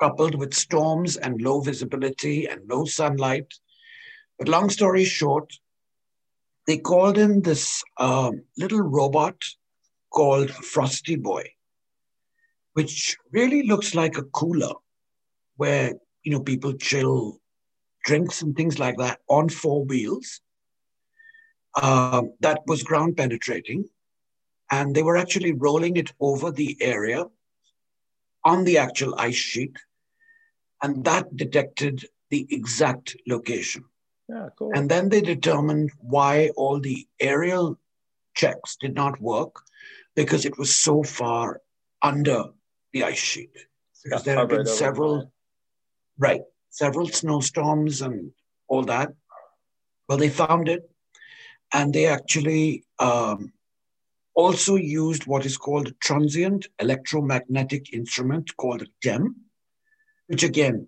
Coupled 0.00 0.34
with 0.34 0.54
storms 0.54 1.16
and 1.16 1.42
low 1.42 1.60
visibility 1.60 2.46
and 2.46 2.68
low 2.68 2.84
sunlight. 2.84 3.52
But 4.38 4.48
long 4.48 4.70
story 4.70 5.04
short, 5.04 5.52
they 6.66 6.78
called 6.78 7.18
in 7.18 7.42
this 7.42 7.82
uh, 7.98 8.32
little 8.56 8.80
robot 8.80 9.36
called 10.10 10.50
Frosty 10.50 11.16
Boy, 11.16 11.44
which 12.72 13.16
really 13.32 13.62
looks 13.62 13.94
like 13.94 14.16
a 14.16 14.22
cooler 14.22 14.74
where 15.56 15.94
you 16.22 16.32
know 16.32 16.40
people 16.40 16.72
chill 16.74 17.38
drinks 18.04 18.40
and 18.42 18.56
things 18.56 18.78
like 18.78 18.96
that 18.96 19.20
on 19.28 19.48
four 19.48 19.84
wheels. 19.84 20.40
Uh, 21.74 22.22
that 22.40 22.60
was 22.66 22.82
ground 22.82 23.16
penetrating, 23.16 23.84
and 24.70 24.94
they 24.94 25.02
were 25.02 25.16
actually 25.16 25.52
rolling 25.52 25.96
it 25.96 26.12
over 26.18 26.50
the 26.50 26.76
area 26.80 27.26
on 28.44 28.64
the 28.64 28.78
actual 28.78 29.14
ice 29.18 29.34
sheet, 29.34 29.76
and 30.82 31.04
that 31.04 31.36
detected 31.36 32.06
the 32.30 32.46
exact 32.50 33.16
location. 33.26 33.84
Yeah, 34.28 34.48
cool. 34.56 34.70
And 34.74 34.88
then 34.88 35.08
they 35.08 35.20
determined 35.20 35.90
why 35.98 36.50
all 36.56 36.80
the 36.80 37.06
aerial 37.18 37.78
checks 38.34 38.76
did 38.80 38.94
not 38.94 39.20
work 39.20 39.56
because 40.14 40.44
it 40.44 40.58
was 40.58 40.76
so 40.76 41.02
far 41.02 41.60
under 42.02 42.44
the 42.92 43.04
ice 43.04 43.18
sheet. 43.18 43.50
Because 44.04 44.24
there 44.24 44.36
have 44.36 44.48
been 44.48 44.66
several, 44.66 45.32
right, 46.18 46.42
several 46.70 47.08
snowstorms 47.08 48.00
and 48.00 48.32
all 48.68 48.84
that. 48.84 49.12
Well, 50.08 50.18
they 50.18 50.30
found 50.30 50.68
it, 50.68 50.90
and 51.72 51.92
they 51.92 52.06
actually 52.06 52.84
um, 52.98 53.52
also 54.34 54.76
used 54.76 55.26
what 55.26 55.44
is 55.44 55.56
called 55.56 55.88
a 55.88 55.92
transient 55.92 56.66
electromagnetic 56.78 57.92
instrument 57.92 58.56
called 58.56 58.82
a 58.82 58.86
TEM, 59.02 59.36
which 60.30 60.44
again 60.44 60.86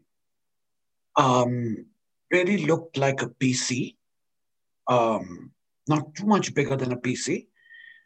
um, 1.16 1.84
really 2.30 2.64
looked 2.64 2.96
like 2.96 3.22
a 3.22 3.26
PC, 3.26 3.96
um, 4.86 5.50
not 5.88 6.14
too 6.14 6.26
much 6.26 6.54
bigger 6.54 6.76
than 6.76 6.92
a 6.92 6.96
PC. 6.96 7.48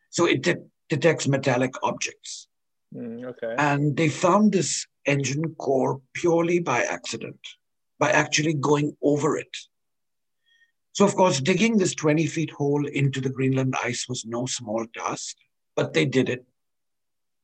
So 0.08 0.24
it 0.24 0.42
de- 0.42 0.64
detects 0.88 1.28
metallic 1.28 1.74
objects. 1.82 2.48
Mm, 2.94 3.26
okay. 3.26 3.54
And 3.58 3.94
they 3.94 4.08
found 4.08 4.52
this 4.52 4.86
engine 5.04 5.54
core 5.56 6.00
purely 6.14 6.58
by 6.58 6.84
accident, 6.84 7.40
by 7.98 8.10
actually 8.12 8.54
going 8.54 8.96
over 9.02 9.36
it. 9.36 9.54
So, 10.92 11.04
of 11.04 11.14
course, 11.16 11.42
digging 11.42 11.76
this 11.76 11.94
20 11.94 12.26
feet 12.28 12.50
hole 12.50 12.86
into 12.86 13.20
the 13.20 13.28
Greenland 13.28 13.74
ice 13.84 14.08
was 14.08 14.24
no 14.24 14.46
small 14.46 14.86
task, 14.96 15.36
but 15.74 15.92
they 15.92 16.06
did 16.06 16.30
it. 16.30 16.46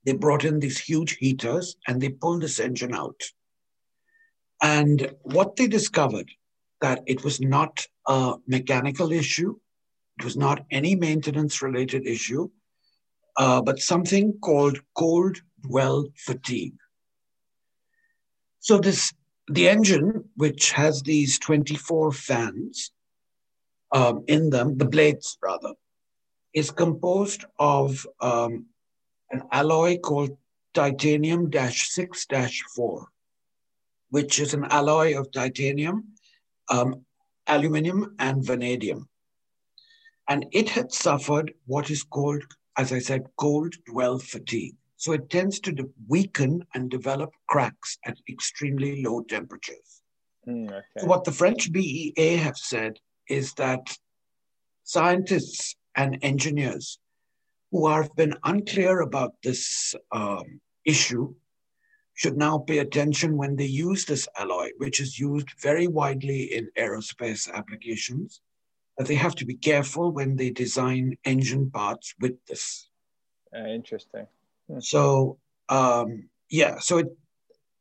They 0.07 0.15
brought 0.15 0.47
in 0.47 0.61
these 0.61 0.79
huge 0.79 1.19
heaters 1.19 1.77
and 1.87 2.01
they 2.01 2.09
pulled 2.09 2.41
this 2.41 2.59
engine 2.59 2.95
out. 2.95 3.21
And 4.63 5.13
what 5.23 5.57
they 5.57 5.67
discovered 5.67 6.31
that 6.81 7.03
it 7.07 7.25
was 7.25 7.41
not 7.41 7.87
a 8.07 8.35
mechanical 8.47 9.13
issue, 9.13 9.57
it 10.19 10.25
was 10.25 10.37
not 10.37 10.65
any 10.71 10.95
maintenance 10.95 11.61
related 11.61 12.07
issue, 12.07 12.49
uh, 13.37 13.61
but 13.61 13.81
something 13.81 14.39
called 14.41 14.79
cold 14.95 15.39
dwell 15.63 16.07
fatigue. 16.17 16.77
So 18.61 18.79
this 18.79 19.13
the 19.49 19.69
engine, 19.69 20.25
which 20.37 20.71
has 20.73 21.03
these 21.03 21.39
24 21.41 22.13
fans, 22.13 22.93
um, 23.91 24.25
in 24.29 24.51
them, 24.51 24.79
the 24.79 24.85
blades 24.85 25.37
rather, 25.43 25.73
is 26.55 26.71
composed 26.71 27.45
of 27.59 28.07
um, 28.21 28.67
an 29.31 29.43
alloy 29.51 29.99
called 29.99 30.37
titanium 30.75 31.51
6 31.53 32.27
4, 32.77 33.09
which 34.13 34.39
is 34.39 34.53
an 34.53 34.67
alloy 34.67 35.19
of 35.19 35.33
titanium, 35.33 36.05
um, 36.69 37.03
aluminum, 37.47 38.15
and 38.19 38.45
vanadium. 38.45 39.09
And 40.29 40.45
it 40.53 40.69
had 40.69 40.93
suffered 40.93 41.55
what 41.65 41.91
is 41.91 42.03
called, 42.03 42.43
as 42.77 42.93
I 42.93 42.99
said, 42.99 43.23
cold 43.39 43.75
dwell 43.87 44.19
fatigue. 44.19 44.77
So 44.99 45.13
it 45.13 45.31
tends 45.31 45.61
to 45.61 45.91
weaken 46.09 46.63
and 46.75 46.91
develop 46.91 47.31
cracks 47.49 47.97
at 48.05 48.19
extremely 48.29 49.03
low 49.03 49.23
temperatures. 49.23 50.03
Mm, 50.47 50.69
okay. 50.69 50.83
So 50.99 51.07
what 51.07 51.25
the 51.25 51.33
French 51.33 51.73
BEA 51.73 52.37
have 52.37 52.59
said 52.59 52.99
is 53.31 53.55
that 53.55 53.97
scientists 54.85 55.75
and 55.97 56.19
engineers 56.21 56.99
who 57.71 57.89
have 57.89 58.15
been 58.15 58.35
unclear 58.45 59.01
about 59.01 59.33
this 59.43 59.95
um, 60.13 60.61
issue 60.85 61.35
should 62.15 62.37
now 62.37 62.59
pay 62.59 62.79
attention 62.79 63.37
when 63.37 63.57
they 63.57 63.65
use 63.65 64.05
this 64.05 64.29
alloy, 64.37 64.71
which 64.79 65.01
is 65.01 65.19
used 65.19 65.49
very 65.61 65.87
widely 65.87 66.55
in 66.55 66.71
aerospace 66.79 67.53
applications, 67.53 68.41
that 68.99 69.07
they 69.07 69.15
have 69.15 69.35
to 69.37 69.47
be 69.47 69.55
careful 69.55 70.11
when 70.11 70.37
they 70.37 70.51
design 70.51 71.17
engine 71.25 71.71
parts 71.71 72.15
with 72.21 72.35
this. 72.47 72.89
Uh, 73.55 73.67
interesting. 73.67 74.27
Hmm. 74.69 74.81
So, 74.81 75.39
um, 75.69 76.29
yeah, 76.51 76.79
so 76.79 76.99
it, 76.99 77.07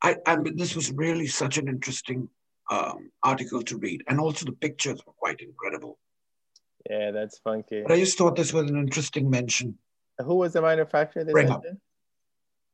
I, 0.02 0.18
I, 0.26 0.38
mean, 0.38 0.56
this 0.56 0.76
was 0.76 0.92
really 0.92 1.28
such 1.28 1.58
an 1.58 1.68
interesting 1.68 2.30
um, 2.70 3.12
article 3.24 3.62
to 3.64 3.78
read. 3.78 4.04
And 4.08 4.20
also 4.20 4.46
the 4.46 4.54
pictures 4.54 5.02
were 5.06 5.14
quite 5.14 5.42
incredible. 5.42 6.00
Yeah, 6.90 7.12
that's 7.12 7.38
funky. 7.40 7.84
But 7.84 7.92
I 7.92 8.00
just 8.00 8.18
thought 8.18 8.36
this 8.36 8.54
was 8.54 8.70
an 8.70 8.78
interesting 8.78 9.30
mention. 9.30 9.78
Who 10.20 10.36
was 10.36 10.54
the 10.54 10.62
manufacturer 10.62 11.24
this 11.24 11.34
Bring. 11.34 11.48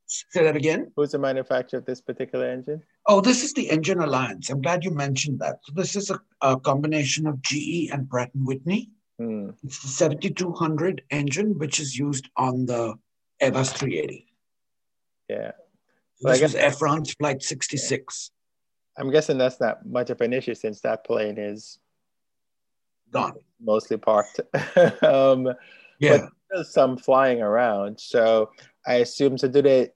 Say 0.07 0.43
that 0.43 0.55
again. 0.55 0.91
Who's 0.95 1.11
the 1.11 1.19
manufacturer 1.19 1.79
of 1.79 1.85
this 1.85 1.99
particular 1.99 2.49
engine? 2.49 2.81
Oh, 3.07 3.19
this 3.19 3.43
is 3.43 3.53
the 3.53 3.69
Engine 3.69 3.99
Alliance. 3.99 4.49
I'm 4.49 4.61
glad 4.61 4.85
you 4.85 4.91
mentioned 4.91 5.39
that. 5.39 5.59
So 5.63 5.73
this 5.75 5.97
is 5.97 6.09
a, 6.09 6.21
a 6.41 6.57
combination 6.57 7.27
of 7.27 7.41
GE 7.41 7.89
and 7.91 8.09
Pratt 8.09 8.31
and 8.33 8.47
Whitney. 8.47 8.89
Hmm. 9.19 9.49
It's 9.63 9.81
the 9.81 9.89
7200 9.89 11.03
engine, 11.11 11.57
which 11.59 11.81
is 11.81 11.97
used 11.97 12.29
on 12.37 12.65
the 12.65 12.95
Airbus 13.41 13.75
380. 13.75 14.27
Yeah. 15.29 15.51
So 16.19 16.29
this 16.29 16.41
was 16.41 16.55
Air 16.55 16.71
France 16.71 17.13
Flight 17.13 17.43
66. 17.43 18.31
I'm 18.97 19.11
guessing 19.11 19.37
that's 19.37 19.59
not 19.59 19.85
much 19.85 20.09
of 20.09 20.21
an 20.21 20.33
issue 20.33 20.55
since 20.55 20.81
that 20.81 21.05
plane 21.05 21.37
is 21.37 21.79
gone, 23.11 23.35
mostly 23.61 23.97
parked. 23.97 24.39
um, 25.03 25.53
yeah, 25.99 26.17
but 26.17 26.29
there's 26.49 26.71
some 26.71 26.97
flying 26.97 27.41
around. 27.41 27.99
So 27.99 28.51
I 28.87 28.95
assume. 28.95 29.37
So 29.37 29.47
do 29.47 29.61
they? 29.61 29.89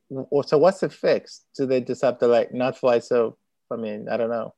So 0.45 0.57
what's 0.57 0.81
the 0.81 0.89
fix? 0.89 1.45
Do 1.55 1.65
they 1.65 1.81
just 1.81 2.01
have 2.01 2.19
to 2.19 2.27
like 2.27 2.53
not 2.53 2.77
fly? 2.77 2.99
So 2.99 3.37
I 3.71 3.77
mean, 3.77 4.09
I 4.09 4.17
don't 4.17 4.29
know. 4.29 4.53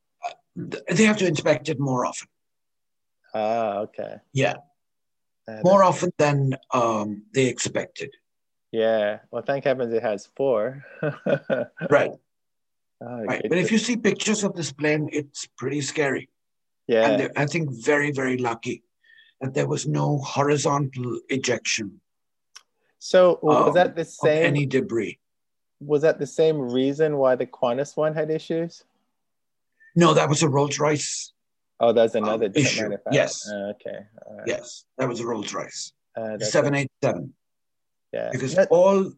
They 0.55 1.05
have 1.05 1.17
to 1.17 1.27
inspect 1.27 1.69
it 1.69 1.79
more 1.79 2.05
often. 2.05 2.27
Ah, 3.33 3.77
okay. 3.79 4.17
Yeah, 4.33 4.55
uh, 5.47 5.59
more 5.63 5.83
often 5.83 6.11
than 6.17 6.55
um, 6.71 7.23
they 7.33 7.47
expected. 7.47 8.11
Yeah. 8.71 9.19
Well, 9.31 9.43
thank 9.43 9.65
heavens 9.65 9.93
it 9.93 10.01
has 10.01 10.27
four. 10.35 10.83
right. 11.01 12.11
Oh, 13.01 13.23
right. 13.25 13.45
But 13.47 13.57
if 13.57 13.71
you 13.71 13.77
see 13.77 13.97
pictures 13.97 14.43
of 14.43 14.55
this 14.55 14.71
plane, 14.71 15.09
it's 15.11 15.47
pretty 15.57 15.81
scary. 15.81 16.29
Yeah. 16.87 17.09
And 17.09 17.31
I 17.35 17.45
think 17.45 17.69
very, 17.71 18.11
very 18.11 18.37
lucky 18.37 18.83
that 19.41 19.53
there 19.53 19.67
was 19.67 19.85
no 19.85 20.17
horizontal 20.19 21.19
ejection. 21.29 22.01
So 23.03 23.37
was 23.41 23.67
um, 23.67 23.73
that 23.73 23.97
the 23.97 24.05
same? 24.05 24.45
Any 24.45 24.65
debris. 24.65 25.19
Was 25.81 26.03
that 26.03 26.19
the 26.19 26.25
same 26.25 26.57
reason 26.57 27.17
why 27.17 27.35
the 27.35 27.45
Qantas 27.45 27.97
one 27.97 28.15
had 28.15 28.31
issues? 28.31 28.85
No, 29.93 30.13
that 30.13 30.29
was 30.29 30.41
a 30.41 30.47
Rolls 30.47 30.79
Royce. 30.79 31.33
Oh, 31.81 31.91
that's 31.91 32.15
um, 32.15 32.23
another 32.23 32.45
um, 32.45 32.53
issue. 32.55 32.95
Yes. 33.11 33.45
Uh, 33.45 33.73
okay. 33.73 34.05
Right. 34.31 34.47
Yes, 34.47 34.85
that 34.97 35.09
was 35.09 35.19
a 35.19 35.25
Rolls 35.25 35.53
Royce. 35.53 35.91
Uh, 36.15 36.39
Seven 36.39 36.75
eight 36.75 36.89
seven. 37.03 37.33
Yeah. 38.13 38.29
Because 38.31 38.57
all 38.69 39.11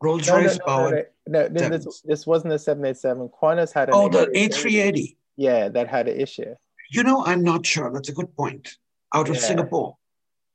Rolls 0.00 0.28
Royce 0.28 0.58
no, 0.58 0.64
powered. 0.64 1.06
No, 1.28 1.46
no, 1.46 1.68
no 1.68 1.68
this, 1.68 2.00
this 2.00 2.26
wasn't 2.26 2.52
a 2.52 2.58
787. 2.58 3.30
Qantas 3.40 3.72
had 3.72 3.88
an 3.88 3.94
Oh, 3.94 4.08
the 4.08 4.26
A380. 4.34 5.14
Yeah, 5.36 5.68
that 5.68 5.86
had 5.86 6.08
an 6.08 6.20
issue. 6.20 6.56
You 6.90 7.04
know, 7.04 7.24
I'm 7.24 7.44
not 7.44 7.64
sure. 7.64 7.88
That's 7.92 8.08
a 8.08 8.12
good 8.12 8.34
point. 8.36 8.78
Out 9.14 9.28
of 9.28 9.36
Yeah. 9.36 9.42
Singapore. 9.42 9.96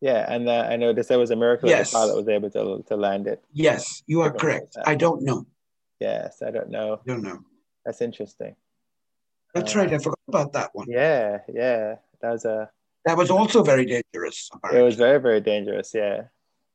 Yeah, 0.02 0.32
and 0.32 0.48
uh, 0.48 0.68
I 0.70 0.76
noticed 0.76 1.10
there 1.10 1.18
was 1.20 1.32
a 1.32 1.36
miracle 1.36 1.70
Yes. 1.70 1.92
the 1.92 1.98
pilot 1.98 2.16
was 2.16 2.28
able 2.28 2.50
to, 2.52 2.84
to 2.88 2.96
land 2.96 3.28
it. 3.28 3.44
Yes, 3.52 4.04
you 4.06 4.22
are 4.22 4.30
Forgot 4.30 4.40
correct. 4.42 4.78
I 4.86 4.96
don't 4.96 5.24
know. 5.24 5.46
Yes, 6.00 6.42
I 6.46 6.52
don't 6.52 6.70
know. 6.70 7.02
Don't 7.06 7.24
know. 7.24 7.40
That's 7.86 8.02
interesting. 8.02 8.56
That's 9.56 9.76
Uh, 9.76 9.80
right. 9.80 9.94
I 9.94 9.98
forgot 9.98 10.20
about 10.28 10.54
that 10.54 10.70
one. 10.74 10.88
Yeah, 10.90 11.40
yeah. 11.52 11.96
That 12.22 12.32
was 12.32 12.46
a. 12.46 12.70
That 13.06 13.18
was 13.18 13.32
also 13.32 13.64
very 13.64 13.86
dangerous. 13.86 14.50
It 14.74 14.82
was 14.82 14.96
very, 14.96 15.20
very 15.20 15.40
dangerous. 15.42 15.92
Yeah. 15.96 16.24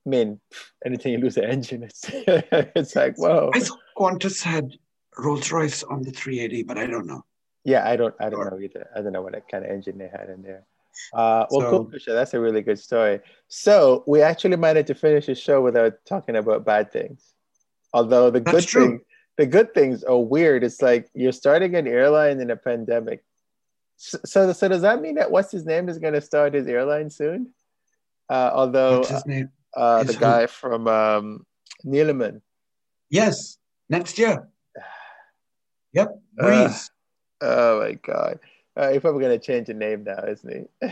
I 0.04 0.08
mean, 0.08 0.40
anything 0.84 1.12
you 1.12 1.18
lose 1.18 1.36
the 1.36 1.48
engine, 1.48 1.84
it's 1.84 2.02
it's 2.10 2.96
like 2.96 3.16
whoa. 3.18 3.50
I 3.54 3.60
thought 3.60 3.78
Qantas 3.96 4.42
had 4.42 4.72
Rolls 5.18 5.52
Royce 5.52 5.82
on 5.84 6.02
the 6.02 6.10
380, 6.10 6.64
but 6.64 6.78
I 6.78 6.86
don't 6.86 7.06
know. 7.06 7.24
Yeah, 7.64 7.88
I 7.88 7.94
don't, 7.94 8.14
I 8.18 8.28
don't 8.30 8.50
know 8.50 8.58
either. 8.58 8.88
I 8.96 9.02
don't 9.02 9.12
know 9.12 9.22
what 9.22 9.34
kind 9.48 9.64
of 9.64 9.70
engine 9.70 9.98
they 9.98 10.08
had 10.08 10.28
in 10.30 10.42
there. 10.42 10.64
Uh, 11.12 11.46
well, 11.50 11.60
So- 11.60 11.70
cool. 11.70 11.90
That's 12.06 12.34
a 12.34 12.40
really 12.40 12.62
good 12.62 12.78
story. 12.78 13.20
So 13.48 14.04
we 14.06 14.22
actually 14.22 14.56
managed 14.56 14.88
to 14.88 14.94
finish 14.94 15.26
the 15.26 15.34
show 15.34 15.60
without 15.60 15.94
talking 16.06 16.36
about 16.36 16.64
bad 16.64 16.92
things. 16.92 17.34
Although 17.92 18.30
the 18.30 18.40
good 18.40 18.64
true. 18.66 18.86
thing, 18.88 19.00
the 19.36 19.46
good 19.46 19.74
things 19.74 20.02
are 20.04 20.18
weird. 20.18 20.64
It's 20.64 20.80
like 20.82 21.08
you're 21.14 21.32
starting 21.32 21.74
an 21.74 21.86
airline 21.86 22.40
in 22.40 22.50
a 22.50 22.56
pandemic. 22.56 23.24
So, 23.96 24.18
so, 24.24 24.52
so 24.52 24.68
does 24.68 24.82
that 24.82 25.00
mean 25.00 25.16
that 25.16 25.30
what's 25.30 25.52
his 25.52 25.64
name 25.64 25.88
is 25.88 25.98
going 25.98 26.14
to 26.14 26.20
start 26.20 26.54
his 26.54 26.66
airline 26.66 27.10
soon? 27.10 27.52
Uh, 28.28 28.50
although 28.54 29.04
name? 29.26 29.50
uh, 29.76 30.02
the 30.04 30.12
who? 30.14 30.18
guy 30.20 30.46
from 30.46 30.88
um, 30.88 31.46
Neeleman. 31.84 32.40
Yes, 33.10 33.58
next 33.88 34.18
year. 34.18 34.48
Yep, 35.94 36.08
Uh, 36.40 36.46
Breeze. 36.46 36.90
Oh 37.42 37.80
my 37.80 37.92
god. 37.92 38.38
Uh, 38.76 38.90
he's 38.90 39.00
probably 39.00 39.22
gonna 39.22 39.38
change 39.38 39.66
the 39.66 39.74
name 39.74 40.04
now, 40.04 40.24
isn't 40.24 40.50
he? 40.50 40.64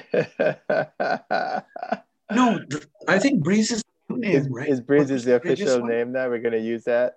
no, 2.31 2.61
I 3.09 3.19
think 3.19 3.43
Breeze 3.43 3.71
is 3.71 3.83
the 4.09 4.17
name, 4.17 4.37
is, 4.37 4.49
right? 4.51 4.69
is 4.69 4.81
Breeze 4.81 5.11
is 5.11 5.25
the 5.25 5.37
official 5.37 5.85
name 5.85 6.13
now? 6.13 6.29
We're 6.29 6.41
gonna 6.41 6.59
use 6.59 6.85
that. 6.85 7.17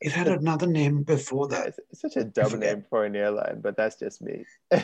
It 0.00 0.12
had 0.12 0.28
another 0.28 0.66
name 0.66 1.02
before 1.02 1.48
that. 1.48 1.68
It's, 1.68 1.80
such 2.00 2.16
a 2.16 2.24
dumb 2.24 2.58
name 2.58 2.84
for 2.90 3.06
an 3.06 3.16
airline, 3.16 3.60
but 3.62 3.74
that's 3.74 3.96
just 3.96 4.20
me. 4.20 4.44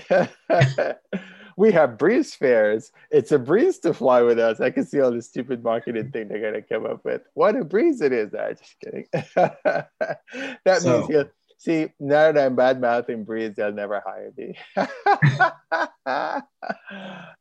we 1.58 1.72
have 1.72 1.98
breeze 1.98 2.34
fares. 2.34 2.90
It's 3.10 3.32
a 3.32 3.38
breeze 3.38 3.80
to 3.80 3.92
fly 3.92 4.22
with 4.22 4.38
us. 4.38 4.60
I 4.60 4.70
can 4.70 4.86
see 4.86 5.00
all 5.00 5.10
the 5.10 5.20
stupid 5.20 5.62
marketing 5.62 6.10
thing 6.10 6.28
they're 6.28 6.40
gonna 6.40 6.62
come 6.62 6.86
up 6.86 7.04
with. 7.04 7.20
What 7.34 7.54
a 7.54 7.64
breeze 7.64 8.00
it 8.00 8.12
is! 8.12 8.34
I'm 8.34 8.56
just 8.56 8.76
kidding. 8.82 9.06
that 10.64 10.78
So- 10.80 11.06
means 11.06 11.26
see 11.60 11.88
now 12.00 12.32
that 12.32 12.38
I'm 12.38 12.56
bad 12.56 12.80
mouthing 12.80 13.24
breeze, 13.24 13.54
they'll 13.54 13.70
never 13.70 14.02
hire 14.04 14.32
me. 14.34 14.56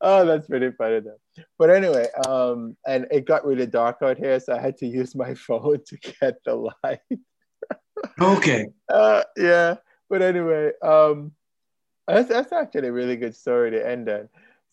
oh, 0.01 0.26
that's 0.26 0.45
pretty 0.45 0.72
funny 0.72 0.99
though. 0.99 1.43
But 1.57 1.70
anyway, 1.70 2.07
um, 2.28 2.76
and 2.86 3.07
it 3.11 3.26
got 3.26 3.45
really 3.45 3.65
dark 3.65 3.99
out 4.03 4.17
here, 4.17 4.38
so 4.41 4.53
I 4.53 4.59
had 4.59 4.78
to 4.80 4.88
use 4.99 5.15
my 5.15 5.36
phone 5.36 5.80
to 5.88 5.97
get 5.97 6.43
the 6.43 6.70
light. 6.84 6.99
Okay. 8.22 8.67
Uh, 8.89 9.22
yeah, 9.38 9.76
but 10.09 10.24
anyway, 10.24 10.72
um, 10.82 11.32
that's, 12.07 12.28
that's 12.28 12.51
actually 12.51 12.88
a 12.88 12.91
really 12.91 13.15
good 13.15 13.36
story 13.36 13.70
to 13.70 13.88
end 13.88 14.09
on. 14.09 14.28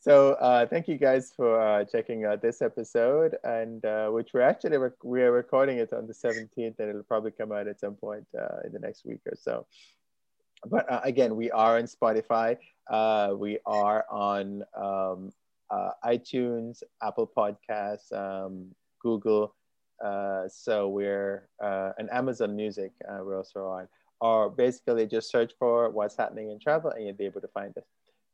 So 0.07 0.35
uh, 0.35 0.67
thank 0.67 0.87
you 0.87 0.99
guys 0.99 1.33
for 1.35 1.61
uh, 1.61 1.85
checking 1.85 2.27
out 2.27 2.41
this 2.41 2.63
episode, 2.63 3.37
and 3.43 3.85
uh, 3.85 4.07
which 4.11 4.29
we're 4.33 4.41
actually 4.43 4.77
rec- 4.77 5.03
we 5.03 5.21
are 5.21 5.33
recording 5.33 5.79
it 5.79 5.93
on 5.93 6.07
the 6.07 6.13
17th, 6.13 6.79
and 6.79 6.89
it'll 6.89 7.03
probably 7.03 7.33
come 7.33 7.51
out 7.51 7.67
at 7.67 7.81
some 7.81 7.95
point 7.97 8.25
uh, 8.41 8.61
in 8.65 8.71
the 8.71 8.79
next 8.79 9.05
week 9.05 9.19
or 9.27 9.35
so. 9.35 9.67
But 10.65 10.89
uh, 10.89 11.01
again, 11.03 11.35
we 11.35 11.51
are 11.51 11.79
on 11.79 11.87
Spotify. 11.87 12.57
Uh, 12.89 13.35
we 13.37 13.59
are 13.67 14.05
on 14.09 14.63
um, 14.77 15.33
uh, 15.71 15.91
iTunes, 16.05 16.85
Apple 17.03 17.29
Podcasts, 17.37 18.13
um, 18.13 18.67
Google. 19.03 19.57
Uh, 20.01 20.47
so 20.47 20.87
we're 20.87 21.49
uh, 21.61 21.91
and 21.99 22.09
Amazon 22.13 22.55
Music. 22.55 22.93
Uh, 23.09 23.25
we're 23.25 23.39
also 23.39 23.67
on. 23.67 23.89
Or 24.21 24.51
basically 24.51 25.09
just 25.09 25.33
search 25.33 25.53
for 25.59 25.91
what's 25.91 26.17
happening 26.17 26.53
in 26.53 26.61
travel, 26.61 26.93
and 26.93 27.05
you'll 27.05 27.17
be 27.17 27.25
able 27.25 27.41
to 27.41 27.49
find 27.49 27.77
us. 27.77 27.83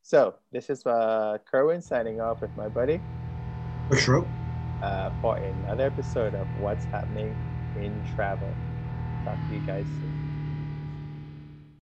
So 0.03 0.37
this 0.53 0.71
is 0.71 0.85
uh, 0.87 1.39
Kerwin 1.51 1.81
signing 1.83 2.21
off 2.21 2.41
with 2.43 2.57
my 2.57 2.69
buddy 2.69 3.05
For 3.89 3.97
sure. 3.97 4.33
uh, 4.81 5.11
for 5.21 5.37
another 5.39 5.87
episode 5.87 6.35
of 6.35 6.49
What's 6.53 6.87
Happening 6.87 7.39
in 7.75 8.03
Travel. 8.03 8.61
Talk 9.25 9.47
to 9.47 9.55
you 9.55 9.61
guys 9.61 9.91
soon. 10.01 10.22